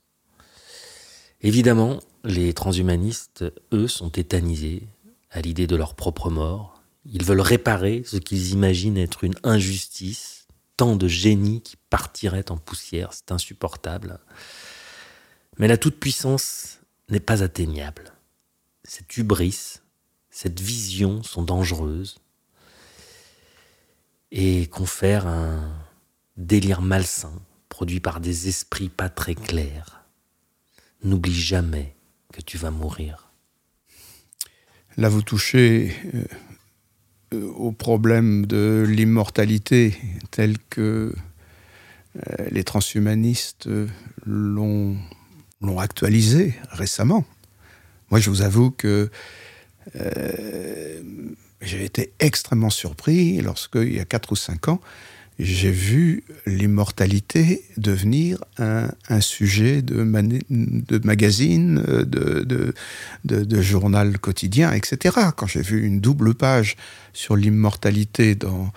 Évidemment, 1.40 2.00
les 2.24 2.52
transhumanistes, 2.52 3.44
eux, 3.72 3.88
sont 3.88 4.10
tétanisés 4.10 4.86
à 5.30 5.40
l'idée 5.40 5.66
de 5.66 5.76
leur 5.76 5.94
propre 5.94 6.28
mort. 6.28 6.82
Ils 7.06 7.24
veulent 7.24 7.40
réparer 7.40 8.02
ce 8.04 8.18
qu'ils 8.18 8.50
imaginent 8.50 8.98
être 8.98 9.24
une 9.24 9.36
injustice 9.42 10.39
tant 10.80 10.96
de 10.96 11.08
génie 11.08 11.60
qui 11.60 11.76
partirait 11.76 12.50
en 12.50 12.56
poussière, 12.56 13.12
c'est 13.12 13.32
insupportable. 13.32 14.18
Mais 15.58 15.68
la 15.68 15.76
toute-puissance 15.76 16.78
n'est 17.10 17.20
pas 17.20 17.42
atteignable. 17.42 18.14
Cette 18.84 19.14
hubris, 19.18 19.80
cette 20.30 20.58
vision 20.58 21.22
sont 21.22 21.42
dangereuses 21.42 22.16
et 24.30 24.68
confèrent 24.68 25.26
un 25.26 25.70
délire 26.38 26.80
malsain 26.80 27.42
produit 27.68 28.00
par 28.00 28.18
des 28.18 28.48
esprits 28.48 28.88
pas 28.88 29.10
très 29.10 29.34
clairs. 29.34 30.06
N'oublie 31.04 31.38
jamais 31.38 31.94
que 32.32 32.40
tu 32.40 32.56
vas 32.56 32.70
mourir. 32.70 33.30
Là, 34.96 35.10
vous 35.10 35.20
touchez 35.20 35.94
euh, 36.14 36.24
au 37.32 37.72
problème 37.72 38.46
de 38.46 38.84
l'immortalité 38.88 39.96
tel 40.30 40.56
que 40.68 41.14
euh, 42.16 42.46
les 42.50 42.64
transhumanistes 42.64 43.68
l'ont 44.26 44.98
actualisé 45.78 46.54
récemment. 46.70 47.24
Moi, 48.10 48.18
je 48.18 48.30
vous 48.30 48.42
avoue 48.42 48.70
que 48.70 49.10
euh, 49.96 51.02
j'ai 51.60 51.84
été 51.84 52.12
extrêmement 52.18 52.70
surpris 52.70 53.40
lorsque, 53.40 53.76
il 53.76 53.94
y 53.94 54.00
a 54.00 54.04
4 54.04 54.32
ou 54.32 54.36
5 54.36 54.68
ans, 54.68 54.80
j'ai 55.42 55.70
vu 55.70 56.24
l'immortalité 56.46 57.64
devenir 57.76 58.38
un, 58.58 59.20
sujet 59.20 59.82
de, 59.82 60.02
magazine, 60.02 61.82
de, 61.82 62.74
de, 63.24 63.62
journal 63.62 64.18
quotidien, 64.18 64.72
etc. 64.72 65.16
Quand 65.36 65.46
j'ai 65.46 65.62
vu 65.62 65.86
une 65.86 66.00
double 66.00 66.34
page 66.34 66.76
sur 67.12 67.36
l'immortalité 67.36 68.34
dans, 68.34 68.70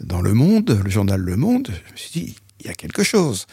dans 0.00 0.22
Le 0.22 0.32
Monde, 0.32 0.80
le 0.82 0.90
journal 0.90 1.20
Le 1.20 1.36
Monde, 1.36 1.68
je 1.86 1.92
me 1.92 1.96
suis 1.96 2.20
dit, 2.20 2.36
il 2.60 2.66
y 2.66 2.70
a 2.70 2.74
quelque 2.74 3.02
chose. 3.02 3.46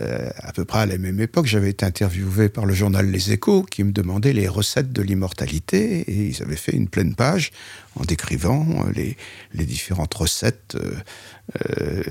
Euh, 0.00 0.30
à 0.38 0.52
peu 0.52 0.64
près 0.64 0.80
à 0.80 0.86
la 0.86 0.98
même 0.98 1.20
époque, 1.20 1.46
j'avais 1.46 1.70
été 1.70 1.84
interviewé 1.84 2.48
par 2.48 2.64
le 2.64 2.74
journal 2.74 3.10
Les 3.10 3.32
Échos 3.32 3.64
qui 3.64 3.82
me 3.82 3.90
demandait 3.90 4.32
les 4.32 4.46
recettes 4.46 4.92
de 4.92 5.02
l'immortalité 5.02 6.00
et 6.02 6.28
ils 6.28 6.42
avaient 6.42 6.56
fait 6.56 6.72
une 6.72 6.88
pleine 6.88 7.14
page 7.14 7.50
en 7.96 8.04
décrivant 8.04 8.66
euh, 8.68 8.92
les, 8.94 9.16
les 9.52 9.64
différentes 9.64 10.14
recettes 10.14 10.76
euh, 10.76 12.02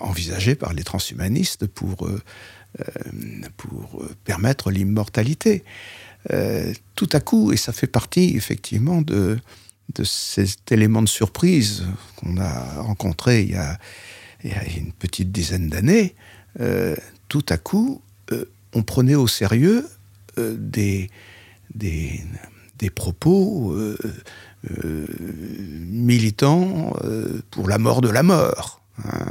envisagées 0.00 0.54
par 0.54 0.72
les 0.72 0.82
transhumanistes 0.82 1.66
pour, 1.66 2.08
pour 3.58 4.02
permettre 4.24 4.70
l'immortalité. 4.70 5.62
tout 6.94 7.08
à 7.12 7.20
coup, 7.20 7.52
et 7.52 7.58
ça 7.58 7.72
fait 7.72 7.86
partie 7.86 8.34
effectivement 8.36 9.02
de, 9.02 9.38
de 9.92 10.04
cet 10.04 10.72
élément 10.72 11.02
de 11.02 11.08
surprise 11.08 11.84
qu'on 12.16 12.38
a 12.38 12.80
rencontré 12.80 13.42
il 13.42 13.50
y 13.50 13.56
a, 13.56 13.78
il 14.42 14.50
y 14.50 14.54
a 14.54 14.64
une 14.78 14.92
petite 14.92 15.30
dizaine 15.30 15.68
d'années, 15.68 16.14
euh, 16.60 16.94
tout 17.28 17.44
à 17.48 17.56
coup, 17.56 18.00
euh, 18.32 18.44
on 18.74 18.82
prenait 18.82 19.14
au 19.14 19.26
sérieux 19.26 19.86
euh, 20.38 20.56
des, 20.58 21.10
propos 22.94 23.74
militants 25.90 26.94
pour 27.50 27.68
la 27.68 27.78
mort 27.78 28.02
de 28.02 28.10
la 28.10 28.22
mort. 28.22 28.82
Hein. 29.04 29.24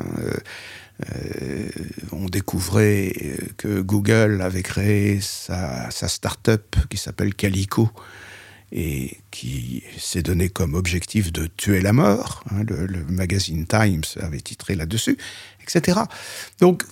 on 2.11 2.25
découvrait 2.25 3.13
que 3.57 3.81
Google 3.81 4.41
avait 4.41 4.63
créé 4.63 5.21
sa, 5.21 5.91
sa 5.91 6.07
start-up 6.07 6.75
qui 6.89 6.97
s'appelle 6.97 7.35
Calico 7.35 7.91
et 8.71 9.19
qui 9.29 9.83
s'est 9.99 10.23
donné 10.23 10.49
comme 10.49 10.73
objectif 10.73 11.31
de 11.31 11.45
tuer 11.45 11.81
la 11.81 11.93
mort. 11.93 12.43
Hein. 12.49 12.63
le, 12.67 12.87
le, 12.87 13.05
magazine 13.05 13.67
Times 13.67 14.03
avait 14.19 14.41
titré 14.41 14.73
là-dessus, 14.73 15.17
etc. 15.61 15.99
Donc, 16.59 16.83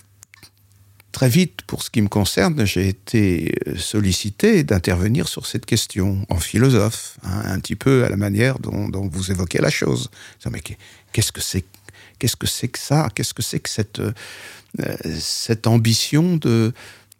Très 1.12 1.28
vite, 1.28 1.60
pour 1.66 1.82
ce 1.82 1.90
qui 1.90 2.00
me 2.00 2.08
concerne, 2.08 2.64
j'ai 2.64 2.88
été 2.88 3.54
sollicité 3.76 4.64
d'intervenir 4.64 5.28
sur 5.28 5.46
cette 5.46 5.66
question 5.66 6.24
en 6.30 6.38
philosophe, 6.38 7.18
hein, 7.22 7.42
un 7.44 7.60
petit 7.60 7.76
peu 7.76 8.04
à 8.04 8.08
la 8.08 8.16
manière 8.16 8.58
dont, 8.58 8.88
vous 9.12 9.30
évoquez 9.30 9.58
la 9.58 9.68
chose. 9.68 10.10
Mais 10.50 10.62
qu'est-ce 11.12 11.30
que 11.30 11.42
c'est 11.42 11.62
que 12.68 12.78
ça? 12.78 13.10
Qu'est-ce 13.14 13.34
que 13.34 13.42
c'est 13.42 13.60
que 13.60 13.68
cette, 13.68 14.00
euh, 14.80 15.54
ambition 15.66 16.38
de, 16.38 16.72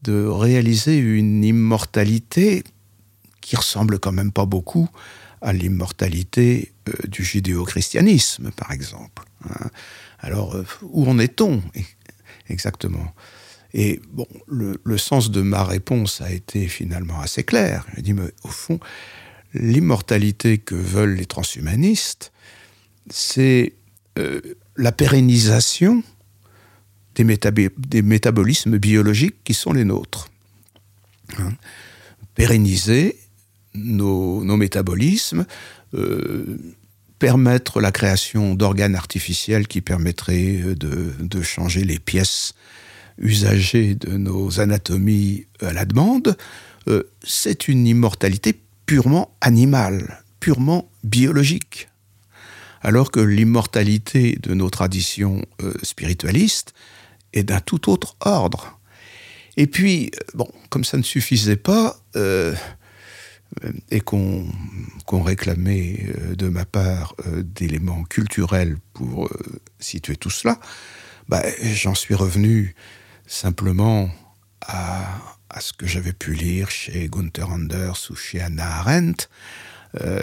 réaliser 0.08 0.96
une 0.96 1.44
immortalité 1.44 2.64
qui 3.42 3.56
ressemble 3.56 3.98
quand 3.98 4.12
même 4.12 4.32
pas 4.32 4.46
beaucoup 4.46 4.88
à 5.42 5.52
l'immortalité 5.52 6.72
euh, 6.88 6.92
du 7.08 7.24
judéo-christianisme, 7.24 8.52
par 8.52 8.72
exemple. 8.72 9.24
Hein? 9.50 9.68
Alors, 10.20 10.54
euh, 10.54 10.64
où 10.82 11.06
en 11.06 11.18
est-on 11.18 11.62
exactement? 12.48 13.12
Et 13.74 14.00
bon, 14.10 14.26
le, 14.46 14.98
sens 14.98 15.30
de 15.30 15.40
ma 15.40 15.64
réponse 15.64 16.20
a 16.20 16.30
été 16.30 16.68
finalement 16.68 17.20
assez 17.20 17.42
clair. 17.42 17.86
J'ai 17.96 18.02
dit, 18.02 18.12
mais 18.12 18.30
au 18.44 18.48
fond, 18.48 18.78
l'immortalité 19.54 20.58
que 20.58 20.74
veulent 20.74 21.14
les 21.14 21.26
transhumanistes, 21.26 22.32
c'est 23.10 23.72
euh, 24.18 24.40
la 24.76 24.92
pérennisation 24.92 26.02
des, 27.14 27.24
métabolismes 28.02 28.78
biologiques 28.78 29.42
qui 29.44 29.54
sont 29.54 29.72
les 29.72 29.84
nôtres. 29.84 30.28
Hein. 31.38 31.52
Pérenniser 32.34 33.18
nos, 33.74 34.42
métabolismes, 34.42 35.46
euh, 35.94 36.58
permettre 37.18 37.80
la 37.80 37.90
création 37.90 38.54
d'organes 38.54 38.96
artificiels 38.96 39.66
qui 39.66 39.80
permettraient 39.80 40.74
de, 40.76 41.14
de 41.20 41.42
changer 41.42 41.84
les 41.84 41.98
pièces 41.98 42.54
usager 43.18 43.94
de 43.94 44.16
nos 44.16 44.60
anatomies 44.60 45.46
à 45.60 45.72
la 45.72 45.84
demande, 45.84 46.36
euh, 46.88 47.04
c'est 47.22 47.68
une 47.68 47.86
immortalité 47.86 48.60
purement 48.86 49.34
animale, 49.40 50.24
purement 50.40 50.90
biologique. 51.04 51.88
Alors 52.80 53.12
que 53.12 53.20
l'immortalité 53.20 54.38
de 54.42 54.54
nos 54.54 54.70
traditions 54.70 55.42
euh, 55.62 55.72
spiritualistes 55.82 56.74
est 57.32 57.44
d'un 57.44 57.60
tout 57.60 57.90
autre 57.90 58.16
ordre. 58.20 58.78
Et 59.56 59.66
puis, 59.66 60.10
euh, 60.14 60.24
bon, 60.34 60.48
comme 60.68 60.84
ça 60.84 60.96
ne 60.96 61.02
suffisait 61.02 61.56
pas, 61.56 61.98
et 63.90 64.00
qu'on 64.00 64.46
réclamait 65.10 66.06
de 66.36 66.48
ma 66.48 66.64
part 66.64 67.14
d'éléments 67.36 68.04
culturels 68.04 68.76
pour 68.92 69.30
situer 69.78 70.16
tout 70.16 70.30
cela, 70.30 70.58
bah, 71.28 71.42
j'en 71.62 71.94
suis 71.94 72.14
revenu 72.14 72.74
simplement 73.26 74.10
à, 74.60 75.06
ce 75.60 75.72
que 75.72 75.86
j'avais 75.86 76.12
pu 76.12 76.34
lire 76.34 76.70
chez 76.70 77.08
Gunther 77.08 77.50
Anders 77.50 78.08
ou 78.10 78.14
chez 78.14 78.40
Anna 78.40 78.78
Arendt, 78.78 79.28
euh, 80.00 80.20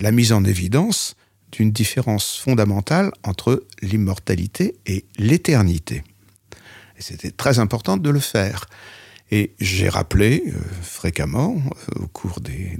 la 0.00 0.10
mise 0.12 0.32
en 0.32 0.44
évidence 0.44 1.16
d'une 1.52 1.70
différence 1.70 2.36
fondamentale 2.36 3.12
entre 3.22 3.64
l'immortalité 3.82 4.76
et 4.86 5.04
l'éternité. 5.18 6.02
Et 6.98 7.02
c'était 7.02 7.30
très 7.30 7.58
important 7.58 7.96
de 7.96 8.10
le 8.10 8.20
faire. 8.20 8.66
Et 9.30 9.54
j'ai 9.60 9.88
rappelé 9.88 10.44
euh, 10.46 10.52
fréquemment, 10.82 11.56
euh, 11.56 12.04
au 12.04 12.06
cours 12.06 12.40
des, 12.40 12.78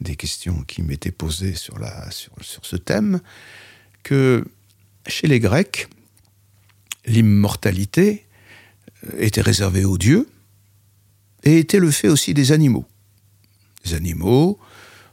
des, 0.00 0.16
questions 0.16 0.62
qui 0.62 0.82
m'étaient 0.82 1.12
posées 1.12 1.54
sur, 1.54 1.78
la, 1.78 2.10
sur, 2.10 2.32
sur 2.40 2.64
ce 2.64 2.76
thème, 2.76 3.20
que 4.02 4.44
chez 5.06 5.26
les 5.26 5.38
Grecs, 5.38 5.88
l'immortalité 7.04 8.25
était 9.18 9.40
réservée 9.40 9.84
aux 9.84 9.98
dieux 9.98 10.28
et 11.44 11.58
était 11.58 11.78
le 11.78 11.90
fait 11.90 12.08
aussi 12.08 12.34
des 12.34 12.52
animaux. 12.52 12.86
Des 13.84 13.94
animaux 13.94 14.58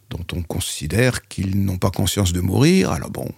dont 0.09 0.25
on 0.33 0.43
considère 0.43 1.27
qu'ils 1.27 1.63
n'ont 1.63 1.77
pas 1.77 1.91
conscience 1.91 2.33
de 2.33 2.41
mourir. 2.41 2.91
Alors 2.91 3.09
bon, 3.09 3.31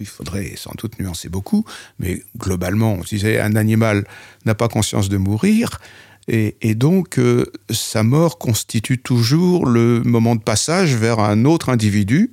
il 0.00 0.06
faudrait 0.06 0.54
sans 0.56 0.72
doute 0.78 0.98
nuancer 0.98 1.28
beaucoup, 1.28 1.64
mais 1.98 2.22
globalement, 2.36 2.94
on 2.94 3.02
disait 3.02 3.40
un 3.40 3.56
animal 3.56 4.06
n'a 4.44 4.54
pas 4.54 4.68
conscience 4.68 5.08
de 5.08 5.16
mourir, 5.16 5.80
et, 6.28 6.74
donc 6.76 7.18
euh, 7.18 7.46
sa 7.70 8.04
mort 8.04 8.38
constitue 8.38 8.98
toujours 8.98 9.66
le 9.66 10.02
moment 10.04 10.36
de 10.36 10.40
passage 10.40 10.94
vers 10.94 11.18
un 11.18 11.44
autre 11.44 11.68
individu 11.68 12.30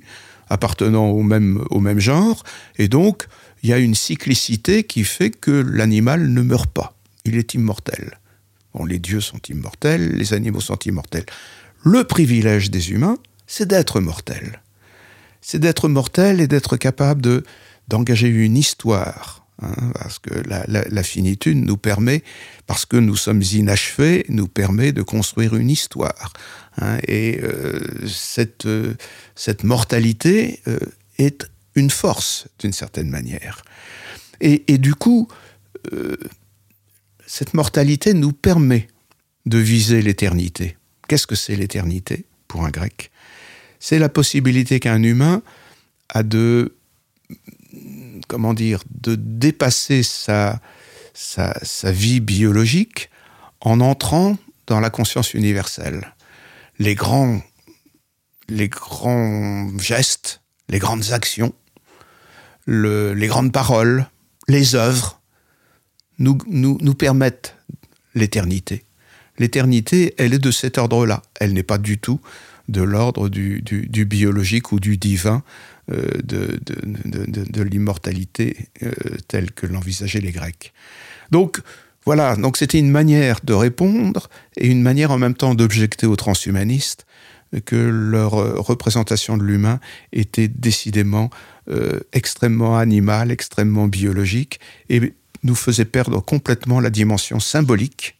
appartenant 0.48 1.08
au 1.08 1.22
même, 1.22 1.64
au 1.70 1.80
même 1.80 1.98
genre, 1.98 2.44
et 2.78 2.88
donc 2.88 3.26
il 3.62 3.70
y 3.70 3.72
a 3.72 3.78
une 3.78 3.94
cyclicité 3.94 4.84
qui 4.84 5.04
fait 5.04 5.30
que 5.30 5.50
l'animal 5.50 6.28
ne 6.28 6.42
meurt 6.42 6.70
pas, 6.70 6.94
il 7.24 7.36
est 7.36 7.54
immortel. 7.54 8.18
Bon, 8.74 8.84
les 8.84 8.98
dieux 8.98 9.20
sont 9.20 9.40
immortels, 9.48 10.16
les 10.16 10.32
animaux 10.32 10.60
sont 10.60 10.78
immortels. 10.78 11.26
Le 11.82 12.04
privilège 12.04 12.70
des 12.70 12.92
humains, 12.92 13.18
c'est 13.46 13.66
d'être 13.66 14.00
mortel. 14.00 14.62
C'est 15.40 15.58
d'être 15.58 15.88
mortel 15.88 16.40
et 16.40 16.46
d'être 16.46 16.76
capable 16.76 17.22
de, 17.22 17.44
d'engager 17.88 18.28
une 18.28 18.56
histoire. 18.56 19.46
Hein, 19.62 19.92
parce 19.94 20.18
que 20.18 20.32
la, 20.46 21.02
finitude 21.02 21.58
nous 21.58 21.76
permet, 21.76 22.22
parce 22.66 22.86
que 22.86 22.96
nous 22.96 23.16
sommes 23.16 23.42
inachevés, 23.42 24.24
nous 24.28 24.48
permet 24.48 24.92
de 24.92 25.02
construire 25.02 25.54
une 25.54 25.68
histoire. 25.68 26.32
Hein, 26.78 26.98
et 27.06 27.40
euh, 27.42 27.80
cette, 28.08 28.64
euh, 28.66 28.94
cette 29.34 29.64
mortalité 29.64 30.60
euh, 30.66 30.78
est 31.18 31.46
une 31.74 31.90
force, 31.90 32.46
d'une 32.58 32.72
certaine 32.72 33.10
manière. 33.10 33.62
Et, 34.40 34.72
et 34.72 34.78
du 34.78 34.94
coup, 34.94 35.28
cette 37.30 37.54
mortalité 37.54 38.12
nous 38.12 38.32
permet 38.32 38.88
de 39.46 39.58
viser 39.58 40.02
l'éternité. 40.02 40.76
Qu'est-ce 41.06 41.28
que 41.28 41.36
c'est 41.36 41.54
l'éternité 41.54 42.24
pour 42.48 42.64
un 42.64 42.70
grec? 42.70 43.12
C'est 43.78 44.00
la 44.00 44.08
possibilité 44.08 44.80
qu'un 44.80 45.00
humain 45.04 45.40
a 46.08 46.24
de 46.24 46.74
comment 48.26 48.52
dire 48.52 48.82
de 48.90 49.14
dépasser 49.14 50.02
sa, 50.02 50.60
vie 51.84 52.18
biologique 52.18 53.10
en 53.60 53.80
entrant 53.80 54.36
dans 54.66 54.80
la 54.80 54.90
conscience 54.90 55.32
universelle. 55.32 56.16
Les 56.80 56.96
grands 56.96 57.40
les 58.48 58.68
grands 58.68 59.70
gestes, 59.78 60.40
les 60.68 60.80
grandes 60.80 61.12
actions, 61.12 61.52
le, 62.66 63.14
les 63.14 63.28
grandes 63.28 63.52
paroles, 63.52 64.10
les 64.48 64.74
œuvres 64.74 65.19
nous, 66.20 66.38
nous, 66.48 66.94
permettent 66.94 67.56
l'éternité. 68.14 68.84
L'éternité, 69.38 70.14
elle 70.18 70.34
est 70.34 70.38
de 70.38 70.50
cet 70.50 70.78
ordre-là. 70.78 71.22
Elle 71.40 71.54
n'est 71.54 71.64
pas 71.64 71.78
du 71.78 71.98
tout 71.98 72.20
de 72.68 72.82
l'ordre 72.82 73.28
du, 73.28 73.62
du, 73.62 74.04
biologique 74.04 74.70
ou 74.70 74.78
du 74.78 74.96
divin, 74.96 75.42
euh, 75.90 76.06
de, 76.22 76.60
de, 76.64 77.42
de, 77.42 77.62
l'immortalité 77.62 78.68
euh, 78.82 78.92
telle 79.26 79.50
que 79.50 79.66
l'envisageaient 79.66 80.20
les 80.20 80.30
Grecs. 80.30 80.72
Donc, 81.32 81.60
voilà, 82.04 82.36
donc 82.36 82.56
c'était 82.56 82.78
une 82.78 82.90
manière 82.90 83.40
de 83.42 83.52
répondre 83.52 84.28
et 84.56 84.68
une 84.68 84.82
manière 84.82 85.10
en 85.10 85.18
même 85.18 85.34
temps 85.34 85.54
d'objecter 85.54 86.06
aux 86.06 86.16
transhumanistes 86.16 87.06
que 87.64 87.76
leur 87.76 88.32
représentation 88.32 89.36
de 89.36 89.42
l'humain 89.42 89.80
était 90.12 90.46
décidément 90.46 91.30
euh, 91.68 92.00
extrêmement 92.12 92.78
animale, 92.78 93.30
extrêmement 93.30 93.86
biologique, 93.86 94.60
nous 95.42 95.54
faisait 95.54 95.84
perdre 95.84 96.20
complètement 96.20 96.80
la 96.80 96.90
dimension 96.90 97.40
symbolique, 97.40 98.18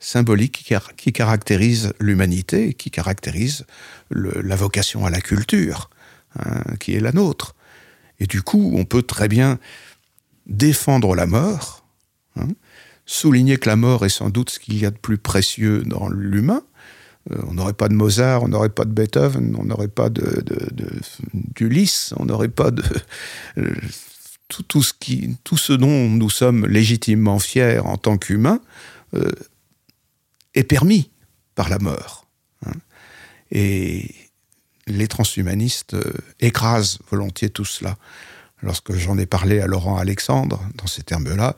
symbolique 0.00 0.64
qui, 0.96 1.12
caractérise 1.12 1.92
l'humanité, 2.00 2.74
qui 2.74 2.90
caractérise 2.90 3.64
la 4.10 4.56
vocation 4.56 5.06
à 5.06 5.10
la 5.10 5.20
culture, 5.20 5.90
hein, 6.38 6.62
qui 6.80 6.94
est 6.94 7.00
la 7.00 7.12
nôtre. 7.12 7.54
Et 8.18 8.26
du 8.26 8.42
coup, 8.42 8.72
on 8.74 8.84
peut 8.84 9.02
très 9.02 9.28
bien 9.28 9.58
défendre 10.46 11.14
la 11.14 11.26
mort, 11.26 11.84
hein, 12.36 12.48
souligner 13.06 13.58
que 13.58 13.68
la 13.68 13.76
mort 13.76 14.04
est 14.04 14.10
sans 14.10 14.30
doute 14.30 14.50
ce 14.50 14.58
qu'il 14.58 14.78
y 14.78 14.86
a 14.86 14.90
de 14.90 14.98
plus 14.98 15.18
précieux 15.18 15.82
dans 15.82 16.08
l'humain. 16.08 16.62
Euh, 17.30 17.38
on 17.46 17.54
n'aurait 17.54 17.72
pas 17.72 17.88
de 17.88 17.94
Mozart, 17.94 18.42
on 18.42 18.48
n'aurait 18.48 18.68
pas 18.68 18.84
de 18.84 18.90
Beethoven, 18.90 19.54
on 19.56 19.64
n'aurait 19.64 19.88
pas 19.88 20.08
de, 20.08 20.42
d'Ulysse, 21.32 22.12
on 22.16 22.24
n'aurait 22.24 22.48
pas 22.48 22.72
de 22.72 22.82
tout, 24.60 24.82
ce 24.82 24.92
qui, 24.92 25.36
tout 25.44 25.56
ce 25.56 25.72
dont 25.72 26.08
nous 26.08 26.30
sommes 26.30 26.66
légitimement 26.66 27.38
fiers 27.38 27.78
en 27.78 27.96
tant 27.96 28.18
qu'humains 28.18 28.60
euh, 29.14 29.32
est 30.54 30.64
permis 30.64 31.10
par 31.54 31.68
la 31.68 31.78
mort. 31.78 32.26
Hein. 32.66 32.72
Et 33.50 34.14
les 34.86 35.08
transhumanistes 35.08 35.94
euh, 35.94 36.12
écrasent 36.40 36.98
volontiers 37.10 37.50
tout 37.50 37.64
cela. 37.64 37.96
Lorsque 38.62 38.92
j'en 38.94 39.18
ai 39.18 39.26
parlé 39.26 39.60
à 39.60 39.66
Laurent 39.66 39.96
Alexandre 39.96 40.62
dans 40.74 40.86
ces 40.86 41.02
termes-là, 41.02 41.56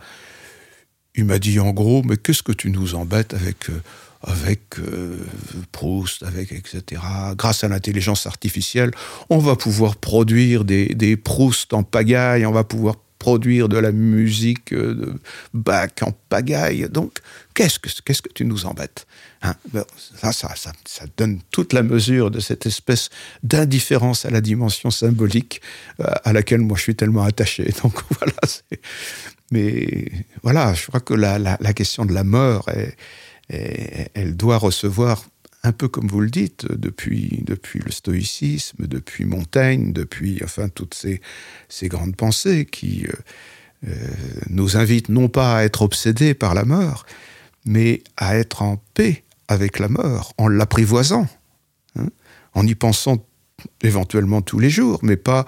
il 1.14 1.24
m'a 1.24 1.38
dit 1.38 1.60
en 1.60 1.70
gros, 1.70 2.02
mais 2.02 2.16
qu'est-ce 2.16 2.42
que 2.42 2.52
tu 2.52 2.70
nous 2.70 2.94
embêtes 2.94 3.34
avec 3.34 3.70
euh, 3.70 3.82
avec 4.26 4.78
euh, 4.78 5.18
Proust, 5.72 6.22
avec 6.22 6.52
etc. 6.52 7.02
Grâce 7.36 7.64
à 7.64 7.68
l'intelligence 7.68 8.26
artificielle, 8.26 8.90
on 9.30 9.38
va 9.38 9.56
pouvoir 9.56 9.96
produire 9.96 10.64
des, 10.64 10.86
des 10.94 11.16
Proust 11.16 11.72
en 11.72 11.82
pagaille, 11.82 12.46
on 12.46 12.52
va 12.52 12.64
pouvoir 12.64 12.96
produire 13.24 13.70
de 13.70 13.78
la 13.78 13.90
musique 13.90 14.74
euh, 14.74 14.94
de 14.94 15.14
Bach 15.54 16.02
en 16.02 16.12
pagaille. 16.28 16.86
Donc, 16.90 17.20
qu'est-ce 17.54 17.78
que, 17.78 18.28
tu 18.34 18.44
nous 18.44 18.66
embêtes 18.66 19.06
hein? 19.40 19.54
Ben, 19.72 19.84
ça, 20.20 20.32
donne 21.16 21.40
toute 21.50 21.72
la 21.72 21.82
mesure 21.82 22.30
de 22.30 22.38
cette 22.38 22.66
espèce 22.66 23.08
d'indifférence 23.42 24.26
à 24.26 24.30
la 24.30 24.42
dimension 24.42 24.90
symbolique 24.90 25.62
euh, 26.00 26.04
à 26.24 26.34
laquelle 26.34 26.60
moi 26.60 26.76
je 26.76 26.82
suis 26.82 26.96
tellement 26.96 27.22
attaché. 27.22 27.64
Donc 27.82 27.94
voilà. 28.10 28.36
Mais 29.50 30.12
voilà, 30.42 30.74
je 30.74 30.86
crois 30.86 31.00
que 31.00 31.14
la 31.14 31.72
question 31.72 32.04
de 32.04 32.12
la 32.12 32.24
mort 32.24 32.68
est 32.68 32.94
elle 33.48 34.36
doit 34.36 34.58
recevoir 34.58 35.24
un 35.64 35.72
peu 35.72 35.88
comme 35.88 36.06
vous 36.06 36.20
le 36.20 36.30
dites, 36.30 36.66
depuis, 36.70 37.42
depuis 37.46 37.80
le 37.80 37.90
stoïcisme, 37.90 38.86
depuis 38.86 39.24
Montaigne, 39.24 39.92
depuis 39.92 40.40
enfin 40.44 40.68
toutes 40.68 40.94
ces, 40.94 41.22
ces 41.70 41.88
grandes 41.88 42.14
pensées 42.14 42.66
qui 42.66 43.06
euh, 43.06 43.88
euh, 43.88 44.08
nous 44.50 44.76
invitent 44.76 45.08
non 45.08 45.28
pas 45.28 45.56
à 45.56 45.64
être 45.64 45.80
obsédés 45.80 46.34
par 46.34 46.54
la 46.54 46.66
mort, 46.66 47.06
mais 47.64 48.02
à 48.18 48.36
être 48.36 48.60
en 48.60 48.76
paix 48.92 49.24
avec 49.48 49.78
la 49.78 49.88
mort, 49.88 50.34
en 50.36 50.48
l'apprivoisant, 50.48 51.26
hein, 51.98 52.08
en 52.52 52.66
y 52.66 52.74
pensant 52.74 53.26
éventuellement 53.82 54.42
tous 54.42 54.58
les 54.58 54.70
jours, 54.70 55.00
mais 55.02 55.16
pas, 55.16 55.46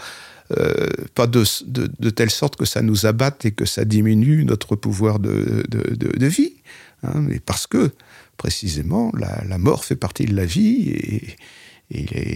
euh, 0.57 0.88
pas 1.14 1.26
de, 1.26 1.44
de, 1.66 1.90
de, 1.99 2.11
telle 2.11 2.30
sorte 2.30 2.57
que 2.57 2.64
ça 2.64 2.80
nous 2.80 3.05
abatte 3.05 3.44
et 3.44 3.51
que 3.51 3.66
ça 3.66 3.84
diminue 3.84 4.47
notre 4.47 4.76
pouvoir 4.76 5.18
de, 5.18 5.62
de 5.68 6.26
vie. 6.26 6.55
Hein, 7.03 7.20
mais 7.20 7.40
parce 7.40 7.66
que, 7.66 7.92
précisément, 8.36 9.12
la, 9.14 9.59
mort 9.59 9.84
fait 9.84 9.97
partie 9.97 10.24
de 10.24 10.34
la 10.34 10.44
vie 10.44 10.90
et, 10.90 11.36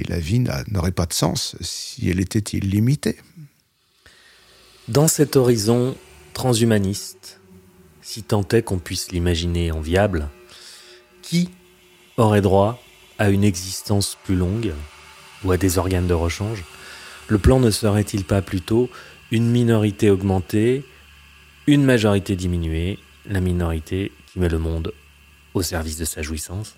la 0.09 0.21
vie 0.21 0.45
n'aurait 0.69 0.93
pas 0.93 1.07
de 1.07 1.13
sens 1.13 1.57
si 1.61 2.09
elle 2.09 2.21
était 2.21 2.57
illimitée. 2.57 3.17
Dans 4.87 5.09
cet 5.09 5.35
horizon 5.35 5.97
transhumaniste, 6.35 7.41
si 8.01 8.23
tant 8.23 8.47
est 8.53 8.63
qu'on 8.63 8.79
puisse 8.79 9.11
l'imaginer 9.11 9.73
enviable, 9.73 10.29
qui 11.23 11.51
aurait 12.17 12.43
droit 12.43 12.81
à 13.19 13.31
une 13.31 13.43
existence 13.43 14.17
plus 14.25 14.37
longue 14.37 14.73
ou 15.45 15.51
à 15.51 15.57
des 15.57 15.79
organes 15.79 16.07
de 16.07 16.15
rechange? 16.15 16.65
Le 17.29 17.39
plan 17.39 17.61
ne 17.61 17.71
serait-il 17.71 18.25
pas 18.25 18.43
plutôt 18.43 18.89
une 19.31 19.49
minorité 19.49 20.11
augmentée, 20.11 20.85
une 21.67 21.85
majorité 21.85 22.35
diminuée, 22.37 22.99
la 23.27 23.41
minorité 23.41 24.11
qui 24.33 24.39
met 24.39 24.49
le 24.49 24.59
monde 24.59 24.93
au 25.55 25.63
service 25.63 25.97
de 25.97 26.05
sa 26.05 26.23
jouissance 26.23 26.77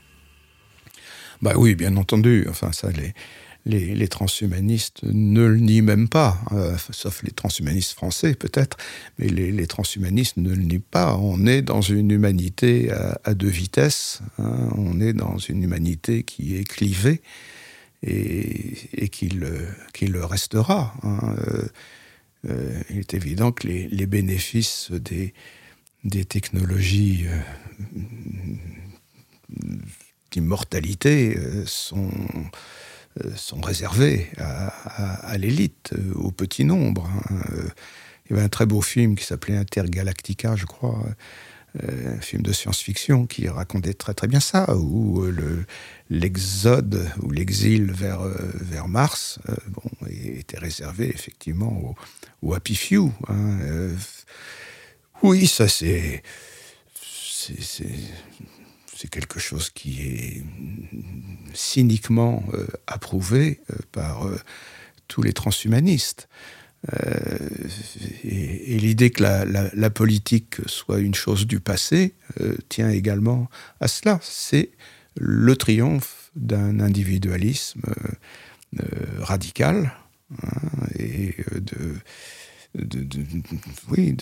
Bah 1.43 1.55
oui, 1.57 1.75
bien 1.75 1.97
entendu. 1.97 2.47
Enfin, 2.49 2.73
ça, 2.73 2.89
les, 3.65 4.09
transhumanistes 4.09 5.03
ne 5.03 5.45
le 5.45 5.59
nient 5.59 5.83
même 5.83 6.09
pas, 6.09 6.41
euh, 6.53 6.77
sauf 6.91 7.23
les 7.23 7.31
transhumanistes 7.31 7.93
français 7.93 8.35
peut-être, 8.35 8.77
mais 9.19 9.29
les, 9.29 9.67
transhumanistes 9.67 10.39
ne 10.39 10.51
le 10.51 10.63
nient 10.63 10.83
pas. 10.91 11.17
On 11.17 11.47
est 11.47 11.63
dans 11.63 11.83
une 11.83 12.11
humanité 12.11 12.91
à, 13.25 13.35
deux 13.35 13.49
vitesses, 13.49 14.23
hein. 14.39 14.71
on 14.77 15.01
est 15.01 15.13
dans 15.13 15.39
une 15.39 15.63
humanité 15.63 16.23
qui 16.23 16.57
est 16.57 16.65
clivée 16.65 17.21
et, 18.03 19.09
qui, 19.11 19.29
le, 19.29 20.25
restera. 20.25 20.95
Hein. 21.03 21.37
Euh, 21.39 21.69
euh, 22.49 22.83
il 22.91 22.99
est 22.99 23.15
évident 23.15 23.53
que 23.53 23.69
les 23.69 24.07
bénéfices 24.07 24.91
des, 24.91 25.33
des 26.05 26.25
technologies 26.25 27.27
euh, 27.27 27.39
d'immortalité 30.31 31.37
euh, 31.37 31.65
sont 31.67 32.11
sont 33.37 33.61
réservés 33.61 34.31
à, 34.39 35.37
l'élite, 35.37 35.93
au 36.15 36.31
petit 36.31 36.65
nombre. 36.65 37.07
Hein. 37.29 37.43
Il 38.25 38.31
y 38.31 38.33
avait 38.33 38.43
un 38.43 38.49
très 38.49 38.65
beau 38.65 38.81
film 38.81 39.17
qui 39.17 39.27
s'appelait 39.27 39.59
Intergalactica, 39.59 40.57
je 40.57 40.65
crois, 40.65 41.05
un 41.79 42.21
film 42.23 42.41
de 42.41 42.53
science-fiction 42.53 43.27
qui 43.27 43.51
racontait 43.51 43.93
très 43.93 44.15
très 44.15 44.29
bien 44.29 44.41
ça, 44.41 44.75
où 44.75 45.23
l'exode 46.09 47.07
ou 47.21 47.31
l'exil 47.31 47.93
vers, 47.93 48.89
Mars 48.89 49.39
était 50.09 50.59
réservé 50.59 51.11
effectivement 51.11 51.95
au, 52.41 52.55
Happy 52.55 52.75
Few. 52.75 53.13
Hein. 53.29 53.59
Oui, 55.23 55.47
ça 55.47 55.69
c'est 55.69 56.23
quelque 59.11 59.41
chose 59.41 59.71
qui 59.71 60.01
est 60.03 60.43
cyniquement 61.55 62.45
euh, 62.55 62.67
approuvé 62.87 63.61
euh, 63.71 63.77
par 63.91 64.27
euh, 64.27 64.39
tous 65.09 65.23
les 65.23 65.33
transhumanistes. 65.33 66.29
et, 68.25 68.79
l'idée 68.79 69.11
que 69.11 69.23
la, 69.23 69.91
politique 69.91 70.57
soit 70.67 70.99
une 70.99 71.15
chose 71.15 71.47
du 71.47 71.61
passé 71.61 72.15
tient 72.69 72.91
également 72.91 73.49
à 73.79 73.87
cela. 73.87 74.19
C'est 74.23 74.71
le 75.17 75.55
triomphe 75.55 76.33
d'un 76.35 76.81
individualisme 76.81 77.83
radical 79.19 79.93
hein, 80.43 80.61
et 80.99 81.37
de, 81.61 81.95
oui, 83.91 84.17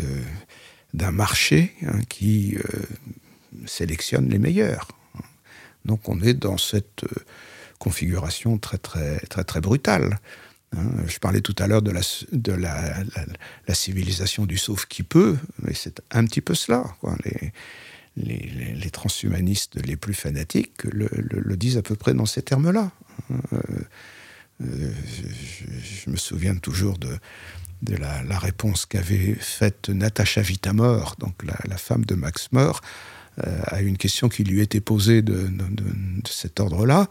d'un 0.95 1.13
marché 1.13 1.75
hein, 1.87 2.01
qui 2.09 2.57
sélectionne 3.67 4.29
les 4.29 4.39
meilleurs. 4.39 4.89
Donc 5.85 6.09
on 6.09 6.21
est 6.21 6.35
dans 6.35 6.59
cette 6.59 7.05
euh, 7.05 7.25
configuration 7.79 8.59
très 8.59 8.79
très 8.79 9.19
très 9.21 9.45
très 9.45 9.61
brutale. 9.61 10.19
Hein. 10.77 10.91
Je 11.07 11.19
parlais 11.19 11.41
tout 11.41 11.57
à 11.59 11.67
l'heure 11.67 11.83
de, 11.83 11.91
la, 11.91 12.01
de 12.33 12.53
la, 12.53 13.75
civilisation 13.75 14.47
du 14.47 14.59
sauf 14.59 14.87
qui 14.87 15.03
peut, 15.03 15.37
mais 15.63 15.75
c'est 15.75 16.01
un 16.11 16.25
petit 16.25 16.41
peu 16.41 16.55
cela. 16.55 16.85
Les, 18.17 18.75
les, 18.75 18.91
transhumanistes 18.91 19.77
les 19.85 19.97
plus 19.97 20.15
fanatiques 20.15 20.85
le, 20.85 21.57
disent 21.57 21.79
à 21.79 21.83
peu 21.83 21.95
près 21.95 22.13
dans 22.13 22.27
ces 22.27 22.43
termes-là. 22.43 22.91
Hein. 23.31 23.41
Euh, 23.53 23.59
euh, 24.63 24.93
je, 26.05 26.11
me 26.11 26.17
souviens 26.17 26.57
toujours 26.57 26.99
de, 26.99 27.19
de 27.83 27.97
la, 27.97 28.39
réponse 28.39 28.87
qu'avait 28.87 29.35
faite 29.35 29.89
Natacha 29.89 30.43
Vitamor, 30.43 31.17
donc 31.19 31.35
la, 31.45 31.77
femme 31.77 32.05
de 32.05 32.15
Max 32.15 32.49
euh, 32.55 32.73
à 33.67 33.81
une 33.81 33.97
question 33.97 34.29
qui 34.29 34.45
lui 34.45 34.61
était 34.61 34.81
posée 34.81 35.23
de, 35.23 35.49
cet 36.29 36.61
ordre-là 36.61 37.09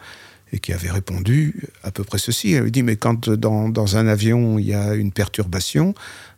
et 0.52 0.60
qui 0.60 0.74
avait 0.74 0.90
répondu 0.90 1.64
à 1.84 1.92
peu 1.92 2.04
près 2.04 2.18
ceci. 2.18 2.54
Elle 2.54 2.64
lui 2.64 2.72
dit, 2.72 2.84
mais 2.84 2.96
quand 2.96 3.30
dans, 3.30 3.98
un 3.98 4.08
avion, 4.08 4.60
il 4.60 4.66
y 4.66 4.74
a 4.74 4.96
une 4.96 5.12
perturbation, 5.12 5.94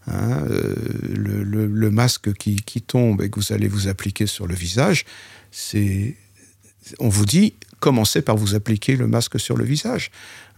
hein, 0.08 0.44
euh, 0.50 0.76
le, 1.14 1.92
masque 1.92 2.34
qui, 2.34 2.82
tombe 2.82 3.22
et 3.22 3.30
que 3.30 3.40
vous 3.40 3.54
allez 3.54 3.68
vous 3.68 3.88
appliquer 3.88 4.28
sur 4.28 4.48
le 4.48 4.56
visage, 4.56 5.06
c'est... 5.52 6.16
On 7.00 7.10
vous 7.10 7.26
dit, 7.26 7.54
commencez 7.80 8.22
par 8.22 8.36
vous 8.36 8.56
appliquer 8.56 8.96
le 8.96 9.08
masque 9.08 9.40
sur 9.40 9.56
le 9.56 9.64
visage. 9.64 10.12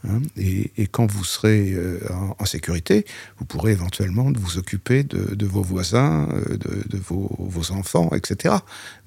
Hein, 0.08 0.22
et, 0.36 0.88
quand 0.88 1.10
vous 1.10 1.24
serez 1.24 1.72
euh, 1.72 2.00
en, 2.38 2.46
sécurité, 2.46 3.06
vous 3.38 3.46
pourrez 3.46 3.72
éventuellement 3.72 4.30
vous 4.36 4.58
occuper 4.58 5.04
de, 5.04 5.46
vos 5.46 5.62
voisins, 5.62 6.28
euh, 6.34 6.58
de, 6.58 6.98
vos, 6.98 7.72
enfants, 7.72 8.12
etc. 8.14 8.56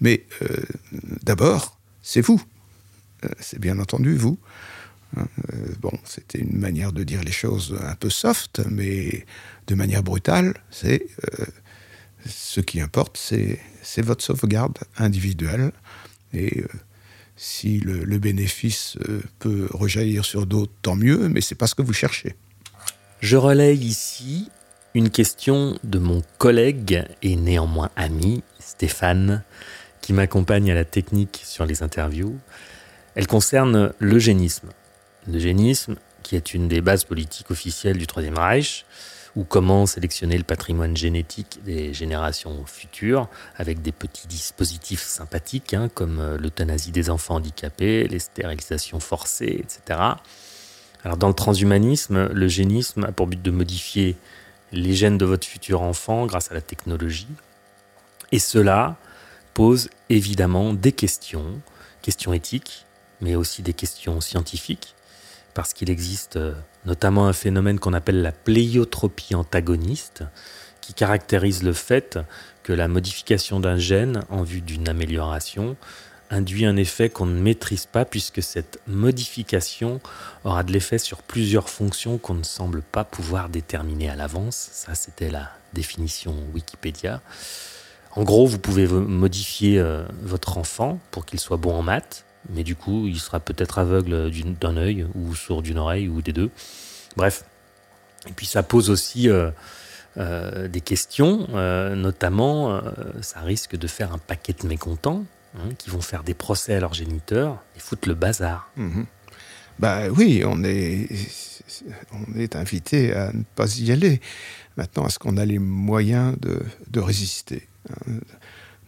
Mais 0.01 0.25
euh, 0.43 0.47
d'abord, 1.23 1.79
c'est 2.03 2.23
vous. 2.23 2.41
c'est 3.41 3.59
bien 3.59 3.79
entendu 3.79 4.17
vous. 4.17 4.39
Hein, 5.17 5.27
bon, 5.81 5.93
c'était 6.05 6.39
une 6.39 6.59
manière 6.59 6.93
de 6.93 7.05
dire 7.05 7.23
les 7.23 7.33
choses 7.33 7.79
un 7.87 7.95
peu 7.95 8.11
soft, 8.11 8.63
mais 8.71 9.27
de 9.67 9.75
manière 9.75 10.03
brutale, 10.03 10.55
c'est 10.71 11.07
ce 12.27 12.61
qui 12.61 12.81
importe, 12.81 13.19
c'est 13.19 14.03
votre 14.03 14.25
sauvegarde 14.25 14.79
individuelle. 14.97 15.73
Si 17.37 17.81
le, 17.81 18.19
bénéfice 18.19 18.97
euh, 19.09 19.21
peut 19.39 19.69
rejaillir 19.71 20.25
sur 20.25 20.47
d'autres, 20.47 20.73
tant 20.83 20.97
mieux, 20.97 21.29
mais 21.29 21.41
c'est 21.41 21.55
pas 21.55 21.67
ce 21.67 21.75
que 21.75 21.83
vous 21.83 21.93
cherchez. 21.93 22.35
Je 23.21 23.37
relaye 23.37 23.79
ici 23.79 24.51
une 24.95 25.11
question 25.11 25.79
de 25.85 25.99
mon 25.99 26.23
collègue 26.39 27.05
et 27.23 27.37
néanmoins 27.37 27.91
ami, 27.97 28.43
Stéphane, 28.59 29.43
qui 30.01 30.15
m'accompagne 30.15 30.71
à 30.71 30.75
la 30.75 30.85
technique 30.85 31.43
sur 31.45 31.67
les 31.67 31.83
interviews. 31.83 32.39
Elle 33.15 33.27
concerne 33.27 33.93
l'eugénisme. 33.99 34.71
L'eugénisme, 35.27 35.97
qui 36.23 36.37
est 36.37 36.55
une 36.55 36.69
des 36.69 36.81
bases 36.81 37.05
politiques 37.05 37.51
officielles 37.51 37.99
du 37.99 38.07
Troisième 38.07 38.39
Reich, 38.39 38.87
ou 39.37 39.45
comment 39.45 39.85
sélectionner 39.85 40.39
le 40.39 40.45
patrimoine 40.45 40.97
génétique 40.97 41.61
des 41.63 41.93
générations 41.93 42.65
futures 42.65 43.29
avec 43.57 43.83
des 43.83 43.93
petits 43.93 44.27
dispositifs 44.27 45.03
sympathiques 45.03 45.75
hein, 45.75 45.91
comme 45.93 46.19
euh, 46.19 46.39
l'euthanasie 46.39 46.91
des 46.91 47.11
enfants 47.11 47.37
handicapés, 47.37 48.09
les 48.09 48.19
stérilisations 48.19 48.99
forcées, 48.99 49.63
etc. 49.63 50.01
Alors 51.05 51.19
dans 51.19 51.29
le 51.29 51.35
transhumanisme, 51.35 52.29
le 52.33 52.49
génisme 52.49 53.05
a 53.05 53.13
pour 53.13 53.27
but 53.27 53.41
de 53.41 53.51
modifier 53.51 54.17
les 54.73 54.95
gènes 54.95 55.19
de 55.19 55.27
votre 55.27 55.47
futur 55.47 55.83
enfant 55.83 56.27
grâce 56.27 56.51
à 56.51 56.55
la 56.55 56.63
technologie. 56.63 57.29
Et 58.33 58.39
cela 58.39 58.97
pose 59.55 59.91
évidemment 60.09 60.73
des 60.73 60.93
questions, 60.93 61.61
questions 62.03 62.33
éthiques, 62.33 62.87
mais 63.21 63.37
aussi 63.37 63.63
des 63.63 63.75
questions 63.75 64.21
scientifiques, 64.21 64.95
parce 65.55 65.73
qu'il 65.73 65.91
existe 65.91 66.37
euh, 66.37 66.55
notamment 66.87 67.27
un 67.27 67.33
phénomène 67.33 67.79
qu'on 67.79 67.93
appelle 67.93 68.23
la 68.23 68.33
pléiotropie 68.33 69.35
antagoniste, 69.35 70.25
qui 70.81 70.95
caractérise 70.95 71.63
le 71.63 71.73
fait 71.73 72.19
que 72.63 72.73
la 72.73 72.89
modification 72.89 73.61
d'un 73.61 73.77
gène 73.77 74.23
en 74.31 74.43
vue 74.43 74.61
d'une 74.61 74.89
amélioration 74.89 75.77
induit 76.31 76.67
un 76.67 76.77
effet 76.77 77.09
qu'on 77.09 77.27
ne 77.27 77.41
maîtrise 77.41 77.87
pas 77.87 78.05
puisque 78.05 78.43
cette 78.43 78.81
modification 78.87 80.01
aura 80.45 80.63
de 80.63 80.73
l'effet 80.73 80.99
sur 80.99 81.23
plusieurs 81.23 81.69
fonctions 81.69 82.19
qu'on 82.19 82.35
ne 82.35 82.43
semble 82.43 82.83
pas 82.83 83.05
pouvoir 83.05 83.49
déterminer 83.49 84.11
à 84.11 84.17
l'avance. 84.17 84.69
Ça, 84.73 84.95
c'était 84.95 85.31
la 85.31 85.51
définition 85.73 86.35
Wikipédia. 86.55 87.21
En 88.13 88.25
gros, 88.25 88.47
vous 88.47 88.59
pouvez 88.59 88.87
modifier 88.87 89.79
euh, 89.79 90.05
votre 90.23 90.59
enfant 90.59 90.99
pour 91.11 91.27
qu'il 91.27 91.39
soit 91.39 91.59
bon 91.59 91.75
en 91.75 91.83
maths, 91.83 92.25
mais 92.51 92.65
du 92.65 92.77
coup, 92.77 93.07
il 93.07 93.19
sera 93.19 93.41
peut-être 93.41 93.79
aveugle 93.79 94.31
d'un 94.61 94.77
œil 94.77 95.07
ou 95.15 95.35
sourd 95.35 95.63
d'une 95.63 95.79
oreille 95.79 96.09
ou 96.09 96.23
des 96.23 96.33
deux. 96.33 96.51
Bref. 97.17 97.45
Et 98.29 98.33
puis 98.33 98.47
ça 98.47 98.63
pose 98.63 98.91
aussi 98.91 99.29
euh, 99.29 99.51
euh, 100.17 100.69
des 100.69 100.81
questions, 100.81 101.47
euh, 101.55 101.95
notamment, 101.95 102.81
ça 103.21 103.41
risque 103.41 103.77
de 103.77 103.87
faire 103.87 104.13
un 104.13 104.19
paquet 104.19 104.55
de 104.61 104.67
mécontents 104.67 105.25
hein, 105.57 105.69
qui 105.79 105.91
vont 105.91 106.01
faire 106.01 106.25
des 106.25 106.35
procès 106.35 106.75
à 106.75 106.81
leurs 106.81 106.95
géniteurs 106.95 107.63
et 107.77 107.81
foutre 107.81 108.09
le 108.09 108.15
bazar. 108.15 108.71
Mhm. 108.77 109.07
Bah 109.79 110.09
oui, 110.09 110.43
on 110.47 110.65
est, 110.65 111.07
on 112.13 112.39
est 112.39 112.57
invité 112.57 113.13
à 113.13 113.33
ne 113.33 113.43
pas 113.55 113.77
y 113.77 113.93
aller. 113.93 114.21
Maintenant, 114.79 115.07
est-ce 115.07 115.19
qu'on 115.19 115.37
a 115.37 115.45
les 115.45 115.59
moyens 115.59 116.39
de, 116.41 116.63
de 116.89 117.01
résister 117.01 117.69
hein, 117.91 118.13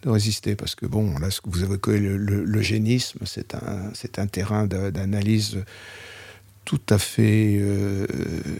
de 0.03 0.09
résister 0.09 0.55
parce 0.55 0.75
que 0.75 0.85
bon 0.85 1.17
là 1.19 1.29
ce 1.31 1.41
que 1.41 1.49
vous 1.49 1.63
évoquez 1.63 1.99
le, 1.99 2.17
le, 2.17 2.61
génisme 2.61 3.19
c'est 3.25 3.53
un 3.55 3.91
c'est 3.93 4.19
un 4.19 4.27
terrain 4.27 4.65
d'analyse 4.65 5.63
tout 6.69 6.81
à 6.89 6.99
fait 6.99 7.57
euh, 7.59 8.05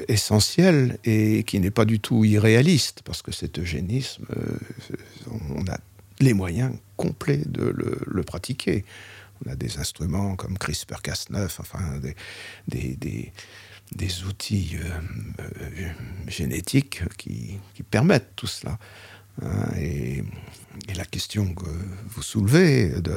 essentiel 0.07 0.97
et 1.03 1.43
qui 1.43 1.59
n'est 1.59 1.69
pas 1.69 1.85
du 1.85 1.99
tout 1.99 2.25
irréaliste, 2.25 3.03
parce 3.05 3.21
que 3.21 3.31
cet 3.31 3.59
eugénisme, 3.59 4.25
euh, 4.35 5.31
on 5.51 5.61
a 5.67 5.77
les 6.19 6.33
moyens 6.33 6.73
complets 6.97 7.43
de 7.45 7.71
le, 8.07 8.23
pratiquer. 8.23 8.83
On 9.45 9.51
a 9.51 9.55
des 9.55 9.77
instruments 9.77 10.35
comme 10.35 10.55
CRISPR-Cas9, 10.57 11.57
enfin 11.59 12.01
des, 12.67 12.97
des, 12.97 14.23
outils 14.23 14.75
euh, 14.81 15.89
génétiques 16.27 17.03
qui, 17.15 17.59
permettent 17.91 18.35
tout 18.35 18.47
cela. 18.47 18.79
Hein, 19.41 19.71
et, 19.79 20.23
la 20.95 21.05
question 21.05 21.53
que 21.53 21.69
vous 22.09 22.21
soulevez 22.21 22.89
de 23.01 23.15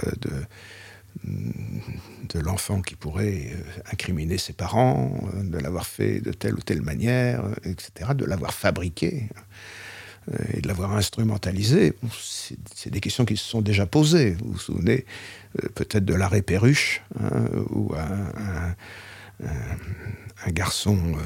de 1.25 2.41
l'enfant 2.41 2.81
qui 2.81 2.97
pourrait 2.97 3.51
euh, 3.53 3.63
incriminer 3.93 4.39
ses 4.39 4.53
parents, 4.53 5.13
euh, 5.35 5.43
de 5.43 5.59
l'avoir 5.59 5.87
fait 5.87 6.21
de 6.21 6.33
telle 6.33 6.55
ou 6.55 6.61
telle 6.61 6.83
manière, 6.83 7.45
euh, 7.45 7.55
etc., 7.65 8.11
de 8.15 8.25
l'avoir 8.25 8.55
fabriqué 8.55 9.29
et 10.55 10.61
de 10.61 10.69
l'avoir 10.69 10.93
instrumentalisé. 10.93 11.95
C'est 12.73 12.91
des 12.91 13.01
questions 13.01 13.25
qui 13.25 13.37
se 13.37 13.45
sont 13.45 13.61
déjà 13.61 13.87
posées. 13.87 14.37
Vous 14.41 14.53
vous 14.53 14.59
souvenez 14.59 15.05
peut-être 15.75 16.05
de 16.05 16.15
l'arrêt 16.15 16.43
Perruche, 16.43 17.03
hein, 17.19 17.43
où 17.71 17.93
un, 17.97 18.77
garçon 20.53 21.17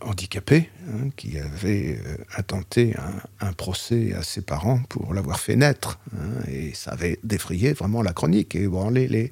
handicapé, 0.00 0.68
hein, 0.88 1.10
qui 1.16 1.38
avait 1.38 1.98
intenté 2.36 2.94
un, 3.40 3.52
procès 3.52 4.12
à 4.14 4.22
ses 4.22 4.42
parents 4.42 4.80
pour 4.88 5.14
l'avoir 5.14 5.38
fait 5.38 5.56
naître. 5.56 5.98
Hein, 6.16 6.42
et 6.50 6.74
ça 6.74 6.92
avait 6.92 7.18
défrayé 7.22 7.72
vraiment 7.72 8.02
la 8.02 8.12
chronique 8.12 8.56
et 8.56 8.66
bon, 8.66 8.90
les, 8.90 9.06
les, 9.08 9.30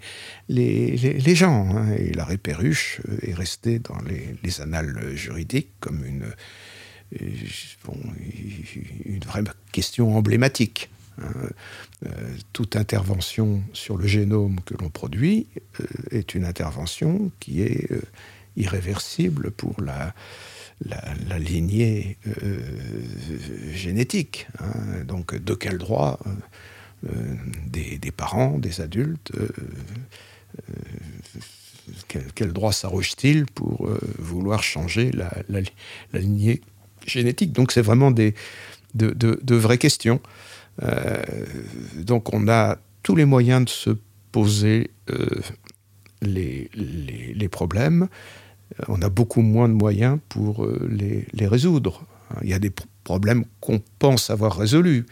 les, 0.49 1.35
gens. 1.35 1.69
Hein, 1.77 1.93
et 1.99 2.13
l'arrêt 2.13 2.39
Perruche 2.39 3.01
est 3.23 3.35
resté 3.35 3.81
dans 3.81 3.99
les, 4.03 4.61
annales 4.61 5.15
juridiques 5.15 5.73
comme 5.81 6.05
une, 6.05 6.27
une 9.05 9.25
vraie 9.25 9.45
question 9.73 10.17
emblématique. 10.17 10.91
Euh, 12.07 12.11
toute 12.53 12.77
intervention 12.77 13.61
sur 13.73 13.97
le 13.97 14.07
génome 14.07 14.61
que 14.65 14.75
l'on 14.81 14.89
produit 14.89 15.49
euh, 15.81 15.85
est 16.13 16.37
une 16.37 16.45
intervention 16.45 17.33
qui 17.41 17.63
est 17.63 17.91
euh, 17.91 18.01
irréversible 18.59 19.51
pour 19.51 19.77
la, 19.81 20.15
lignée 21.39 22.19
génétique. 23.73 24.47
Hein. 24.61 25.05
Donc, 25.05 25.35
de 25.35 25.55
quel 25.55 25.79
droit 25.79 26.21
des, 27.03 28.13
parents, 28.17 28.59
des 28.59 28.81
adultes, 28.81 29.33
quel, 32.35 32.53
droit 32.53 32.73
s'arroge-t-il 32.73 33.47
pour 33.47 33.89
vouloir 34.19 34.63
changer 34.63 35.11
la, 35.13 35.31
lignée 36.13 36.61
génétique? 37.07 37.53
Donc, 37.53 37.73
c'est 37.73 37.83
vraiment 37.83 38.11
des, 38.11 38.35
de, 38.95 39.55
vraies 39.55 39.79
questions. 39.79 40.21
Euh, 40.83 41.23
donc 41.97 42.33
on 42.33 42.49
a 42.49 42.79
tous 43.03 43.17
les 43.17 43.25
moyens 43.25 43.65
de 43.65 43.71
se 43.71 43.91
poser 44.33 44.91
euh, 45.11 45.27
les, 46.23 46.71
les, 46.75 47.49
problèmes. 47.49 48.09
Euh, 48.81 48.85
on 48.89 49.03
a 49.03 49.09
beaucoup 49.09 49.43
moins 49.43 49.69
de 49.69 49.75
moyens 49.75 50.19
pour 50.29 50.67
les, 50.89 51.27
les, 51.33 51.47
résoudre. 51.47 52.03
Il 52.43 52.49
y 52.49 52.55
a 52.55 52.59
des 52.59 52.73
problèmes 53.05 53.45
qu'on 53.61 53.81
pense 53.99 54.31
avoir 54.31 54.57
résolus. 54.57 55.07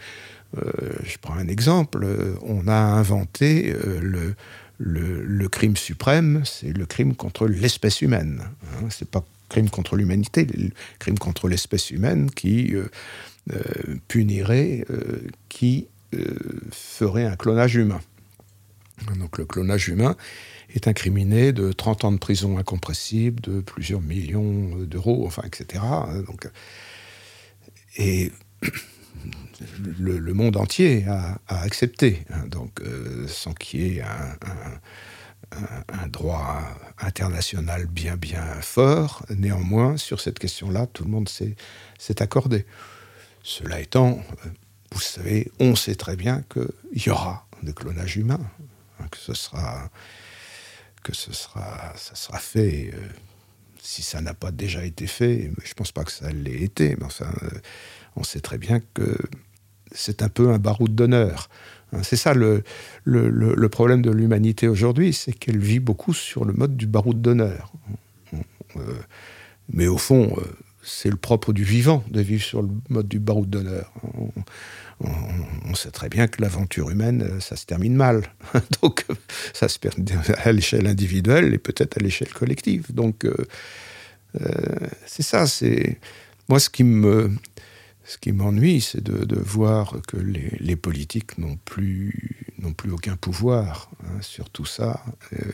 je 0.55 1.17
prends 1.19 1.35
un 1.35 1.47
exemple. 1.47 2.05
On 2.43 2.67
a 2.67 2.75
inventé 2.75 3.73
le, 3.99 5.47
crime 5.49 5.75
suprême, 5.75 6.43
c'est 6.45 6.77
le 6.77 6.85
crime 6.85 7.15
contre 7.15 7.47
l'espèce 7.47 8.01
humaine. 8.01 8.43
Hein. 8.63 8.87
c'est 8.89 9.09
pas 9.09 9.25
crime 9.49 9.69
contre 9.69 9.95
l'humanité, 9.95 10.45
le 10.45 10.69
crime 10.99 11.17
contre 11.17 11.47
l'espèce 11.47 11.89
humaine 11.89 12.29
qui 12.29 12.75
euh, 13.53 13.95
punirait 14.09 14.83
euh, 14.89 15.21
qui 15.47 15.87
euh, 16.13 16.35
ferait 16.71 17.23
un 17.23 17.37
clonage 17.37 17.75
humain. 17.75 18.01
Donc 19.19 19.37
le 19.37 19.45
clonage 19.45 19.89
humain 19.89 20.15
est 20.73 20.87
incriminé 20.87 21.53
de 21.53 21.71
30 21.71 22.05
ans 22.05 22.11
de 22.11 22.17
prison 22.17 22.57
incompressible, 22.57 23.41
de 23.41 23.61
plusieurs 23.61 24.01
millions 24.01 24.75
d'euros, 24.75 25.25
enfin, 25.25 25.43
etc. 25.45 25.83
Donc, 26.25 26.49
et 27.97 28.31
le, 29.99 30.33
monde 30.33 30.57
entier 30.57 31.05
a, 31.07 31.39
accepté, 31.47 32.23
hein, 32.31 32.47
donc 32.47 32.81
sans 33.27 33.53
qu'il 33.53 33.81
y 33.81 33.97
ait 33.97 34.01
un, 34.01 34.35
un, 35.51 36.07
droit 36.07 36.61
international 36.99 37.85
bien 37.85 38.17
bien 38.17 38.45
fort. 38.61 39.25
Néanmoins, 39.29 39.97
sur 39.97 40.19
cette 40.19 40.39
question-là, 40.39 40.87
tout 40.87 41.03
le 41.03 41.09
monde 41.09 41.29
s'est 41.29 42.21
accordé. 42.21 42.65
Cela 43.43 43.79
étant, 43.79 44.19
euh, 44.45 44.49
vous 44.91 44.99
savez, 44.99 45.51
on 45.59 45.75
sait 45.75 45.95
très 45.95 46.15
bien 46.15 46.43
qu'il 46.51 47.01
y 47.05 47.09
aura 47.09 47.47
des 47.63 47.73
clonages 47.73 48.17
humains, 48.17 48.39
hein, 48.41 48.65
que 49.07 49.17
ce 49.17 49.33
sera, 49.33 49.89
que 51.03 51.15
ce 51.15 51.33
sera, 51.33 51.93
ça 51.95 52.15
sera 52.15 52.39
fait. 52.39 52.91
Euh, 52.93 53.07
si 53.81 54.01
ça 54.01 54.21
n'a 54.21 54.33
pas 54.33 54.51
déjà 54.51 54.83
été 54.83 55.07
fait, 55.07 55.51
je 55.63 55.69
ne 55.69 55.73
pense 55.75 55.91
pas 55.91 56.03
que 56.03 56.11
ça 56.11 56.29
l'ait 56.31 56.61
été, 56.61 56.95
mais 56.97 57.05
enfin, 57.05 57.31
euh, 57.43 57.49
on 58.17 58.23
sait 58.23 58.41
très 58.41 58.57
bien 58.57 58.81
que 58.93 59.17
c'est 59.93 60.21
un 60.21 60.29
peu 60.29 60.49
un 60.49 60.59
baroud 60.59 60.93
d'honneur. 60.93 61.49
Hein. 61.93 62.03
c'est 62.03 62.17
ça 62.17 62.33
le, 62.33 62.63
le, 63.05 63.69
problème 63.69 64.01
de 64.01 64.11
l'humanité 64.11 64.67
aujourd'hui, 64.67 65.13
c'est 65.13 65.31
qu'elle 65.31 65.59
vit 65.59 65.79
beaucoup 65.79 66.13
sur 66.13 66.43
le 66.43 66.51
mode 66.51 66.75
du 66.75 66.85
baroud 66.85 67.21
d'honneur. 67.21 67.71
mais 69.71 69.87
au 69.87 69.97
fond, 69.97 70.35
c'est 70.87 71.09
le 71.09 71.17
propre 71.17 71.53
du 71.53 71.63
vivant 71.63 72.03
de 72.09 72.21
vivre 72.21 72.43
sur 72.43 72.61
le 72.61 72.69
mode 72.89 73.07
du 73.07 73.19
baroud 73.19 73.49
d'honneur. 73.49 73.93
On, 74.99 75.75
sait 75.75 75.91
très 75.91 76.09
bien 76.09 76.27
que 76.27 76.41
l'aventure 76.41 76.89
humaine, 76.89 77.39
ça 77.39 77.55
se 77.55 77.65
termine 77.65 77.95
mal. 77.95 78.23
Donc, 78.81 79.05
ça 79.53 79.67
se 79.67 79.77
perd 79.77 79.95
à 80.43 80.51
l'échelle 80.51 80.87
individuelle 80.87 81.53
et 81.53 81.59
peut-être 81.59 81.97
à 81.97 81.99
l'échelle 81.99 82.33
collective. 82.33 82.93
Donc, 82.93 83.25
euh, 83.25 83.35
euh, 84.41 84.87
c'est 85.05 85.23
ça. 85.23 85.45
C'est 85.45 85.99
moi 86.49 86.59
ce 86.59 86.69
qui 86.69 86.83
me 86.83 87.31
ce 88.07 88.17
qui 88.17 88.31
m'ennuie, 88.31 88.79
c'est 88.79 89.03
de, 89.03 89.35
voir 89.37 89.97
que 90.07 90.15
les, 90.15 90.77
politiques 90.77 91.37
n'ont 91.37 91.57
plus 91.57 92.53
n'ont 92.57 92.71
plus 92.71 92.89
aucun 92.91 93.17
pouvoir 93.17 93.91
hein, 94.03 94.21
sur 94.21 94.49
tout 94.49 94.65
ça. 94.65 95.03
Euh, 95.33 95.51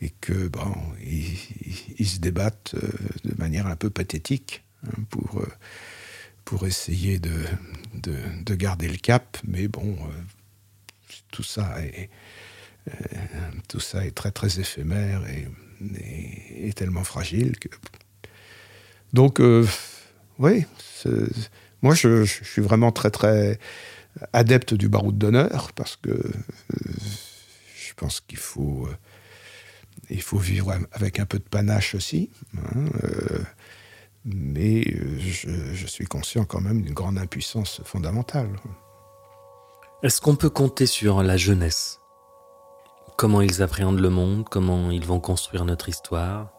et 0.00 0.10
que 0.20 0.48
bon, 0.48 0.74
ils, 1.04 2.06
se 2.06 2.18
débattent 2.18 2.74
euh, 2.74 2.88
de 3.24 3.34
manière 3.38 3.66
un 3.66 3.76
peu 3.76 3.90
pathétique 3.90 4.62
hein, 4.86 5.02
pour, 5.10 5.40
euh, 5.40 5.48
pour 6.48 6.66
essayer 6.66 7.18
de, 7.18 7.44
de, 7.92 8.54
garder 8.54 8.88
le 8.88 8.96
cap, 8.96 9.36
mais 9.46 9.68
bon, 9.68 9.98
euh, 10.00 11.12
tout 11.30 11.42
ça 11.42 11.76
est 11.84 12.08
tout 13.68 13.80
ça 13.80 14.06
est 14.06 14.12
très 14.12 14.30
très 14.30 14.58
éphémère 14.58 15.20
et, 15.28 15.46
et, 16.68 16.72
tellement 16.72 17.04
fragile 17.04 17.58
que 17.58 17.68
donc 19.12 19.42
oui, 20.38 20.64
moi 21.82 21.94
je, 21.94 22.24
suis 22.24 22.62
vraiment 22.62 22.92
très 22.92 23.10
très 23.10 23.58
adepte 24.32 24.72
du 24.72 24.88
baroud 24.88 25.18
d'honneur 25.18 25.72
parce 25.74 25.96
que 25.96 26.18
je 27.76 27.92
pense 27.94 28.22
qu'il 28.22 28.38
faut 28.38 28.88
faut 30.20 30.38
vivre 30.38 30.74
avec 30.92 31.20
un 31.20 31.26
peu 31.26 31.38
de 31.38 31.44
panache 31.44 31.94
aussi. 31.94 32.30
Hein, 32.56 32.86
euh, 33.04 33.44
mais 34.24 34.84
euh, 34.88 35.18
je, 35.18 35.86
suis 35.86 36.06
conscient 36.06 36.44
quand 36.44 36.60
même 36.60 36.82
d'une 36.82 36.94
grande 36.94 37.18
impuissance 37.18 37.80
fondamentale. 37.84 38.50
Est-ce 40.02 40.20
qu'on 40.20 40.36
peut 40.36 40.50
compter 40.50 40.86
sur 40.86 41.22
la 41.22 41.36
jeunesse? 41.36 42.00
Comment 43.16 43.40
ils 43.40 43.62
appréhendent 43.62 44.00
le 44.00 44.10
monde 44.10 44.44
Comment 44.48 44.90
ils 44.90 45.04
vont 45.04 45.20
construire 45.20 45.64
notre 45.64 45.88
histoire? 45.88 46.52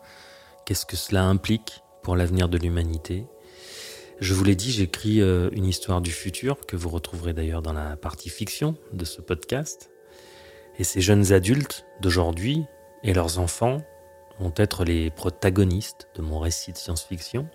Qu'est-ce 0.66 0.86
que 0.86 0.98
cela 0.98 1.24
implique 1.24 1.82
pour 2.04 2.16
l'avenir 2.16 2.50
de 2.50 2.58
l'humanité? 2.58 3.26
Je 4.20 4.34
vous 4.34 4.44
l'ai 4.44 4.56
dit, 4.56 4.72
j'écris 4.72 5.22
euh, 5.22 5.50
une 5.54 5.66
histoire 5.66 6.02
du 6.02 6.12
futur 6.12 6.66
que 6.66 6.76
vous 6.76 6.90
retrouverez 6.90 7.34
d'ailleurs 7.34 7.62
dans 7.62 7.72
la 7.72 7.96
partie 7.96 8.30
fiction 8.30 8.76
de 8.92 9.06
ce 9.06 9.22
podcast. 9.22 9.90
Et 10.78 10.84
ces 10.84 11.00
jeunes 11.00 11.32
adultes 11.32 11.86
d'aujourd'hui 12.02 12.66
et 13.04 13.14
leurs 13.14 13.40
enfants 13.40 13.82
vont 14.40 14.54
être 14.56 14.86
les 14.86 15.10
protagonistes 15.10 16.08
de 16.16 16.22
mon 16.22 16.40
récit 16.40 16.72
de 16.72 16.78
science-fiction. 16.78 17.48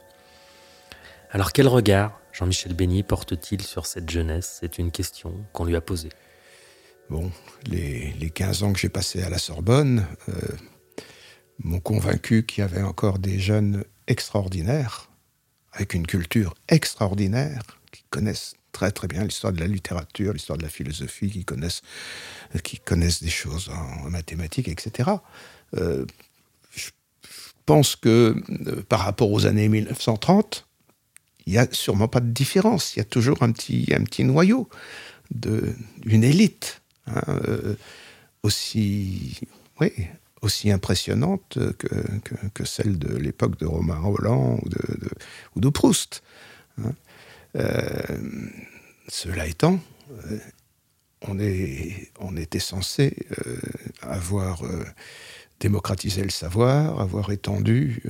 Alors 1.31 1.53
quel 1.53 1.67
regard 1.67 2.21
Jean-Michel 2.33 2.75
Beigny 2.75 3.03
porte-t-il 3.03 3.63
sur 3.63 3.87
cette 3.87 4.09
jeunesse? 4.11 4.59
C'est 4.61 4.79
une 4.79 4.91
question 4.91 5.35
qu'on 5.53 5.65
lui 5.65 5.77
a 5.77 5.81
posée. 5.81 6.11
Bon, 7.11 7.31
les, 7.67 8.13
les 8.13 8.31
15 8.31 8.63
ans 8.63 8.73
que 8.73 8.79
j'ai 8.79 8.89
passés 8.89 9.23
à 9.23 9.29
la 9.29 9.39
Sorbonne 9.39 10.07
euh, 10.29 10.33
m'ont 11.59 11.81
convaincu 11.81 12.45
qu'il 12.47 12.63
y 12.63 12.65
avait 12.65 12.83
encore 12.83 13.19
des 13.19 13.39
jeunes 13.39 13.85
extraordinaires, 14.07 15.11
avec 15.73 15.95
une 15.95 16.07
culture 16.07 16.55
extraordinaire, 16.69 17.63
qui 17.93 18.05
connaissent 18.11 18.55
très 18.73 18.91
très 18.91 19.07
bien 19.07 19.25
l'histoire 19.25 19.53
de 19.53 19.61
la 19.61 19.67
littérature, 19.67 20.33
l'histoire 20.33 20.59
de 20.59 20.63
la 20.63 20.69
philosophie, 20.69 21.31
qui 21.31 21.45
connaissent, 21.45 21.83
qui 22.63 22.79
connaissent 22.79 23.23
des 23.23 23.31
choses 23.31 23.71
en, 23.71 24.11
mathématiques, 24.11 24.69
etc. 24.69 25.11
pense 27.67 27.97
que 27.97 28.37
euh, 28.67 28.83
par 28.89 29.01
rapport 29.01 29.31
aux 29.31 29.47
années 29.47 29.69
1930, 29.69 30.67
il 31.47 31.53
n'y 31.53 31.59
a 31.59 31.67
sûrement 31.73 32.09
pas 32.09 32.21
de 32.21 32.31
différence. 32.31 32.97
Il 32.97 33.01
y 33.01 33.03
a 33.03 33.07
toujours 33.07 33.43
un 33.43 33.53
petit, 33.53 33.93
un 33.95 34.03
petit 34.05 34.25
noyau 34.25 34.69
d'une 35.31 36.25
élite 36.25 36.83
hein, 37.07 37.23
euh, 37.29 37.75
aussi, 38.43 39.41
oui, 39.81 39.91
aussi 40.43 40.71
impressionnante 40.71 41.59
que, 41.79 41.89
que, 42.53 42.65
celle 42.65 42.99
de 42.99 43.17
l'époque 43.17 43.59
de 43.59 43.67
Romain 43.67 43.99
Roland 43.99 44.59
ou 44.63 44.69
de, 44.69 45.11
ou 45.57 45.61
de 45.61 45.69
Proust. 45.69 46.23
Hein. 46.79 46.93
Euh, 47.57 48.19
cela 49.09 49.47
étant, 49.47 49.79
on, 51.23 51.39
est, 51.39 52.11
on 52.21 52.37
était 52.37 52.59
censé 52.59 53.17
avoir 54.03 54.63
démocratisé 55.61 56.23
le 56.23 56.31
savoir, 56.31 57.01
avoir 57.01 57.31
étendu 57.31 58.03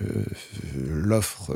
l'offre 0.76 1.55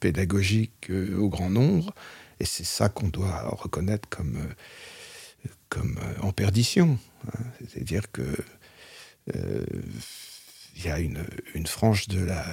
pédagogique 0.00 0.90
au 1.16 1.28
grand 1.28 1.50
nombre, 1.50 1.94
et 2.40 2.44
c'est 2.44 2.64
ça 2.64 2.88
qu'on 2.88 3.08
doit 3.08 3.48
reconnaître 3.48 4.08
comme, 4.08 5.98
en 6.20 6.32
perdition. 6.32 6.98
Hein. 7.26 7.42
C'est-à-dire 7.68 8.10
que 8.10 8.26
il 10.76 10.84
y 10.84 10.88
a 10.88 10.98
une, 10.98 11.66
frange 11.66 12.08
de 12.08 12.20
la, 12.20 12.44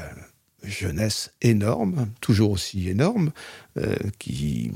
jeunesse 0.63 1.32
énorme, 1.41 2.09
toujours 2.22 2.51
aussi 2.51 2.89
énorme, 2.89 3.32
qui 4.20 4.72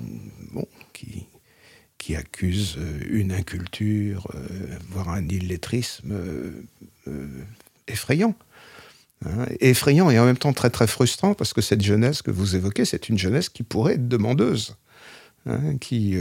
accuse 2.15 2.77
une 3.09 3.31
inculture, 3.31 4.27
voire 4.89 5.09
un 5.09 5.27
illettrisme 5.27 6.13
effrayant. 7.91 8.35
Hein, 9.25 9.45
effrayant 9.59 10.09
et 10.09 10.17
en 10.17 10.25
même 10.25 10.37
temps 10.37 10.53
très 10.53 10.71
très 10.71 10.87
frustrant 10.87 11.35
parce 11.35 11.53
que 11.53 11.61
cette 11.61 11.83
jeunesse 11.83 12.23
que 12.23 12.31
vous 12.31 12.55
évoquez, 12.55 12.85
c'est 12.85 13.07
une 13.07 13.19
jeunesse 13.19 13.49
qui 13.49 13.61
pourrait 13.61 13.93
être 13.93 14.07
demandeuse, 14.07 14.75
hein, 15.45 15.77
qui, 15.77 16.17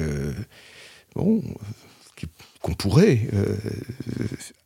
bon, 1.14 1.42
qu'on 2.62 2.74
pourrait 2.74 3.20
euh, 3.32 3.56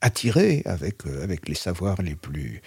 attirer 0.01 0.63
avec, 0.65 1.07
euh, 1.07 1.23
avec 1.23 1.49
les 1.49 1.55
savoirs 1.55 2.03
les 2.03 2.17
plus, 2.17 2.61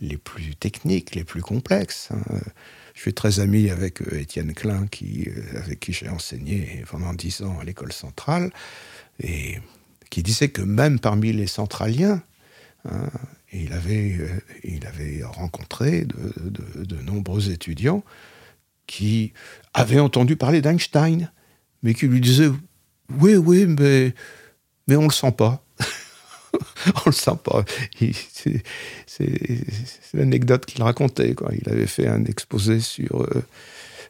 les 0.00 0.16
plus 0.16 0.56
techniques, 0.56 1.14
les 1.14 1.24
plus 1.24 1.42
complexes. 1.42 2.08
Hein. 2.10 2.40
Je 2.94 3.00
suis 3.00 3.14
très 3.14 3.40
ami 3.40 3.70
avec 3.70 4.02
euh, 4.02 4.20
Étienne 4.20 4.52
Klein, 4.52 4.86
qui, 4.88 5.28
avec 5.56 5.80
qui 5.80 5.92
j'ai 5.92 6.08
enseigné 6.08 6.84
pendant 6.90 7.12
dix 7.12 7.42
ans 7.42 7.58
à 7.60 7.64
l'école 7.64 7.92
centrale, 7.92 8.50
et 9.22 9.58
qui 10.10 10.22
disait 10.22 10.48
que 10.48 10.62
même 10.62 10.98
parmi 10.98 11.32
les 11.32 11.46
centraliens, 11.46 12.22
il, 13.54 13.72
avait, 13.72 14.18
il 14.62 14.86
avait 14.86 15.22
rencontré 15.24 16.04
de, 16.04 16.84
de 16.84 16.96
nombreux 16.96 17.50
étudiants 17.50 18.02
qui 18.86 19.32
avaient 19.72 20.00
entendu 20.00 20.36
parler 20.36 20.60
d'Einstein, 20.60 21.30
mais 21.82 21.94
qui 21.94 22.06
lui 22.06 22.20
disaient 22.20 22.50
oui, 23.20 23.36
oui, 23.36 23.66
mais, 23.66 24.14
mais 24.88 24.96
on 24.96 25.04
le 25.04 25.12
sent 25.12 25.32
pas. 25.32 25.64
on 26.96 27.02
le 27.06 27.12
sent 27.12 27.38
pas. 27.42 27.64
C'est 29.06 29.32
l'anecdote 30.14 30.66
qu'il 30.66 30.82
racontait. 30.82 31.34
Quoi. 31.34 31.50
Il 31.60 31.68
avait 31.70 31.86
fait 31.86 32.06
un 32.06 32.24
exposé 32.24 32.80
sur, 32.80 33.22
euh, 33.22 33.42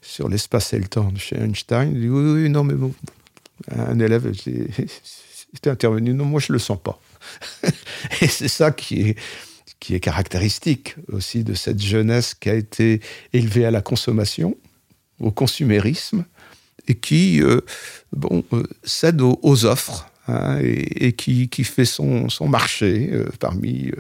sur 0.01 0.29
l'espace 0.29 0.73
et 0.73 0.79
le 0.79 0.87
temps 0.87 1.13
chez 1.17 1.37
Einstein. 1.37 1.93
Il 1.95 2.01
dit 2.01 2.09
oui, 2.09 2.43
oui, 2.43 2.49
non, 2.49 2.65
mais 2.65 2.75
bon. 2.75 2.95
Un 3.71 3.99
élève 3.99 4.27
était 4.27 5.71
intervenu. 5.71 6.13
Non, 6.13 6.25
moi, 6.25 6.41
je 6.41 6.53
le 6.53 6.59
sens 6.59 6.79
pas. 6.83 7.01
et 8.21 8.29
c'est 8.29 8.49
ça 8.49 8.71
qui 8.71 9.03
est, 9.03 9.19
qui 9.81 9.95
est 9.95 10.01
caractéristique 10.01 10.97
aussi 11.13 11.45
de 11.45 11.55
cette 11.55 11.81
jeunesse 11.81 12.35
qui 12.35 12.51
a 12.51 12.55
été 12.55 13.01
élevée 13.33 13.67
à 13.67 13.71
la 13.71 13.83
consommation, 13.83 14.57
au 15.21 15.31
consumérisme, 15.31 16.25
et 16.89 16.95
qui 16.95 17.43
euh, 17.43 17.61
bon, 18.13 18.45
euh, 18.53 18.63
cède 18.83 19.21
aux, 19.21 19.65
offres 19.65 20.11
hein, 20.29 20.59
et, 20.61 21.13
qui, 21.13 21.49
qui, 21.49 21.65
fait 21.65 21.85
son, 21.85 22.29
son 22.29 22.49
marché 22.49 23.11
euh, 23.13 23.27
parmi 23.41 23.91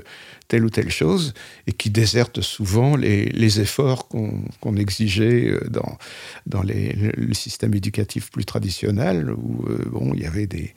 telle 0.48 0.64
ou 0.64 0.70
telle 0.70 0.90
chose 0.90 1.32
et 1.66 1.72
qui 1.72 1.90
déserte 1.90 2.40
souvent 2.40 2.96
les, 2.96 3.60
efforts 3.60 4.08
qu'on 4.08 4.76
exigeait 4.76 5.54
dans, 5.70 5.98
dans 6.46 6.62
les, 6.62 6.92
le 6.92 7.34
système 7.34 7.74
éducatif 7.74 8.30
plus 8.30 8.44
traditionnel 8.44 9.30
où 9.30 9.64
bon, 9.86 10.12
il, 10.14 10.20
y 10.20 10.26
avait 10.26 10.46
des, 10.46 10.74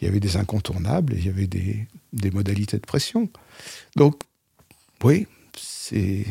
il 0.00 0.06
y 0.06 0.08
avait 0.08 0.20
des 0.20 0.36
incontournables 0.36 1.14
il 1.16 1.26
y 1.26 1.28
avait 1.28 1.46
des, 1.46 1.86
des 2.12 2.30
modalités 2.30 2.78
de 2.78 2.86
pression. 2.86 3.28
Donc, 3.96 4.20
oui, 5.02 5.26
c'est 5.56 6.24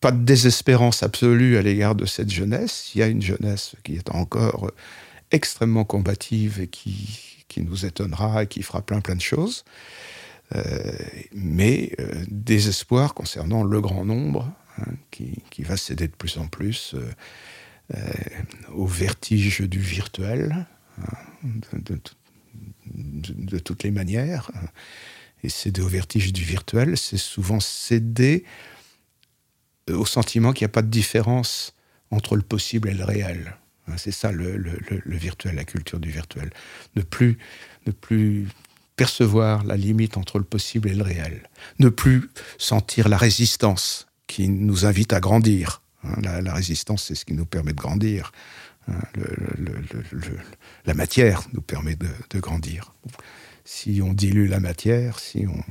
pas 0.00 0.12
de 0.12 0.24
désespérance 0.24 1.02
absolue 1.02 1.56
à 1.56 1.62
l'égard 1.62 1.94
de 1.94 2.06
cette 2.06 2.30
jeunesse. 2.30 2.92
Il 2.94 2.98
y 2.98 3.02
a 3.02 3.06
une 3.06 3.22
jeunesse 3.22 3.74
qui 3.84 3.94
est 3.94 4.10
encore 4.10 4.70
extrêmement 5.30 5.84
combative 5.84 6.60
et 6.60 6.68
qui, 6.68 7.44
qui 7.48 7.62
nous 7.62 7.86
étonnera 7.86 8.44
et 8.44 8.46
qui 8.46 8.62
fera 8.62 8.82
plein 8.82 9.00
plein 9.00 9.16
de 9.16 9.20
choses. 9.20 9.64
Euh, 10.54 10.92
mais 11.32 11.92
euh, 11.98 12.24
désespoir 12.28 13.14
concernant 13.14 13.62
le 13.64 13.80
grand 13.80 14.04
nombre 14.04 14.52
hein, 14.78 14.92
qui, 15.10 15.42
qui, 15.50 15.62
va 15.62 15.78
céder 15.78 16.08
de 16.08 16.14
plus 16.14 16.36
en 16.36 16.46
plus 16.46 16.94
euh, 16.94 17.96
au 18.74 18.86
vertige 18.86 19.60
du 19.62 19.78
virtuel 19.78 20.66
hein, 21.00 21.16
de, 21.72 21.94
de, 21.94 22.00
de, 22.86 23.58
toutes 23.58 23.82
les 23.82 23.90
manières. 23.90 24.50
Et 25.44 25.48
céder 25.48 25.82
au 25.82 25.88
vertige 25.88 26.32
du 26.32 26.44
virtuel, 26.44 26.96
c'est 26.96 27.18
souvent 27.18 27.58
céder 27.58 28.44
euh, 29.90 29.96
au 29.96 30.06
sentiment 30.06 30.52
qu'il 30.52 30.64
n'y 30.64 30.70
a 30.70 30.74
pas 30.74 30.82
de 30.82 30.90
différence 30.90 31.74
entre 32.12 32.36
le 32.36 32.42
possible 32.42 32.88
et 32.88 32.94
le 32.94 33.04
réel. 33.04 33.56
Hein, 33.88 33.94
c'est 33.96 34.12
ça 34.12 34.30
le, 34.30 34.56
virtuel, 35.06 35.56
la 35.56 35.64
culture 35.64 35.98
du 35.98 36.10
virtuel. 36.10 36.50
Ne 36.94 37.02
plus, 37.02 37.38
ne 37.86 37.92
plus 37.92 38.46
percevoir 38.96 39.64
la 39.64 39.76
limite 39.76 40.16
entre 40.16 40.38
le 40.38 40.44
possible 40.44 40.88
et 40.88 40.94
le 40.94 41.02
réel. 41.02 41.48
Ne 41.78 41.88
plus 41.88 42.30
sentir 42.58 43.08
la 43.08 43.16
résistance 43.16 44.06
qui 44.26 44.48
nous 44.48 44.86
invite 44.86 45.12
à 45.12 45.20
grandir. 45.20 45.82
Hein, 46.04 46.20
la, 46.22 46.54
résistance, 46.54 47.04
c'est 47.04 47.14
ce 47.14 47.24
qui 47.24 47.34
nous 47.34 47.46
permet 47.46 47.72
de 47.72 47.78
grandir. 47.78 48.32
Hein, 48.88 49.00
la 50.86 50.94
matière 50.94 51.42
nous 51.52 51.62
permet 51.62 51.96
de, 51.96 52.40
grandir. 52.40 52.94
Si 53.64 54.00
on 54.02 54.12
dilue 54.12 54.48
la 54.48 54.60
matière, 54.60 55.18
si 55.18 55.46
on, 55.46 55.62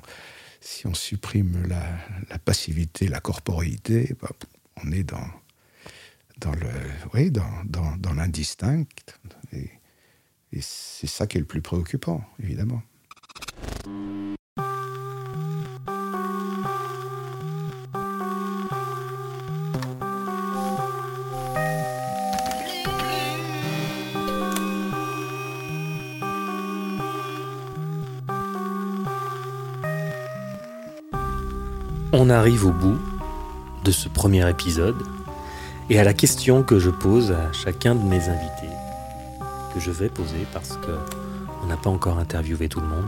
si 0.62 0.88
on 0.88 0.93
supprime 0.93 1.68
la, 1.68 2.39
passivité, 2.39 3.07
la 3.07 3.20
corporéité, 3.20 4.16
bah, 4.22 4.30
on 4.84 4.91
est 4.91 5.03
dans, 5.03 5.28
dans 6.38 6.53
le, 6.53 7.30
dans, 7.30 7.64
dans, 7.66 7.97
dans 7.97 8.14
l'indistinct. 8.14 8.86
Et 10.53 10.62
c'est 10.62 11.07
ça 11.07 11.28
qui 11.28 11.38
est 11.38 11.41
le 11.41 11.45
plus 11.45 11.62
préoccupant, 11.62 12.24
évidemment. 12.39 12.82
On 32.14 32.30
arrive 32.30 32.66
au 32.66 32.74
bout 32.74 32.97
de 33.86 33.91
ce 33.91 34.09
premier 34.09 34.47
épisode 34.49 34.97
et 35.89 35.97
à 35.97 36.03
la 36.03 36.14
question 36.14 36.62
que 36.62 36.78
je 36.78 36.89
pose 36.89 37.32
à 37.32 37.53
chacun 37.53 37.95
de 37.95 38.03
mes 38.03 38.28
invités, 38.28 38.76
que 39.74 39.80
je 39.80 39.91
vais 39.91 40.09
poser 40.09 40.45
parce 40.51 40.76
que 40.76 40.91
on 41.64 41.68
n'a 41.68 41.78
pas 41.78 41.89
encore 41.89 42.20
interviewé 42.20 42.68
tout 42.68 42.82
le 42.82 42.88
monde. 42.88 43.07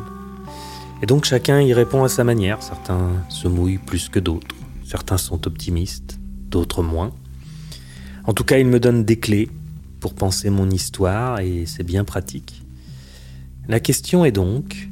Et 1.02 1.06
donc 1.06 1.26
chacun 1.26 1.60
y 1.60 1.74
répond 1.74 2.06
à 2.06 2.08
sa 2.08 2.24
manière. 2.24 2.64
Certains 2.64 3.10
se 3.28 3.50
mouillent 3.50 3.78
plus 3.78 4.08
que 4.08 4.20
d'autres. 4.20 4.56
Certains 4.86 5.18
sont 5.18 5.48
optimistes, 5.48 6.18
d'autres 6.48 6.82
moins. 6.82 7.12
En 8.24 8.34
tout 8.34 8.46
cas, 8.46 8.58
ils 8.58 8.66
me 8.66 8.80
donnent 8.80 9.04
des 9.04 9.20
clés 9.20 9.50
pour 10.00 10.14
penser 10.14 10.50
mon 10.50 10.70
histoire 10.70 11.42
et 11.42 11.66
c'est 11.66 11.84
bien 11.84 12.06
pratique. 12.06 12.64
La 13.68 13.82
question 13.82 14.24
est 14.24 14.32
donc, 14.32 14.88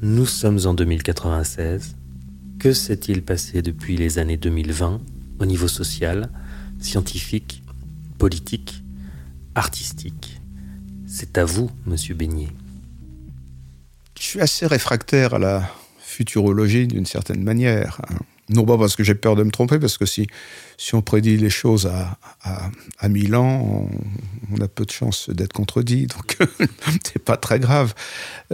nous 0.00 0.24
sommes 0.24 0.60
en 0.64 0.72
2096, 0.72 1.96
que 2.58 2.72
s'est-il 2.72 3.22
passé 3.22 3.62
depuis 3.62 3.96
les 3.96 4.18
années 4.18 4.36
2020 4.36 5.00
au 5.38 5.46
niveau 5.46 5.68
social, 5.68 6.30
scientifique, 6.80 7.62
politique, 8.18 8.82
artistique? 9.54 10.40
C'est 11.06 11.38
à 11.38 11.44
vous, 11.44 11.70
monsieur 11.86 12.14
Beignet. 12.14 12.48
Je 14.18 14.24
suis 14.24 14.40
assez 14.40 14.66
réfractaire 14.66 15.34
à 15.34 15.38
la 15.38 15.70
futurologie 16.00 16.88
d'une 16.88 17.06
certaine 17.06 17.42
manière. 17.44 18.00
Hein. 18.10 18.16
Non 18.50 18.64
pas 18.64 18.78
parce 18.78 18.96
que 18.96 19.04
j'ai 19.04 19.14
peur 19.14 19.36
de 19.36 19.42
me 19.42 19.50
tromper, 19.50 19.78
parce 19.78 19.98
que 19.98 20.06
si, 20.06 20.26
on 20.92 21.02
prédit 21.02 21.36
les 21.36 21.50
choses 21.50 21.86
à, 21.86 22.18
à, 22.42 22.70
ans, 23.36 23.88
on, 24.50 24.60
a 24.60 24.68
peu 24.68 24.84
de 24.84 24.90
chances 24.90 25.28
d'être 25.30 25.52
contredit, 25.52 26.06
donc 26.06 26.38
c'est 27.04 27.22
pas 27.22 27.36
très 27.36 27.60
grave. 27.60 27.94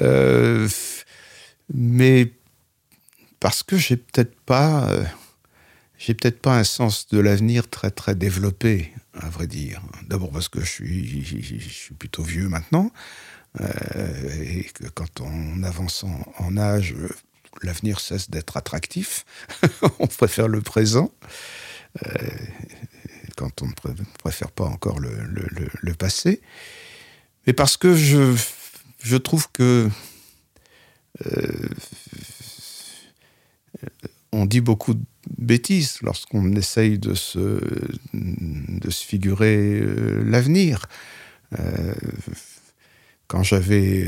Euh, 0.03 0.69
mais 1.73 2.33
parce 3.45 3.63
que 3.63 3.77
j'ai 3.77 3.99
peut-être 3.99 4.41
pas, 4.41 4.89
euh, 4.89 5.05
j'ai 5.99 6.15
peut-être 6.15 6.41
pas 6.41 6.57
un 6.57 6.65
sens 6.65 7.09
de 7.09 7.19
l'avenir 7.19 7.69
très 7.69 7.91
très 7.91 8.15
développé, 8.15 8.91
à 9.13 9.29
vrai 9.29 9.47
dire. 9.47 9.83
D'abord 10.09 10.31
parce 10.31 10.49
que 10.49 10.61
je 10.61 10.65
suis, 10.65 11.95
plutôt 11.99 12.23
vieux 12.23 12.49
maintenant, 12.49 12.91
euh, 13.61 14.45
et 14.45 14.65
que 14.73 14.89
quand 14.89 15.21
on 15.21 15.63
avance 15.63 16.07
en, 16.39 16.57
âge, 16.57 16.95
l'avenir 17.63 18.01
cesse 18.01 18.31
d'être 18.31 18.57
attractif. 18.57 19.27
on 19.99 20.07
préfère 20.07 20.49
le 20.49 20.63
présent. 20.63 21.13
Euh, 22.07 22.29
quand 23.37 23.61
on 23.61 23.67
ne 23.67 24.05
préfère 24.21 24.53
pas 24.53 24.65
encore 24.65 25.01
le, 25.01 25.93
passé. 25.93 26.41
Mais 27.47 27.53
parce 27.53 27.77
que 27.77 27.95
je, 27.95 28.35
je 29.01 29.19
trouve 29.19 29.51
que 29.53 29.91
euh, 31.27 31.69
on 34.35 34.47
dit 34.47 34.61
beaucoup 34.61 34.95
de 34.95 35.05
bêtises 35.39 35.99
lorsqu'on 36.03 36.53
essaye 36.55 36.99
de 36.99 37.15
se, 37.15 37.61
de 38.13 38.91
se 38.91 39.05
figurer 39.05 39.81
euh, 39.81 40.25
l'avenir. 40.27 40.87
Euh, 41.59 41.95
quand 43.29 43.43
j'avais 43.43 44.07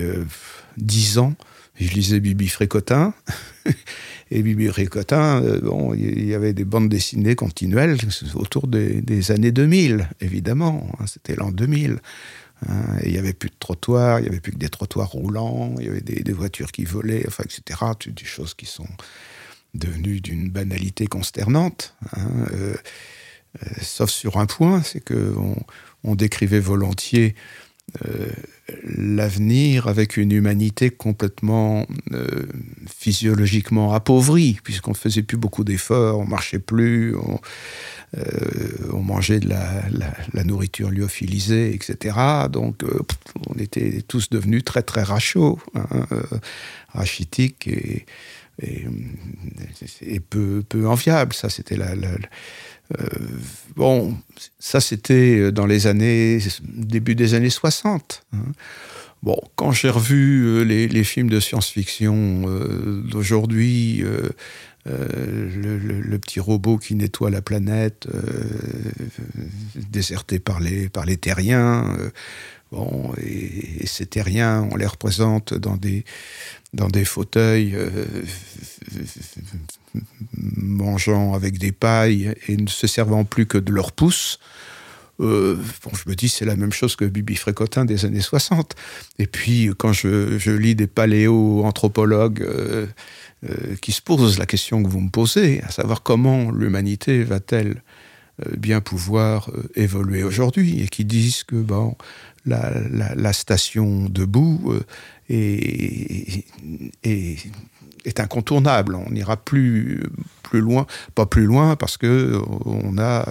10 0.79 1.19
euh, 1.19 1.21
ans, 1.21 1.35
je 1.79 1.93
lisais 1.93 2.21
Bibi 2.21 2.49
Frécotin 2.49 3.15
Et 4.33 4.43
Bibi 4.43 4.69
Ricotin, 4.71 5.41
bon, 5.63 5.95
il 5.95 6.25
y 6.25 6.35
avait 6.35 6.53
des 6.53 6.65
bandes 6.65 6.89
dessinées 6.89 7.37
continuelles 7.37 7.97
autour 8.35 8.67
des, 8.67 9.31
années 9.31 9.53
2000, 9.53 10.09
évidemment. 10.21 10.91
Hein, 10.99 11.05
c'était 11.07 11.37
l'an 11.37 11.53
2000. 11.53 12.01
Hein, 12.69 12.75
il 13.05 13.13
n'y 13.13 13.19
avait 13.19 13.35
plus 13.35 13.51
de 13.51 13.55
trottoirs, 13.57 14.19
il 14.19 14.23
n'y 14.23 14.29
avait 14.29 14.41
plus 14.41 14.51
que 14.51 14.59
des 14.59 14.69
trottoirs 14.69 15.11
roulants, 15.11 15.77
il 15.79 15.87
y 15.87 15.89
avait 15.89 16.01
des, 16.01 16.33
voitures 16.33 16.73
qui 16.73 16.85
volaient, 16.85 17.25
enfin, 17.29 17.45
etc. 17.45 17.81
Des 18.05 18.25
choses 18.25 18.55
qui 18.55 18.67
sont 18.67 18.89
devenues 19.77 20.21
d'une 20.21 20.51
banalité 20.51 21.07
consternante. 21.07 21.95
Hein, 22.17 22.29
euh, 22.53 22.75
euh, 23.63 23.69
sauf 23.81 24.11
sur 24.11 24.39
un 24.39 24.47
point, 24.47 24.83
c'est 24.83 25.01
qu'on 25.01 25.57
on 26.05 26.15
décrivait 26.15 26.61
volontiers 26.61 27.35
euh, 28.05 28.27
l'avenir 28.85 29.87
avec 29.87 30.17
une 30.17 30.33
humanité 30.33 30.91
complètement 30.91 31.87
physiologiquement 32.89 33.93
appauvrie, 33.93 34.59
puisqu'on 34.65 34.91
ne 34.91 34.97
faisait 34.97 35.23
plus 35.23 35.37
beaucoup 35.37 35.63
d'efforts, 35.63 36.19
on 36.19 36.27
marchait 36.27 36.59
plus, 36.59 37.15
on, 37.15 37.39
on 38.93 39.03
mangeait 39.03 39.39
de 39.39 39.49
la, 39.49 40.45
nourriture 40.45 40.91
lyophilisée, 40.91 41.73
etc. 41.75 42.17
Donc 42.51 42.83
on 43.49 43.55
était 43.55 44.03
tous 44.03 44.31
devenus 44.31 44.65
très 44.65 44.83
très 44.83 45.05
rachauds, 45.05 45.61
hein, 45.77 46.07
rachitiques 46.89 47.69
et, 47.69 48.05
et, 48.63 50.21
peu, 50.21 50.65
enviables. 50.87 51.33
Ça, 51.33 51.49
c'était 51.49 51.77
la, 51.77 51.95
euh, 52.99 53.07
bon, 53.75 54.17
ça 54.59 54.81
c'était 54.81 55.51
dans 55.53 55.67
les 55.67 55.87
années, 55.87 56.39
début 56.63 57.15
des 57.15 57.35
années 57.35 57.51
60. 57.51 58.23
Hein. 58.33 58.39
Bon, 59.23 59.41
quand 59.57 59.73
j'ai 59.73 59.91
revu 59.91 60.45
euh, 60.45 60.63
les, 60.63 61.05
films 61.05 61.29
de 61.29 61.41
science-fiction 61.41 62.45
euh, 62.47 63.03
d'aujourd'hui, 63.03 64.05
le, 64.85 66.19
petit 66.19 66.39
robot 66.39 66.79
qui 66.79 66.95
nettoie 66.95 67.31
la 67.31 67.43
planète, 67.43 68.07
déserté 69.91 70.39
par 70.39 70.61
les, 70.61 70.89
par 70.89 71.05
les 71.05 71.17
terriens, 71.17 71.97
et, 73.21 73.83
et, 73.83 73.87
ces 73.87 74.07
terriens, 74.07 74.69
on 74.71 74.77
les 74.77 74.87
représente 74.87 75.55
dans 75.55 75.77
des, 75.77 76.05
dans 76.73 76.89
des 76.89 77.05
fauteuils 77.05 77.77
mangeant 80.37 81.35
avec 81.35 81.59
des 81.59 81.73
pailles 81.73 82.35
et 82.49 82.57
ne 82.57 82.69
se 82.69 82.87
servant 82.87 83.25
plus 83.25 83.47
que 83.47 83.59
de 83.59 83.73
leurs 83.73 83.93
pouces. 83.93 84.39
Euh, 85.21 85.57
bon, 85.83 85.91
je 85.95 86.09
me 86.09 86.15
dis 86.15 86.29
c'est 86.29 86.45
la 86.45 86.57
même 86.57 86.73
chose 86.73 86.95
que 86.95 87.05
Bibi 87.05 87.37
Frécotin 87.37 87.85
des 87.85 88.05
années 88.05 88.21
60. 88.21 88.75
Et 89.19 89.27
puis 89.27 89.71
quand 89.77 89.93
je, 89.93 90.51
lis 90.51 90.75
des 90.75 90.87
paléo-anthropologues 90.87 92.43
euh, 92.43 92.87
euh, 93.49 93.77
qui 93.81 93.93
se 93.93 94.03
posent 94.03 94.39
la 94.39 94.47
question 94.47 94.83
que 94.83 94.89
vous 94.89 95.01
me 95.01 95.11
posez, 95.11 95.63
à 95.63 95.71
savoir 95.71 96.03
comment 96.03 96.51
l'humanité 96.51 97.25
va-t-elle 97.25 97.83
bien 98.59 98.83
pouvoir 98.83 99.51
évoluer 99.77 100.23
aujourd'hui, 100.23 100.83
et 100.83 100.89
qui 100.89 101.07
disent 101.07 101.43
que 101.43 101.57
bon, 101.57 101.97
la, 102.47 103.33
station 103.33 104.09
debout 104.09 104.75
est, 105.29 106.45
est, 107.05 108.21
incontournable. 108.21 108.95
On 108.95 109.11
n'ira 109.11 109.37
plus, 109.37 110.03
plus 110.43 110.61
loin, 110.61 110.87
pas 111.15 111.27
plus 111.27 111.45
loin 111.45 111.77
parce 111.77 111.97
que 111.97 112.41
on 112.65 112.99
a 112.99 113.29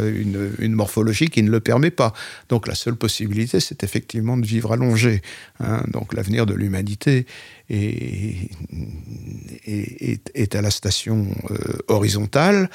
une, 0.60 0.74
morphologie 0.74 1.30
qui 1.30 1.42
ne 1.44 1.50
le 1.50 1.60
permet 1.60 1.92
pas. 1.92 2.14
Donc 2.50 2.68
la 2.68 2.76
seule 2.76 2.96
possibilité, 2.96 3.60
c'est 3.60 3.84
effectivement 3.84 4.38
de 4.38 4.46
vivre 4.46 4.74
allongé. 4.74 5.22
Hein. 5.60 5.84
Donc 5.88 6.14
l'avenir 6.14 6.46
de 6.46 6.54
l'humanité 6.54 7.26
est, 7.70 8.50
est, 9.66 10.56
à 10.56 10.62
la 10.62 10.72
station 10.72 11.28
euh, 11.52 11.56
horizontale. 11.88 12.70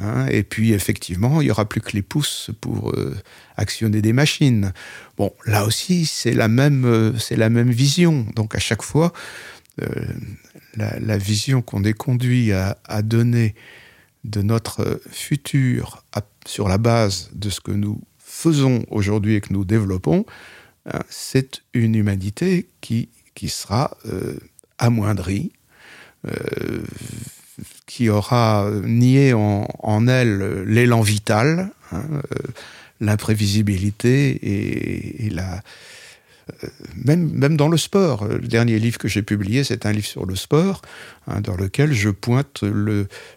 Hein. 0.00 0.26
et 0.30 0.42
puis 0.42 0.72
effectivement, 0.72 1.40
il 1.40 1.44
n'y 1.44 1.50
aura 1.50 1.68
plus 1.68 1.80
que 1.80 1.92
les 1.92 2.02
pouces 2.02 2.50
pour 2.60 2.90
euh, 2.92 3.16
actionner 3.56 4.00
des 4.02 4.12
machines. 4.12 4.72
Bon, 5.16 5.32
là 5.46 5.64
aussi, 5.64 6.06
c'est 6.06 6.32
la 6.32 6.48
même, 6.48 6.84
euh, 6.84 7.12
la 7.30 7.50
même 7.50 7.70
vision. 7.70 8.26
Donc 8.34 8.54
à 8.54 8.58
chaque 8.58 8.82
fois, 8.82 9.12
la, 10.76 11.16
vision 11.16 11.62
qu'on 11.62 11.84
est 11.84 11.94
conduit 11.94 12.52
à, 12.52 13.02
donner 13.02 13.54
de 14.24 14.42
notre 14.42 15.00
futur 15.10 16.04
sur 16.46 16.68
la 16.68 16.76
base 16.76 17.30
de 17.32 17.48
ce 17.48 17.60
que 17.60 17.72
nous 17.72 18.00
faisons 18.18 18.84
aujourd'hui 18.90 19.36
et 19.36 19.40
que 19.40 19.52
nous 19.52 19.64
développons, 19.64 20.26
hein, 20.86 21.00
c'est 21.08 21.62
une 21.72 21.94
humanité 21.94 22.68
qui, 22.80 23.08
qui 23.34 23.48
sera 23.48 23.96
euh, 24.06 24.38
amoindrie, 24.78 25.52
euh, 26.26 26.82
qui 27.90 28.08
aura 28.08 28.70
nié 28.84 29.34
en, 29.34 30.06
elle 30.06 30.62
l'élan 30.62 31.00
vital, 31.00 31.70
hein, 31.90 32.04
euh, 32.12 32.22
l'imprévisibilité 33.00 35.26
et, 35.26 35.30
la, 35.30 35.60
euh, 36.62 36.68
même, 37.04 37.32
même 37.32 37.56
dans 37.56 37.66
le 37.66 37.76
sport. 37.76 38.26
Le 38.26 38.46
dernier 38.46 38.78
livre 38.78 38.98
que 38.98 39.08
j'ai 39.08 39.22
publié, 39.22 39.64
c'est 39.64 39.86
un 39.86 39.92
livre 39.92 40.06
sur 40.06 40.24
le 40.24 40.36
sport, 40.36 40.82
hein, 41.26 41.40
dans 41.40 41.56
lequel 41.56 41.92
je 41.92 42.10
pointe 42.10 42.62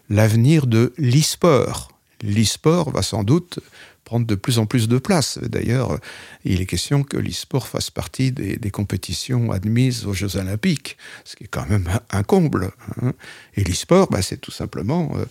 l'avenir 0.08 0.68
de 0.68 0.92
l'e-sport. 0.98 1.90
L'e-sport 2.22 2.90
va 2.90 3.02
sans 3.02 3.24
doute 3.24 3.58
prendre 4.04 4.26
de 4.26 4.34
plus 4.34 4.58
en 4.58 4.66
plus 4.66 4.88
de 4.88 4.98
place. 4.98 5.38
D'ailleurs, 5.42 5.98
il 6.44 6.60
est 6.60 6.66
question 6.66 7.02
que 7.02 7.16
l'e-sport 7.16 7.66
fasse 7.66 7.90
partie 7.90 8.32
des, 8.32 8.70
compétitions 8.70 9.50
admises 9.50 10.06
aux 10.06 10.12
Jeux 10.12 10.36
Olympiques, 10.36 10.96
ce 11.24 11.36
qui 11.36 11.44
est 11.44 11.48
quand 11.48 11.68
même 11.68 11.88
un 12.10 12.22
comble. 12.22 12.70
Hein. 13.02 13.12
Et 13.56 13.64
l'e-sport, 13.64 14.08
bah, 14.10 14.22
c'est 14.22 14.40
tout 14.40 14.50
simplement 14.50 15.12
euh, 15.16 15.24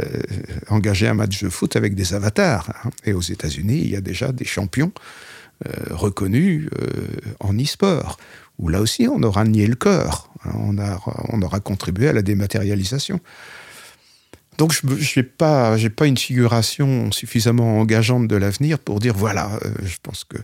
euh, 0.00 0.22
engager 0.68 1.08
un 1.08 1.14
match 1.14 1.42
de 1.42 1.48
foot 1.48 1.76
avec 1.76 1.94
des 1.94 2.14
avatars. 2.14 2.70
Hein. 2.84 2.90
Et 3.04 3.12
aux 3.12 3.20
États-Unis, 3.20 3.80
il 3.82 3.90
y 3.90 3.96
a 3.96 4.00
déjà 4.00 4.32
des 4.32 4.44
champions 4.44 4.92
euh, 5.66 5.72
reconnu 5.90 6.70
euh, 6.80 6.88
en 7.38 7.54
e-sport, 7.58 8.16
où 8.58 8.70
là 8.70 8.80
aussi 8.80 9.08
on 9.08 9.22
aura 9.22 9.44
nié 9.44 9.66
le 9.66 9.74
cœur, 9.74 10.30
hein, 10.44 10.52
on 11.28 11.42
aura 11.42 11.60
contribué 11.60 12.08
à 12.08 12.14
la 12.14 12.22
dématérialisation. 12.22 13.20
Donc 14.60 14.72
je 14.72 15.20
n'ai 15.20 15.22
pas, 15.22 15.74
une 16.04 16.18
figuration 16.18 17.10
suffisamment 17.12 17.80
engageante 17.80 18.28
de 18.28 18.36
l'avenir 18.36 18.78
pour 18.78 19.00
dire 19.00 19.14
voilà, 19.16 19.58
euh, 19.64 19.70
je 19.82 19.96
pense 20.02 20.24
que 20.24 20.36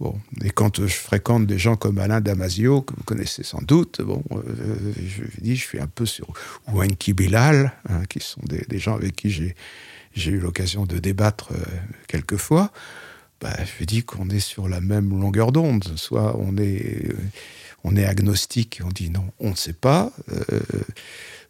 Bon, 0.00 0.18
et 0.42 0.50
quand 0.50 0.84
je 0.84 0.94
fréquente 0.94 1.46
des 1.46 1.58
gens 1.58 1.76
comme 1.76 1.98
Alain 1.98 2.20
Damasio, 2.20 2.80
que 2.80 2.92
vous 2.96 3.04
connaissez 3.04 3.44
sans 3.44 3.62
doute, 3.62 4.00
bon, 4.00 4.24
je 4.34 5.22
dis, 5.40 5.54
je 5.54 5.60
suis 5.64 5.78
un 5.78 5.86
peu 5.86 6.06
sur 6.06 6.26
ou 6.66 6.82
Enki 6.82 7.12
Bilal, 7.12 7.72
hein, 7.88 8.02
qui 8.08 8.18
sont 8.18 8.40
des, 8.44 8.78
gens 8.80 8.96
avec 8.96 9.14
qui 9.14 9.30
j'ai, 9.30 9.54
eu 10.30 10.40
l'occasion 10.40 10.86
de 10.86 10.98
débattre 10.98 11.50
quelques 12.08 12.38
fois 12.38 12.72
bah, 13.42 13.56
je 13.78 13.84
dis 13.84 14.04
qu'on 14.04 14.30
est 14.30 14.40
sur 14.40 14.68
la 14.68 14.80
même 14.80 15.10
longueur 15.10 15.52
d'onde. 15.52 15.84
Soit 15.96 16.36
on 16.38 16.56
est, 16.56 17.08
euh, 17.08 18.06
agnostique 18.06 18.78
et 18.80 18.84
on 18.84 18.88
dit 18.88 19.10
non, 19.10 19.24
on 19.40 19.50
ne 19.50 19.56
sait 19.56 19.72
pas. 19.72 20.12
Euh, 20.30 20.60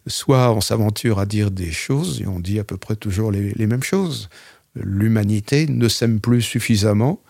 soit 0.07 0.53
on 0.53 0.61
s'aventure 0.61 1.19
à 1.19 1.25
dire 1.25 1.51
des 1.51 1.71
choses 1.71 2.21
et 2.21 2.27
on 2.27 2.39
dit 2.39 2.59
à 2.59 2.63
peu 2.63 2.77
près 2.77 2.95
toujours 2.95 3.31
les, 3.31 3.67
mêmes 3.67 3.83
choses. 3.83 4.29
L'humanité 4.75 5.67
ne 5.67 5.87
s'aime 5.87 6.19
plus 6.19 6.41
suffisamment 6.41 7.21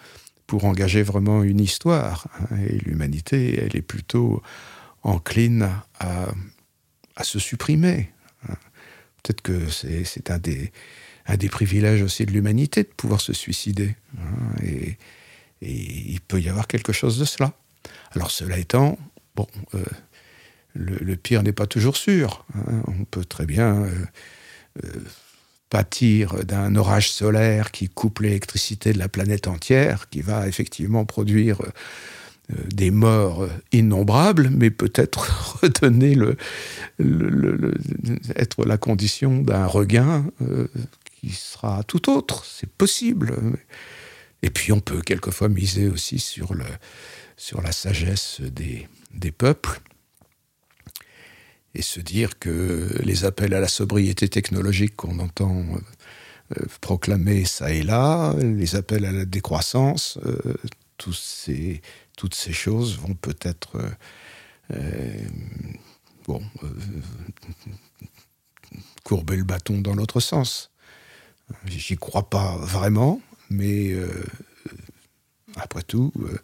pour 0.47 0.65
engager 0.65 1.03
vraiment 1.03 1.43
une 1.43 1.59
histoire. 1.59 2.27
Hein, 2.39 2.57
et 2.67 2.77
l'humanité, 2.79 3.59
elle 3.63 3.75
est 3.75 3.81
plutôt 3.81 4.41
encline 5.03 5.69
à, 5.99 6.27
se 7.23 7.39
supprimer. 7.39 8.11
Hein. 8.49 8.55
Peut-être 9.21 9.41
que 9.41 9.69
c'est 9.69 10.31
un 10.31 10.39
des, 10.39 10.71
un 11.25 11.37
des 11.37 11.49
privilèges 11.49 12.01
aussi 12.01 12.25
de 12.25 12.31
l'humanité 12.31 12.83
de 12.83 12.89
pouvoir 12.89 13.21
se 13.21 13.33
suicider. 13.33 13.95
Hein, 14.17 14.63
et, 14.63 14.97
il 15.65 16.19
peut 16.19 16.41
y 16.41 16.49
avoir 16.49 16.67
quelque 16.67 16.91
chose 16.91 17.17
de 17.17 17.23
cela. 17.23 17.53
Alors 18.11 18.31
cela 18.31 18.57
étant, 18.57 18.97
bon, 19.33 19.47
euh, 19.75 19.85
le, 20.73 21.15
pire 21.15 21.43
n'est 21.43 21.53
pas 21.53 21.67
toujours 21.67 21.97
sûr. 21.97 22.45
Hein. 22.55 22.83
on 22.87 23.05
peut 23.05 23.25
très 23.25 23.45
bien 23.45 23.83
euh, 23.83 23.89
euh, 24.83 24.89
pâtir 25.69 26.43
d'un 26.43 26.75
orage 26.75 27.11
solaire 27.11 27.71
qui 27.71 27.89
coupe 27.89 28.19
l'électricité 28.19 28.93
de 28.93 28.99
la 28.99 29.09
planète 29.09 29.47
entière, 29.47 30.09
qui 30.09 30.21
va 30.21 30.47
effectivement 30.47 31.05
produire 31.05 31.61
des 32.49 32.91
morts 32.91 33.47
innombrables, 33.71 34.49
mais 34.51 34.69
peut-être 34.69 35.59
redonner 35.61 36.13
le, 36.13 36.37
être 38.35 38.65
la 38.65 38.77
condition 38.77 39.41
d'un 39.41 39.65
regain 39.65 40.25
qui 41.15 41.31
sera 41.31 41.83
tout 41.83 42.11
autre. 42.11 42.45
C'est 42.45 42.69
possible. 42.69 43.33
Et 44.43 44.49
puis 44.49 44.73
on 44.73 44.81
peut 44.81 45.01
quelquefois 45.01 45.49
miser 45.49 45.87
aussi 45.87 46.19
sur, 46.19 46.53
sur 47.37 47.61
la 47.61 47.71
sagesse 47.71 48.41
des, 48.41 48.87
des 49.13 49.31
peuples 49.31 49.81
et 51.75 51.81
se 51.81 51.99
dire 51.99 52.39
que 52.39 52.99
les 53.03 53.25
appels 53.25 53.53
à 53.53 53.59
la 53.59 53.67
sobriété 53.67 54.29
technologique 54.29 54.95
qu'on 54.95 55.19
entend 55.19 55.65
euh, 56.57 56.65
proclamer 56.81 57.45
ça 57.45 57.71
et 57.71 57.83
là, 57.83 58.33
les 58.37 58.75
appels 58.75 59.05
à 59.05 59.11
la 59.11 59.25
décroissance, 59.25 60.17
euh, 60.25 60.55
ces, 61.11 61.81
toutes 62.15 62.35
ces 62.35 62.53
choses 62.53 62.97
vont 62.97 63.15
peut-être 63.15 63.77
euh, 64.71 65.27
bon, 66.25 66.41
courber 69.03 69.37
le 69.37 69.43
bâton 69.43 69.81
dans 69.81 69.95
l'autre 69.95 70.19
sens. 70.19 70.71
J'y 71.65 71.97
crois 71.97 72.29
pas 72.29 72.57
vraiment, 72.57 73.21
mais 73.49 73.91
euh, 73.91 74.25
après 75.55 75.83
tout, 75.83 76.11
euh, 76.21 76.39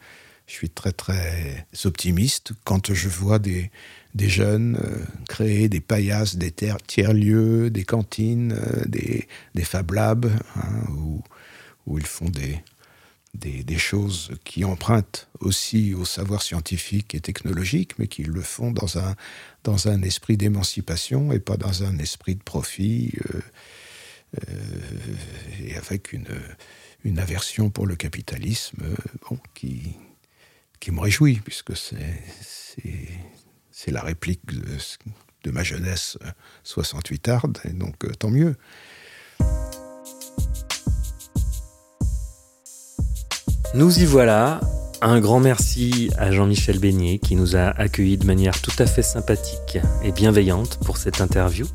je 0.45 0.53
suis 0.53 0.69
très 0.69 0.91
très 0.91 1.67
optimiste 1.85 2.51
quand 2.63 2.93
je 2.93 3.07
vois 3.07 3.39
des, 3.39 3.71
des 4.15 4.29
jeunes 4.29 4.77
euh, 4.77 5.05
créer 5.27 5.69
des 5.69 5.81
paillasses, 5.81 6.35
des 6.35 6.51
tiers-lieux, 6.51 7.69
des 7.69 7.83
cantines, 7.83 8.59
des, 8.85 9.27
des 9.55 9.63
Fab 9.63 9.91
Labs, 9.91 10.31
hein, 10.55 10.83
où, 10.89 11.97
ils 11.97 12.05
font 12.05 12.29
des, 12.29 13.77
choses 13.77 14.31
qui 14.43 14.63
empruntent 14.63 15.27
aussi 15.39 15.93
au 15.95 16.05
savoir 16.05 16.41
scientifique 16.41 17.15
et 17.15 17.19
technologique, 17.19 17.97
mais 17.97 18.07
qui 18.07 18.23
le 18.23 18.41
font 18.41 18.71
dans 18.71 18.99
un, 18.99 19.15
dans 19.63 19.87
un 19.87 20.01
esprit 20.03 20.37
d'émancipation 20.37 21.31
et 21.31 21.39
pas 21.39 21.57
dans 21.57 21.83
un 21.83 21.97
esprit 21.97 22.35
de 22.35 22.43
profit. 22.43 23.13
Euh, 23.33 23.41
et 25.63 25.75
avec 25.75 26.13
une, 26.13 26.27
aversion 27.17 27.71
pour 27.71 27.87
le 27.87 27.95
capitalisme 27.95 28.83
qui, 29.55 29.95
qui 30.79 30.91
me 30.91 30.99
réjouit, 30.99 31.41
puisque 31.43 31.75
c'est 31.75 32.21
la 33.87 34.01
réplique 34.01 34.41
de, 34.45 35.51
ma 35.51 35.63
jeunesse 35.63 36.17
68 36.63 37.29
arde, 37.29 37.57
et 37.65 37.73
donc 37.73 38.05
euh, 38.05 38.11
tant 38.17 38.29
mieux. 38.29 38.55
Nous 43.73 43.99
y 43.99 44.05
voilà. 44.05 44.59
Un 45.01 45.21
grand 45.21 45.39
merci 45.39 46.11
à 46.17 46.31
Jean-Michel 46.31 46.77
Beignet 46.77 47.19
qui 47.19 47.37
nous 47.37 47.55
a 47.55 47.69
accueillis 47.69 48.17
de 48.17 48.25
manière 48.25 48.61
tout 48.61 48.73
à 48.79 48.85
fait 48.85 49.01
sympathique 49.01 49.77
et 50.03 50.11
bienveillante 50.11 50.77
pour 50.83 50.97
cette 50.97 51.21
interview. 51.21 51.65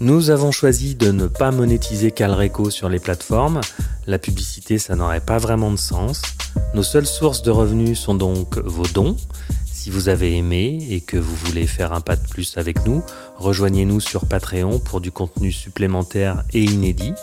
Nous 0.00 0.30
avons 0.30 0.50
choisi 0.50 0.94
de 0.94 1.12
ne 1.12 1.26
pas 1.26 1.52
monétiser 1.52 2.10
Calreco 2.10 2.70
sur 2.70 2.88
les 2.88 2.98
plateformes. 2.98 3.60
La 4.06 4.18
publicité, 4.18 4.78
ça 4.78 4.96
n'aurait 4.96 5.20
pas 5.20 5.38
vraiment 5.38 5.70
de 5.70 5.78
sens. 5.78 6.20
Nos 6.74 6.82
seules 6.82 7.06
sources 7.06 7.42
de 7.42 7.50
revenus 7.50 7.98
sont 7.98 8.14
donc 8.14 8.58
vos 8.58 8.86
dons. 8.86 9.16
Si 9.86 9.92
vous 9.92 10.08
avez 10.08 10.36
aimé 10.36 10.84
et 10.90 11.00
que 11.00 11.16
vous 11.16 11.36
voulez 11.36 11.64
faire 11.68 11.92
un 11.92 12.00
pas 12.00 12.16
de 12.16 12.26
plus 12.26 12.58
avec 12.58 12.84
nous, 12.86 13.04
rejoignez-nous 13.36 14.00
sur 14.00 14.26
Patreon 14.26 14.80
pour 14.80 15.00
du 15.00 15.12
contenu 15.12 15.52
supplémentaire 15.52 16.42
et 16.52 16.64
inédit. 16.64 17.14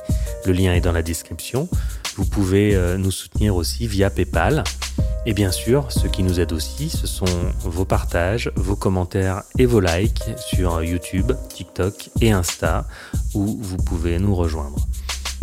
Le 0.45 0.53
lien 0.53 0.73
est 0.73 0.80
dans 0.80 0.94
la 0.94 1.02
description. 1.02 1.68
Vous 2.15 2.23
pouvez 2.23 2.73
euh, 2.73 2.98
nous 2.98 3.11
soutenir 3.11 3.57
aussi 3.57 3.85
via 3.85 4.10
PayPal. 4.10 4.64
Et 5.26 5.34
bien 5.34 5.52
sûr, 5.52 5.91
ce 5.91 6.07
qui 6.07 6.23
nous 6.23 6.40
aide 6.40 6.53
aussi, 6.53 6.90
ce 6.90 7.06
sont 7.06 7.26
vos 7.60 7.84
partages, 7.84 8.49
vos 8.56 8.77
commentaires 8.77 9.44
et 9.60 9.65
vos 9.65 9.81
likes 9.81 10.23
sur 10.38 10.81
YouTube, 10.81 11.34
TikTok 11.49 12.11
et 12.22 12.31
Insta, 12.31 12.88
où 13.34 13.60
vous 13.61 13.76
pouvez 13.76 14.19
nous 14.19 14.35
rejoindre. 14.35 14.88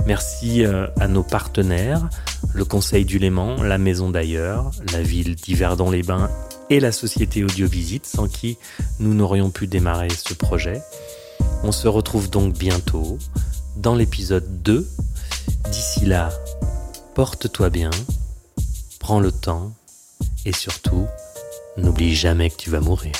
Merci 0.06 0.64
euh, 0.64 0.86
à 0.98 1.06
nos 1.06 1.22
partenaires, 1.22 2.08
le 2.54 2.64
Conseil 2.64 3.04
du 3.04 3.18
Léman, 3.18 3.62
la 3.62 3.76
Maison 3.76 4.08
d'ailleurs, 4.08 4.70
la 4.90 5.02
ville 5.02 5.34
d'Yverdon-les-Bains 5.34 6.30
et 6.70 6.80
la 6.80 6.92
société 6.92 7.44
Audiovisite, 7.44 8.06
sans 8.06 8.28
qui 8.28 8.56
nous 8.98 9.12
n'aurions 9.12 9.50
pu 9.50 9.66
démarrer 9.66 10.08
ce 10.08 10.34
projet. 10.34 10.80
On 11.62 11.72
se 11.72 11.88
retrouve 11.88 12.30
donc 12.30 12.56
bientôt 12.56 13.18
dans 13.76 13.94
l'épisode 13.94 14.62
2. 14.62 14.88
D'ici 15.70 16.06
là, 16.06 16.30
porte-toi 17.14 17.68
bien 17.70 17.90
prends 19.00 19.18
le 19.18 19.32
temps 19.32 19.72
et 20.44 20.52
surtout, 20.52 21.08
n'oublie 21.76 22.14
jamais 22.14 22.48
que 22.48 22.56
tu 22.56 22.70
vas 22.70 22.80
mourir. 22.80 23.12